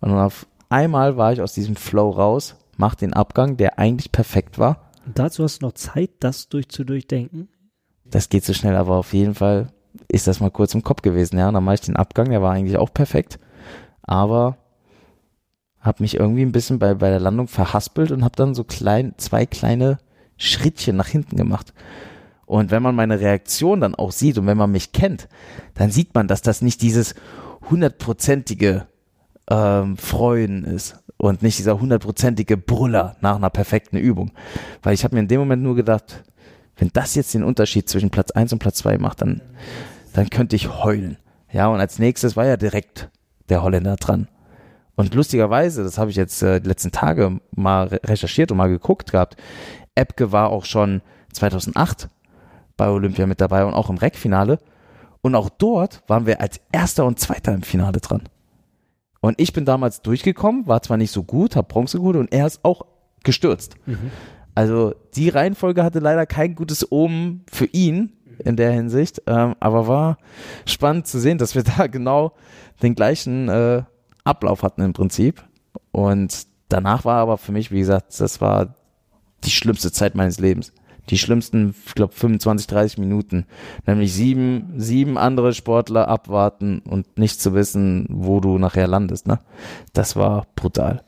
Und 0.00 0.12
auf 0.12 0.46
einmal 0.68 1.16
war 1.16 1.32
ich 1.32 1.40
aus 1.40 1.54
diesem 1.54 1.76
Flow 1.76 2.10
raus, 2.10 2.56
mach 2.76 2.94
den 2.94 3.12
Abgang, 3.12 3.56
der 3.56 3.78
eigentlich 3.78 4.12
perfekt 4.12 4.58
war. 4.58 4.90
Und 5.06 5.18
dazu 5.18 5.42
hast 5.42 5.62
du 5.62 5.66
noch 5.66 5.72
Zeit, 5.72 6.10
das 6.20 6.48
durch 6.48 6.68
zu 6.68 6.84
durchdenken? 6.84 7.48
Das 8.04 8.28
geht 8.28 8.44
so 8.44 8.54
schnell, 8.54 8.76
aber 8.76 8.96
auf 8.96 9.12
jeden 9.12 9.34
Fall 9.34 9.72
ist 10.08 10.26
das 10.26 10.40
mal 10.40 10.50
kurz 10.50 10.74
im 10.74 10.82
Kopf 10.82 11.02
gewesen, 11.02 11.38
ja. 11.38 11.48
Und 11.48 11.54
dann 11.54 11.64
mache 11.64 11.76
ich 11.76 11.80
den 11.82 11.96
Abgang, 11.96 12.30
der 12.30 12.42
war 12.42 12.52
eigentlich 12.52 12.78
auch 12.78 12.92
perfekt. 12.92 13.38
Aber 14.02 14.56
habe 15.80 16.02
mich 16.02 16.16
irgendwie 16.16 16.42
ein 16.42 16.52
bisschen 16.52 16.78
bei, 16.78 16.94
bei 16.94 17.10
der 17.10 17.20
Landung 17.20 17.48
verhaspelt 17.48 18.10
und 18.10 18.24
habe 18.24 18.36
dann 18.36 18.54
so 18.54 18.64
klein, 18.64 19.14
zwei 19.16 19.46
kleine 19.46 19.98
Schrittchen 20.36 20.96
nach 20.96 21.08
hinten 21.08 21.36
gemacht. 21.36 21.72
Und 22.46 22.70
wenn 22.70 22.82
man 22.82 22.94
meine 22.94 23.20
Reaktion 23.20 23.80
dann 23.80 23.94
auch 23.94 24.12
sieht 24.12 24.38
und 24.38 24.46
wenn 24.46 24.56
man 24.56 24.72
mich 24.72 24.92
kennt, 24.92 25.28
dann 25.74 25.90
sieht 25.90 26.14
man, 26.14 26.28
dass 26.28 26.42
das 26.42 26.62
nicht 26.62 26.80
dieses 26.82 27.14
hundertprozentige 27.68 28.86
ähm, 29.50 29.96
Freuen 29.96 30.64
ist 30.64 31.02
und 31.16 31.42
nicht 31.42 31.58
dieser 31.58 31.80
hundertprozentige 31.80 32.56
Brüller 32.56 33.16
nach 33.20 33.36
einer 33.36 33.50
perfekten 33.50 33.96
Übung. 33.96 34.30
Weil 34.82 34.94
ich 34.94 35.04
habe 35.04 35.14
mir 35.14 35.20
in 35.20 35.28
dem 35.28 35.40
Moment 35.40 35.62
nur 35.62 35.74
gedacht, 35.74 36.24
wenn 36.76 36.90
das 36.92 37.14
jetzt 37.14 37.34
den 37.34 37.42
Unterschied 37.42 37.88
zwischen 37.88 38.10
Platz 38.10 38.30
1 38.30 38.52
und 38.52 38.60
Platz 38.60 38.78
2 38.78 38.98
macht, 38.98 39.20
dann, 39.20 39.42
dann 40.12 40.30
könnte 40.30 40.56
ich 40.56 40.82
heulen. 40.82 41.18
Ja, 41.50 41.68
und 41.68 41.80
als 41.80 41.98
nächstes 41.98 42.36
war 42.36 42.46
ja 42.46 42.56
direkt 42.56 43.10
der 43.48 43.62
Holländer 43.62 43.96
dran. 43.96 44.28
Und 44.94 45.14
lustigerweise, 45.14 45.82
das 45.82 45.98
habe 45.98 46.10
ich 46.10 46.16
jetzt 46.16 46.42
äh, 46.42 46.60
die 46.60 46.68
letzten 46.68 46.92
Tage 46.92 47.40
mal 47.54 47.86
recherchiert 47.86 48.50
und 48.50 48.58
mal 48.58 48.68
geguckt 48.68 49.12
gehabt, 49.12 49.36
Epke 49.94 50.32
war 50.32 50.50
auch 50.50 50.64
schon 50.64 51.02
2008 51.32 52.08
bei 52.76 52.88
Olympia 52.88 53.26
mit 53.26 53.40
dabei 53.40 53.64
und 53.64 53.74
auch 53.74 53.90
im 53.90 53.98
Reckfinale. 53.98 54.58
Und 55.20 55.34
auch 55.34 55.48
dort 55.48 56.02
waren 56.06 56.26
wir 56.26 56.40
als 56.40 56.60
Erster 56.70 57.04
und 57.04 57.18
Zweiter 57.18 57.52
im 57.54 57.62
Finale 57.62 58.00
dran. 58.00 58.22
Und 59.20 59.40
ich 59.40 59.52
bin 59.52 59.64
damals 59.64 60.02
durchgekommen, 60.02 60.66
war 60.66 60.82
zwar 60.82 60.96
nicht 60.96 61.10
so 61.10 61.24
gut, 61.24 61.56
habe 61.56 61.68
Bronze 61.68 61.98
geholt 61.98 62.16
und 62.16 62.32
er 62.32 62.46
ist 62.46 62.64
auch 62.64 62.82
gestürzt. 63.24 63.74
Mhm. 63.86 64.10
Also 64.54 64.94
die 65.14 65.28
Reihenfolge 65.28 65.84
hatte 65.84 65.98
leider 65.98 66.26
kein 66.26 66.54
gutes 66.54 66.90
Omen 66.90 67.44
für 67.50 67.66
ihn 67.66 68.12
in 68.44 68.56
der 68.56 68.72
Hinsicht, 68.72 69.22
ähm, 69.26 69.54
aber 69.60 69.88
war 69.88 70.18
spannend 70.66 71.06
zu 71.06 71.18
sehen, 71.18 71.38
dass 71.38 71.54
wir 71.54 71.62
da 71.78 71.86
genau 71.86 72.32
den 72.82 72.94
gleichen 72.94 73.48
äh, 73.48 73.82
Ablauf 74.24 74.62
hatten 74.62 74.82
im 74.82 74.92
Prinzip. 74.92 75.44
Und 75.90 76.46
danach 76.68 77.04
war 77.04 77.16
aber 77.16 77.38
für 77.38 77.52
mich, 77.52 77.70
wie 77.70 77.80
gesagt, 77.80 78.20
das 78.20 78.40
war 78.40 78.74
die 79.44 79.50
schlimmste 79.50 79.92
Zeit 79.92 80.14
meines 80.14 80.38
Lebens. 80.38 80.72
Die 81.10 81.18
schlimmsten, 81.18 81.74
ich 81.86 81.94
glaube, 81.94 82.12
25, 82.12 82.66
30 82.66 82.98
Minuten. 82.98 83.46
Nämlich 83.86 84.12
sieben, 84.12 84.74
sieben 84.76 85.16
andere 85.16 85.54
Sportler 85.54 86.08
abwarten 86.08 86.80
und 86.80 87.18
nicht 87.18 87.40
zu 87.40 87.54
wissen, 87.54 88.06
wo 88.10 88.40
du 88.40 88.58
nachher 88.58 88.86
landest. 88.86 89.26
Ne? 89.26 89.38
Das 89.92 90.16
war 90.16 90.46
brutal. 90.54 91.02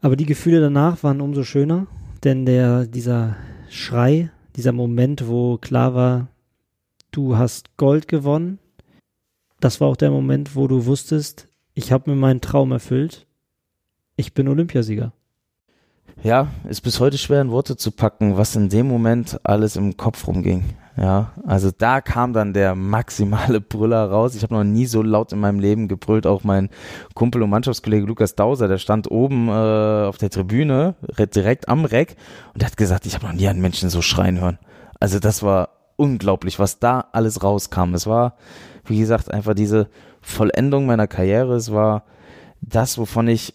Aber 0.00 0.16
die 0.16 0.26
Gefühle 0.26 0.60
danach 0.60 1.02
waren 1.02 1.20
umso 1.20 1.42
schöner, 1.42 1.86
denn 2.24 2.46
der, 2.46 2.86
dieser 2.86 3.36
Schrei, 3.70 4.30
dieser 4.56 4.72
Moment, 4.72 5.28
wo 5.28 5.58
klar 5.58 5.94
war, 5.94 6.28
du 7.10 7.36
hast 7.36 7.76
Gold 7.76 8.08
gewonnen, 8.08 8.58
das 9.60 9.80
war 9.80 9.88
auch 9.88 9.96
der 9.96 10.10
Moment, 10.10 10.54
wo 10.54 10.68
du 10.68 10.86
wusstest, 10.86 11.48
ich 11.74 11.92
habe 11.92 12.10
mir 12.10 12.16
meinen 12.16 12.40
Traum 12.40 12.72
erfüllt. 12.72 13.26
Ich 14.16 14.32
bin 14.32 14.48
Olympiasieger. 14.48 15.12
Ja, 16.22 16.48
ist 16.68 16.80
bis 16.80 16.98
heute 16.98 17.18
schwer 17.18 17.42
in 17.42 17.50
Worte 17.50 17.76
zu 17.76 17.90
packen, 17.90 18.36
was 18.36 18.56
in 18.56 18.68
dem 18.68 18.88
Moment 18.88 19.38
alles 19.44 19.76
im 19.76 19.96
Kopf 19.96 20.26
rumging. 20.26 20.64
Ja, 20.96 21.32
also 21.46 21.70
da 21.76 22.00
kam 22.00 22.32
dann 22.32 22.54
der 22.54 22.74
maximale 22.74 23.60
Brüller 23.60 24.10
raus. 24.10 24.34
Ich 24.34 24.42
habe 24.42 24.54
noch 24.54 24.64
nie 24.64 24.86
so 24.86 25.02
laut 25.02 25.32
in 25.32 25.40
meinem 25.40 25.60
Leben 25.60 25.88
gebrüllt. 25.88 26.26
Auch 26.26 26.42
mein 26.42 26.70
Kumpel 27.14 27.42
und 27.42 27.50
Mannschaftskollege 27.50 28.06
Lukas 28.06 28.34
Dauser, 28.34 28.66
der 28.66 28.78
stand 28.78 29.10
oben 29.10 29.48
äh, 29.48 30.06
auf 30.06 30.16
der 30.16 30.30
Tribüne, 30.30 30.94
direkt 31.34 31.68
am 31.68 31.84
Reck 31.84 32.16
und 32.54 32.62
der 32.62 32.70
hat 32.70 32.78
gesagt, 32.78 33.04
ich 33.04 33.14
habe 33.14 33.26
noch 33.26 33.34
nie 33.34 33.46
einen 33.46 33.60
Menschen 33.60 33.90
so 33.90 34.00
schreien 34.00 34.40
hören. 34.40 34.58
Also 34.98 35.18
das 35.18 35.42
war 35.42 35.68
unglaublich, 35.96 36.58
was 36.58 36.78
da 36.78 37.08
alles 37.12 37.42
rauskam. 37.42 37.92
Es 37.92 38.06
war, 38.06 38.36
wie 38.86 38.98
gesagt, 38.98 39.30
einfach 39.30 39.54
diese 39.54 39.88
Vollendung 40.22 40.86
meiner 40.86 41.06
Karriere. 41.06 41.56
Es 41.56 41.72
war 41.72 42.04
das, 42.62 42.96
wovon 42.96 43.28
ich 43.28 43.52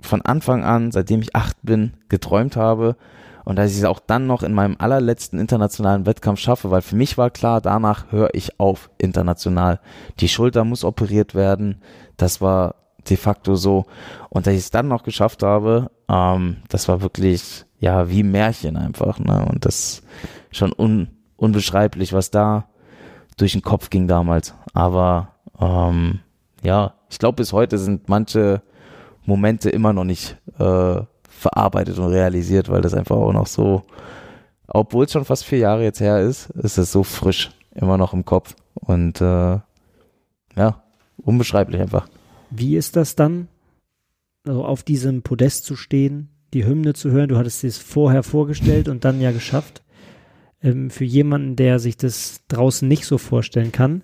von 0.00 0.22
Anfang 0.22 0.64
an, 0.64 0.92
seitdem 0.92 1.22
ich 1.22 1.34
acht 1.34 1.56
bin, 1.62 1.94
geträumt 2.08 2.56
habe. 2.56 2.96
Und 3.44 3.56
dass 3.56 3.70
ich 3.70 3.78
es 3.78 3.84
auch 3.84 4.00
dann 4.00 4.26
noch 4.26 4.42
in 4.42 4.52
meinem 4.52 4.76
allerletzten 4.78 5.38
internationalen 5.38 6.04
Wettkampf 6.04 6.40
schaffe, 6.40 6.72
weil 6.72 6.82
für 6.82 6.96
mich 6.96 7.16
war 7.16 7.30
klar, 7.30 7.60
danach 7.60 8.10
höre 8.10 8.30
ich 8.34 8.58
auf 8.58 8.90
international. 8.98 9.78
Die 10.18 10.28
Schulter 10.28 10.64
muss 10.64 10.82
operiert 10.82 11.36
werden. 11.36 11.80
Das 12.16 12.40
war 12.40 12.74
de 13.08 13.16
facto 13.16 13.54
so. 13.54 13.86
Und 14.30 14.46
dass 14.46 14.54
ich 14.54 14.60
es 14.60 14.70
dann 14.70 14.88
noch 14.88 15.04
geschafft 15.04 15.44
habe, 15.44 15.92
ähm, 16.08 16.56
das 16.68 16.88
war 16.88 17.02
wirklich, 17.02 17.64
ja, 17.78 18.10
wie 18.10 18.24
Märchen 18.24 18.76
einfach. 18.76 19.20
Ne? 19.20 19.46
Und 19.48 19.64
das 19.64 20.02
schon 20.50 20.72
un, 20.76 21.08
unbeschreiblich, 21.36 22.12
was 22.12 22.32
da 22.32 22.66
durch 23.36 23.52
den 23.52 23.62
Kopf 23.62 23.90
ging 23.90 24.08
damals. 24.08 24.54
Aber 24.74 25.28
ähm, 25.60 26.20
ja, 26.62 26.94
ich 27.10 27.18
glaube, 27.18 27.36
bis 27.36 27.52
heute 27.52 27.78
sind 27.78 28.08
manche 28.08 28.62
Momente 29.26 29.70
immer 29.70 29.92
noch 29.92 30.04
nicht 30.04 30.36
äh, 30.58 31.00
verarbeitet 31.28 31.98
und 31.98 32.10
realisiert, 32.10 32.68
weil 32.68 32.80
das 32.80 32.94
einfach 32.94 33.16
auch 33.16 33.32
noch 33.32 33.46
so, 33.46 33.82
obwohl 34.66 35.04
es 35.04 35.12
schon 35.12 35.24
fast 35.24 35.44
vier 35.44 35.58
Jahre 35.58 35.84
jetzt 35.84 36.00
her 36.00 36.20
ist, 36.20 36.50
ist 36.50 36.78
es 36.78 36.92
so 36.92 37.02
frisch 37.02 37.50
immer 37.74 37.98
noch 37.98 38.12
im 38.12 38.24
Kopf. 38.24 38.54
Und 38.74 39.20
äh, 39.20 39.58
ja, 40.56 40.82
unbeschreiblich 41.16 41.80
einfach. 41.80 42.08
Wie 42.50 42.76
ist 42.76 42.96
das 42.96 43.16
dann, 43.16 43.48
also 44.46 44.64
auf 44.64 44.82
diesem 44.82 45.22
Podest 45.22 45.64
zu 45.64 45.76
stehen, 45.76 46.30
die 46.54 46.64
Hymne 46.64 46.94
zu 46.94 47.10
hören? 47.10 47.28
Du 47.28 47.36
hattest 47.36 47.64
es 47.64 47.78
vorher 47.78 48.22
vorgestellt 48.22 48.88
und 48.88 49.04
dann 49.04 49.20
ja 49.20 49.32
geschafft. 49.32 49.82
Ähm, 50.62 50.90
für 50.90 51.04
jemanden, 51.04 51.56
der 51.56 51.78
sich 51.78 51.96
das 51.96 52.40
draußen 52.48 52.86
nicht 52.88 53.04
so 53.04 53.18
vorstellen 53.18 53.72
kann, 53.72 54.02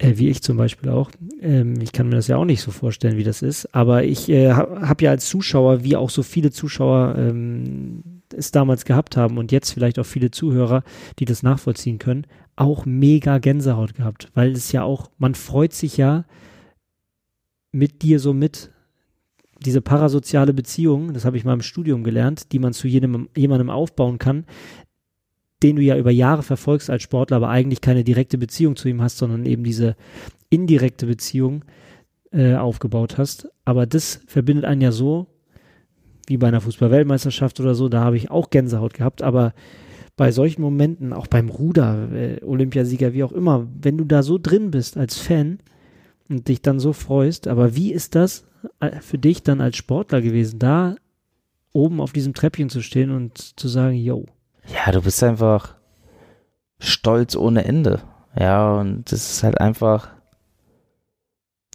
äh, 0.00 0.16
wie 0.16 0.28
ich 0.28 0.42
zum 0.42 0.56
Beispiel 0.56 0.88
auch. 0.88 1.10
Ähm, 1.40 1.80
ich 1.80 1.92
kann 1.92 2.08
mir 2.08 2.16
das 2.16 2.26
ja 2.26 2.36
auch 2.36 2.44
nicht 2.44 2.62
so 2.62 2.70
vorstellen, 2.70 3.16
wie 3.16 3.24
das 3.24 3.42
ist. 3.42 3.74
Aber 3.74 4.04
ich 4.04 4.28
äh, 4.28 4.52
habe 4.52 5.04
ja 5.04 5.10
als 5.10 5.28
Zuschauer, 5.28 5.84
wie 5.84 5.96
auch 5.96 6.10
so 6.10 6.22
viele 6.22 6.50
Zuschauer 6.50 7.16
ähm, 7.18 8.22
es 8.34 8.50
damals 8.50 8.84
gehabt 8.84 9.16
haben 9.16 9.38
und 9.38 9.52
jetzt 9.52 9.72
vielleicht 9.72 9.98
auch 9.98 10.06
viele 10.06 10.30
Zuhörer, 10.30 10.82
die 11.18 11.24
das 11.24 11.42
nachvollziehen 11.42 11.98
können, 11.98 12.26
auch 12.56 12.86
mega 12.86 13.38
Gänsehaut 13.38 13.94
gehabt. 13.94 14.30
Weil 14.34 14.52
es 14.52 14.72
ja 14.72 14.82
auch, 14.82 15.10
man 15.18 15.34
freut 15.34 15.74
sich 15.74 15.96
ja 15.96 16.24
mit 17.72 18.02
dir 18.02 18.20
so 18.20 18.32
mit. 18.32 18.70
Diese 19.62 19.82
parasoziale 19.82 20.54
Beziehung, 20.54 21.12
das 21.12 21.26
habe 21.26 21.36
ich 21.36 21.44
mal 21.44 21.52
im 21.52 21.60
Studium 21.60 22.02
gelernt, 22.02 22.52
die 22.52 22.58
man 22.58 22.72
zu 22.72 22.88
jedem, 22.88 23.28
jemandem 23.36 23.68
aufbauen 23.68 24.18
kann, 24.18 24.46
den 25.62 25.76
du 25.76 25.82
ja 25.82 25.96
über 25.96 26.10
Jahre 26.10 26.42
verfolgst 26.42 26.90
als 26.90 27.02
Sportler, 27.02 27.36
aber 27.36 27.48
eigentlich 27.48 27.80
keine 27.80 28.04
direkte 28.04 28.38
Beziehung 28.38 28.76
zu 28.76 28.88
ihm 28.88 29.02
hast, 29.02 29.18
sondern 29.18 29.44
eben 29.46 29.64
diese 29.64 29.96
indirekte 30.48 31.06
Beziehung 31.06 31.64
äh, 32.32 32.54
aufgebaut 32.54 33.18
hast. 33.18 33.48
Aber 33.64 33.86
das 33.86 34.22
verbindet 34.26 34.64
einen 34.64 34.80
ja 34.80 34.92
so, 34.92 35.26
wie 36.26 36.36
bei 36.36 36.48
einer 36.48 36.60
Fußball-Weltmeisterschaft 36.60 37.60
oder 37.60 37.74
so, 37.74 37.88
da 37.88 38.04
habe 38.04 38.16
ich 38.16 38.30
auch 38.30 38.50
Gänsehaut 38.50 38.94
gehabt, 38.94 39.22
aber 39.22 39.52
bei 40.16 40.32
solchen 40.32 40.62
Momenten, 40.62 41.12
auch 41.12 41.26
beim 41.26 41.48
Ruder, 41.48 42.12
äh, 42.12 42.44
Olympiasieger, 42.44 43.14
wie 43.14 43.24
auch 43.24 43.32
immer, 43.32 43.66
wenn 43.80 43.98
du 43.98 44.04
da 44.04 44.22
so 44.22 44.38
drin 44.38 44.70
bist 44.70 44.96
als 44.96 45.16
Fan 45.18 45.58
und 46.28 46.48
dich 46.48 46.62
dann 46.62 46.78
so 46.78 46.92
freust, 46.92 47.48
aber 47.48 47.74
wie 47.74 47.92
ist 47.92 48.14
das 48.14 48.46
äh, 48.80 49.00
für 49.00 49.18
dich 49.18 49.42
dann 49.42 49.60
als 49.60 49.76
Sportler 49.76 50.20
gewesen, 50.20 50.58
da 50.58 50.96
oben 51.72 52.00
auf 52.00 52.12
diesem 52.12 52.34
Treppchen 52.34 52.68
zu 52.68 52.82
stehen 52.82 53.10
und 53.10 53.38
zu 53.58 53.68
sagen, 53.68 53.96
yo, 53.96 54.26
ja, 54.66 54.92
du 54.92 55.02
bist 55.02 55.22
einfach 55.22 55.74
stolz 56.78 57.36
ohne 57.36 57.64
Ende. 57.64 58.00
Ja, 58.38 58.74
und 58.74 59.10
das 59.10 59.30
ist 59.30 59.42
halt 59.42 59.60
einfach 59.60 60.08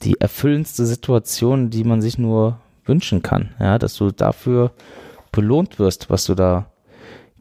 die 0.03 0.19
erfüllendste 0.19 0.85
Situation, 0.85 1.69
die 1.69 1.83
man 1.83 2.01
sich 2.01 2.17
nur 2.17 2.59
wünschen 2.85 3.21
kann. 3.21 3.55
Ja, 3.59 3.77
dass 3.77 3.95
du 3.95 4.11
dafür 4.11 4.71
belohnt 5.31 5.79
wirst, 5.79 6.09
was 6.09 6.25
du 6.25 6.35
da 6.35 6.67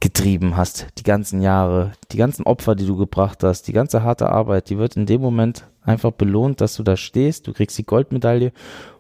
getrieben 0.01 0.57
hast, 0.57 0.89
die 0.99 1.03
ganzen 1.03 1.41
Jahre, 1.41 1.93
die 2.13 2.17
ganzen 2.17 2.45
Opfer, 2.45 2.75
die 2.75 2.87
du 2.87 2.97
gebracht 2.97 3.43
hast, 3.43 3.69
die 3.69 3.73
ganze 3.73 4.03
harte 4.03 4.29
Arbeit, 4.29 4.69
die 4.69 4.77
wird 4.77 4.97
in 4.97 5.07
dem 5.07 5.21
Moment 5.23 5.65
einfach 5.83 6.11
belohnt, 6.11 6.61
dass 6.61 6.77
du 6.77 6.83
da 6.83 6.97
stehst, 6.97 7.47
du 7.47 7.53
kriegst 7.53 7.79
die 7.79 7.87
Goldmedaille 7.87 8.53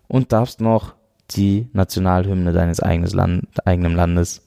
und 0.08 0.32
darfst 0.32 0.60
noch 0.60 0.94
die 1.32 1.68
Nationalhymne 1.72 2.52
deines 2.52 2.80
Land, 3.12 3.46
eigenen 3.66 3.94
Landes 3.94 4.46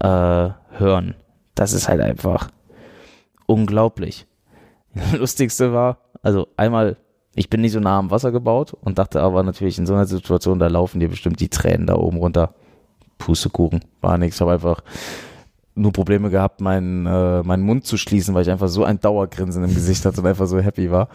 äh, 0.00 0.50
hören 0.72 1.14
das 1.54 1.72
ist 1.72 1.88
halt 1.88 2.00
einfach 2.00 2.50
unglaublich. 3.46 4.26
Das 4.94 5.12
Lustigste 5.18 5.72
war, 5.72 5.98
also 6.22 6.48
einmal, 6.56 6.96
ich 7.34 7.50
bin 7.50 7.60
nicht 7.60 7.72
so 7.72 7.80
nah 7.80 7.98
am 7.98 8.10
Wasser 8.10 8.32
gebaut 8.32 8.74
und 8.74 8.98
dachte 8.98 9.20
aber 9.20 9.42
natürlich 9.42 9.78
in 9.78 9.86
so 9.86 9.94
einer 9.94 10.06
Situation, 10.06 10.58
da 10.58 10.66
laufen 10.66 11.00
dir 11.00 11.08
bestimmt 11.08 11.40
die 11.40 11.48
Tränen 11.48 11.86
da 11.86 11.96
oben 11.96 12.18
runter. 12.18 12.54
Pustekuchen, 13.18 13.84
war 14.00 14.18
nichts. 14.18 14.36
Ich 14.36 14.40
habe 14.40 14.52
einfach 14.52 14.82
nur 15.74 15.92
Probleme 15.92 16.28
gehabt, 16.28 16.60
meinen, 16.60 17.06
äh, 17.06 17.42
meinen 17.42 17.62
Mund 17.62 17.86
zu 17.86 17.96
schließen, 17.96 18.34
weil 18.34 18.42
ich 18.42 18.50
einfach 18.50 18.68
so 18.68 18.84
ein 18.84 19.00
Dauergrinsen 19.00 19.62
im 19.62 19.72
Gesicht 19.72 20.04
hatte 20.04 20.20
und 20.20 20.26
einfach 20.26 20.46
so 20.46 20.58
happy 20.58 20.90
war. 20.90 21.08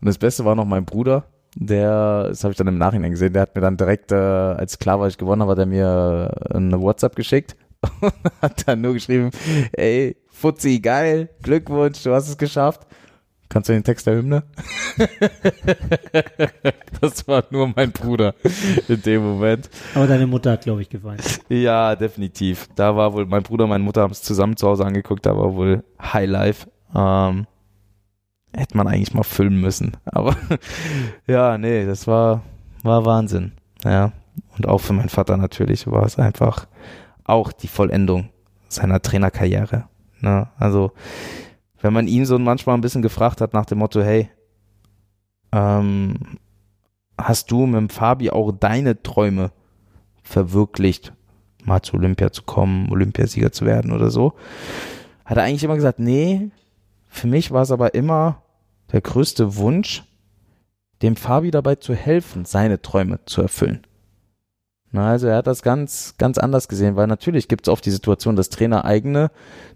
Und 0.00 0.06
das 0.06 0.18
Beste 0.18 0.44
war 0.46 0.54
noch 0.54 0.64
mein 0.64 0.86
Bruder, 0.86 1.24
der, 1.54 2.28
das 2.28 2.42
habe 2.42 2.52
ich 2.52 2.56
dann 2.56 2.68
im 2.68 2.78
Nachhinein 2.78 3.10
gesehen, 3.10 3.34
der 3.34 3.42
hat 3.42 3.54
mir 3.54 3.60
dann 3.60 3.76
direkt, 3.76 4.10
äh, 4.12 4.14
als 4.14 4.78
klar 4.78 4.98
war, 4.98 5.08
ich 5.08 5.18
gewonnen 5.18 5.42
habe, 5.42 5.52
hat 5.52 5.58
er 5.58 5.66
mir 5.66 6.34
eine 6.50 6.80
WhatsApp 6.80 7.14
geschickt 7.16 7.54
und 8.00 8.12
hat 8.42 8.66
dann 8.66 8.80
nur 8.80 8.94
geschrieben, 8.94 9.30
ey, 9.72 10.16
Fuzzi, 10.30 10.80
geil, 10.80 11.28
Glückwunsch, 11.42 12.02
du 12.02 12.12
hast 12.12 12.28
es 12.28 12.38
geschafft. 12.38 12.86
Kannst 13.48 13.68
du 13.68 13.74
den 13.74 13.84
Text 13.84 14.06
der 14.06 14.16
Hymne? 14.16 14.44
das 17.02 17.28
war 17.28 17.44
nur 17.50 17.70
mein 17.76 17.92
Bruder 17.92 18.34
in 18.88 19.02
dem 19.02 19.22
Moment. 19.22 19.68
Aber 19.94 20.06
deine 20.06 20.26
Mutter 20.26 20.52
hat, 20.52 20.62
glaube 20.62 20.80
ich, 20.80 20.88
geweint. 20.88 21.40
Ja, 21.50 21.94
definitiv. 21.94 22.70
Da 22.76 22.96
war 22.96 23.12
wohl, 23.12 23.26
mein 23.26 23.42
Bruder 23.42 23.64
und 23.64 23.70
meine 23.70 23.84
Mutter 23.84 24.00
haben 24.00 24.12
es 24.12 24.22
zusammen 24.22 24.56
zu 24.56 24.66
Hause 24.66 24.86
angeguckt, 24.86 25.26
da 25.26 25.36
war 25.36 25.54
wohl 25.54 25.84
High 26.00 26.30
Life. 26.30 26.66
Ähm, 26.96 27.46
hätte 28.54 28.76
man 28.76 28.88
eigentlich 28.88 29.12
mal 29.12 29.22
filmen 29.22 29.60
müssen. 29.60 29.98
Aber 30.06 30.34
ja, 31.26 31.58
nee, 31.58 31.84
das 31.84 32.06
war, 32.06 32.42
war 32.82 33.04
Wahnsinn. 33.04 33.52
Ja. 33.84 34.12
Und 34.56 34.66
auch 34.66 34.78
für 34.78 34.94
meinen 34.94 35.10
Vater 35.10 35.36
natürlich 35.36 35.86
war 35.86 36.06
es 36.06 36.18
einfach 36.18 36.66
auch 37.32 37.52
die 37.52 37.68
Vollendung 37.68 38.28
seiner 38.68 39.00
Trainerkarriere. 39.00 39.88
Ne? 40.20 40.48
Also 40.58 40.92
wenn 41.80 41.92
man 41.92 42.06
ihn 42.06 42.26
so 42.26 42.38
manchmal 42.38 42.76
ein 42.76 42.80
bisschen 42.80 43.02
gefragt 43.02 43.40
hat 43.40 43.54
nach 43.54 43.66
dem 43.66 43.78
Motto, 43.78 44.02
hey, 44.02 44.30
ähm, 45.50 46.38
hast 47.18 47.50
du 47.50 47.66
mit 47.66 47.76
dem 47.76 47.88
Fabi 47.88 48.30
auch 48.30 48.52
deine 48.52 49.02
Träume 49.02 49.50
verwirklicht, 50.22 51.12
mal 51.64 51.82
zu 51.82 51.96
Olympia 51.96 52.30
zu 52.32 52.42
kommen, 52.42 52.90
Olympiasieger 52.90 53.50
zu 53.50 53.64
werden 53.64 53.92
oder 53.92 54.10
so? 54.10 54.34
Hat 55.24 55.38
er 55.38 55.44
eigentlich 55.44 55.64
immer 55.64 55.76
gesagt, 55.76 55.98
nee, 55.98 56.50
für 57.08 57.26
mich 57.26 57.50
war 57.50 57.62
es 57.62 57.70
aber 57.70 57.94
immer 57.94 58.42
der 58.92 59.00
größte 59.00 59.56
Wunsch, 59.56 60.04
dem 61.02 61.16
Fabi 61.16 61.50
dabei 61.50 61.74
zu 61.76 61.94
helfen, 61.94 62.44
seine 62.44 62.80
Träume 62.80 63.24
zu 63.24 63.42
erfüllen. 63.42 63.86
Na, 64.94 65.08
also 65.08 65.26
er 65.26 65.36
hat 65.36 65.46
das 65.46 65.62
ganz, 65.62 66.14
ganz 66.18 66.36
anders 66.36 66.68
gesehen, 66.68 66.96
weil 66.96 67.06
natürlich 67.06 67.48
gibt 67.48 67.66
es 67.66 67.72
oft 67.72 67.84
die 67.84 67.90
Situation, 67.90 68.36
dass 68.36 68.50
Trainer 68.50 68.84
eigene 68.84 69.30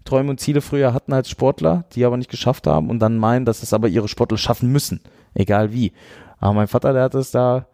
Träume 0.05 0.29
und 0.29 0.39
Ziele 0.39 0.61
früher 0.61 0.93
hatten 0.93 1.11
als 1.11 1.27
Sportler, 1.27 1.85
die 1.93 2.05
aber 2.05 2.17
nicht 2.17 2.29
geschafft 2.29 2.67
haben 2.67 2.91
und 2.91 2.99
dann 2.99 3.17
meinen, 3.17 3.43
dass 3.43 3.63
es 3.63 3.73
aber 3.73 3.87
ihre 3.87 4.07
Sportler 4.07 4.37
schaffen 4.37 4.71
müssen, 4.71 5.01
egal 5.33 5.73
wie. 5.73 5.91
Aber 6.39 6.53
mein 6.53 6.67
Vater, 6.67 6.93
der 6.93 7.01
hat 7.01 7.15
es 7.15 7.31
da 7.31 7.65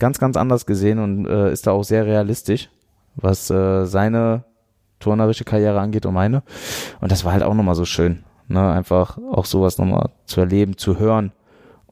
ganz, 0.00 0.18
ganz 0.18 0.36
anders 0.36 0.66
gesehen 0.66 0.98
und 0.98 1.26
äh, 1.26 1.52
ist 1.52 1.68
da 1.68 1.70
auch 1.70 1.84
sehr 1.84 2.04
realistisch, 2.04 2.68
was 3.14 3.48
äh, 3.48 3.84
seine 3.84 4.42
turnerische 4.98 5.44
Karriere 5.44 5.78
angeht 5.78 6.04
und 6.04 6.14
meine. 6.14 6.42
Und 7.00 7.12
das 7.12 7.24
war 7.24 7.32
halt 7.32 7.44
auch 7.44 7.54
nochmal 7.54 7.76
so 7.76 7.84
schön, 7.84 8.24
ne? 8.48 8.72
einfach 8.72 9.18
auch 9.30 9.44
sowas 9.44 9.78
nochmal 9.78 10.10
zu 10.24 10.40
erleben, 10.40 10.76
zu 10.76 10.98
hören. 10.98 11.30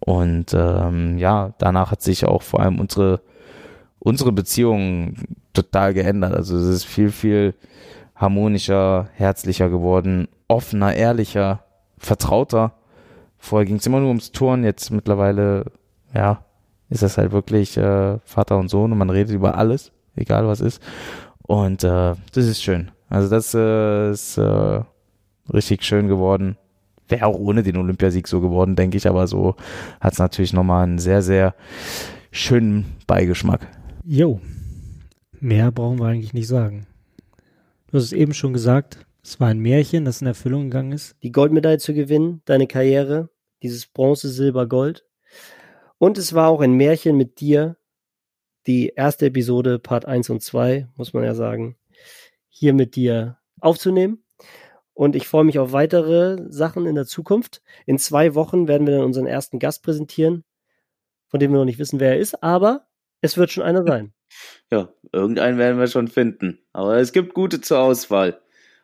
Und 0.01 0.53
ähm, 0.53 1.17
ja, 1.19 1.55
danach 1.59 1.93
hat 1.93 2.03
sich 2.03 2.27
auch 2.27 2.43
vor 2.43 2.59
allem 2.61 2.81
unsere 2.81 3.21
unsere 4.07 4.31
Beziehung 4.31 5.17
total 5.53 5.93
geändert. 5.93 6.33
Also 6.33 6.57
es 6.57 6.67
ist 6.69 6.85
viel, 6.85 7.11
viel 7.11 7.55
harmonischer, 8.15 9.09
herzlicher 9.15 9.69
geworden, 9.69 10.29
offener, 10.47 10.95
ehrlicher, 10.95 11.65
vertrauter. 11.99 12.75
Vorher 13.37 13.67
ging 13.67 13.77
es 13.77 13.87
immer 13.87 13.99
nur 13.99 14.11
ums 14.11 14.31
Turnen, 14.31 14.63
jetzt 14.63 14.91
mittlerweile, 14.93 15.73
ja, 16.15 16.45
ist 16.89 17.03
das 17.03 17.19
halt 17.19 17.33
wirklich 17.33 17.77
äh, 17.79 18.19
Vater 18.25 18.59
und 18.59 18.69
Sohn 18.69 18.93
und 18.93 18.99
man 18.99 19.11
redet 19.11 19.35
über 19.35 19.59
alles, 19.59 19.91
egal 20.15 20.47
was 20.47 20.61
ist. 20.61 20.81
Und 21.43 21.83
äh, 21.83 22.15
das 22.33 22.45
ist 22.47 22.63
schön. 22.63 22.93
Also 23.09 23.29
das 23.29 23.55
äh, 23.55 24.13
ist 24.13 24.39
äh, 24.39 24.83
richtig 25.53 25.83
schön 25.83 26.07
geworden. 26.07 26.57
Wäre 27.09 27.27
auch 27.27 27.37
ohne 27.37 27.65
den 27.65 27.77
Olympiasieg 27.77 28.29
so 28.29 28.41
geworden, 28.41 28.77
denke 28.77 28.99
ich, 28.99 29.09
aber 29.09 29.27
so 29.27 29.57
hat 30.01 30.13
es 30.13 30.21
natürlich 30.21 30.53
nochmal 30.53 30.85
einen 30.85 31.01
sehr, 31.01 31.23
sehr 31.23 31.57
schönen 32.31 32.85
Beigeschmack. 33.09 33.67
Jo, 34.09 34.41
mehr 35.41 35.73
brauchen 35.73 35.99
wir 35.99 36.07
eigentlich 36.07 36.33
nicht 36.33 36.47
sagen. 36.47 36.87
Du 37.89 37.99
hast 37.99 38.05
es 38.05 38.13
eben 38.13 38.35
schon 38.35 38.53
gesagt, 38.53 39.05
es 39.25 39.41
war 39.41 39.49
ein 39.49 39.59
Märchen, 39.59 40.05
das 40.05 40.21
in 40.21 40.29
Erfüllung 40.29 40.71
gegangen 40.71 40.93
ist. 40.93 41.17
Die 41.25 41.33
Goldmedaille 41.33 41.79
zu 41.79 41.93
gewinnen, 41.93 42.41
deine 42.45 42.69
Karriere, 42.69 43.31
dieses 43.65 43.89
Bronze, 43.89 44.29
Silber, 44.29 44.69
Gold. 44.69 45.05
Und 45.99 46.19
es 46.19 46.35
war 46.35 46.51
auch 46.51 46.61
ein 46.61 46.75
Märchen 46.75 47.17
mit 47.17 47.41
dir, 47.41 47.79
die 48.69 48.93
erste 48.95 49.27
Episode, 49.27 49.81
Part 49.81 50.05
1 50.05 50.31
und 50.31 50.41
2, 50.41 50.87
muss 50.95 51.13
man 51.13 51.25
ja 51.25 51.35
sagen, 51.35 51.77
hier 52.49 52.75
mit 52.75 52.95
dir 52.95 53.39
aufzunehmen. 53.61 54.23
Und 54.95 55.17
ich 55.17 55.27
freue 55.27 55.43
mich 55.43 55.59
auf 55.59 55.73
weitere 55.73 56.47
Sachen 56.49 56.87
in 56.87 56.95
der 56.95 57.07
Zukunft. 57.07 57.61
In 57.87 57.99
zwei 57.99 58.37
Wochen 58.37 58.69
werden 58.69 58.87
wir 58.87 58.95
dann 58.95 59.05
unseren 59.05 59.27
ersten 59.27 59.59
Gast 59.59 59.83
präsentieren, 59.83 60.45
von 61.27 61.41
dem 61.41 61.51
wir 61.51 61.59
noch 61.59 61.65
nicht 61.65 61.81
wissen, 61.81 61.99
wer 61.99 62.11
er 62.11 62.21
ist, 62.21 62.41
aber 62.41 62.86
es 63.21 63.37
wird 63.37 63.51
schon 63.51 63.65
einer 63.65 63.85
sein. 63.85 64.13
Ja, 64.71 64.89
irgendeinen 65.13 65.59
werden 65.59 65.79
wir 65.79 65.87
schon 65.87 66.09
finden. 66.09 66.59
Aber 66.73 66.97
es 66.97 67.13
gibt 67.13 67.35
gute 67.35 67.61
zur 67.61 67.81
Auswahl. 67.81 68.41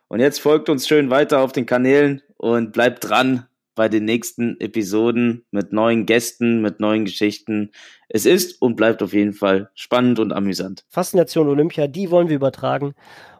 Und 0.07 0.19
jetzt 0.19 0.39
folgt 0.39 0.69
uns 0.69 0.87
schön 0.87 1.09
weiter 1.09 1.39
auf 1.39 1.51
den 1.51 1.65
Kanälen 1.65 2.21
und 2.37 2.71
bleibt 2.71 3.07
dran 3.09 3.47
bei 3.75 3.89
den 3.89 4.05
nächsten 4.05 4.59
Episoden 4.59 5.45
mit 5.51 5.73
neuen 5.73 6.05
Gästen, 6.05 6.61
mit 6.61 6.79
neuen 6.79 7.05
Geschichten. 7.05 7.71
Es 8.07 8.25
ist 8.25 8.61
und 8.61 8.75
bleibt 8.75 9.01
auf 9.01 9.13
jeden 9.13 9.33
Fall 9.33 9.71
spannend 9.73 10.19
und 10.19 10.31
amüsant. 10.31 10.85
Faszination 10.89 11.47
Olympia, 11.47 11.87
die 11.87 12.11
wollen 12.11 12.29
wir 12.29 12.35
übertragen 12.35 12.93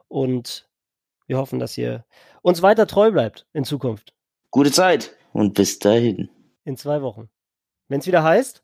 und 0.07 0.67
wir 1.27 1.37
hoffen, 1.37 1.59
dass 1.59 1.77
ihr 1.77 2.05
uns 2.41 2.61
weiter 2.61 2.87
treu 2.87 3.11
bleibt 3.11 3.45
in 3.53 3.63
Zukunft. 3.63 4.13
Gute 4.49 4.71
Zeit 4.71 5.15
und 5.31 5.53
bis 5.53 5.79
dahin. 5.79 6.29
In 6.65 6.77
zwei 6.77 7.01
Wochen. 7.01 7.29
Wenn 7.87 7.99
es 7.99 8.07
wieder 8.07 8.23
heißt 8.23 8.63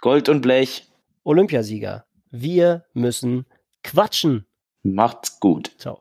Gold 0.00 0.28
und 0.28 0.40
Blech. 0.42 0.91
Olympiasieger. 1.24 2.06
Wir 2.30 2.84
müssen 2.94 3.46
quatschen. 3.82 4.46
Macht's 4.82 5.38
gut. 5.40 5.72
Ciao. 5.78 6.00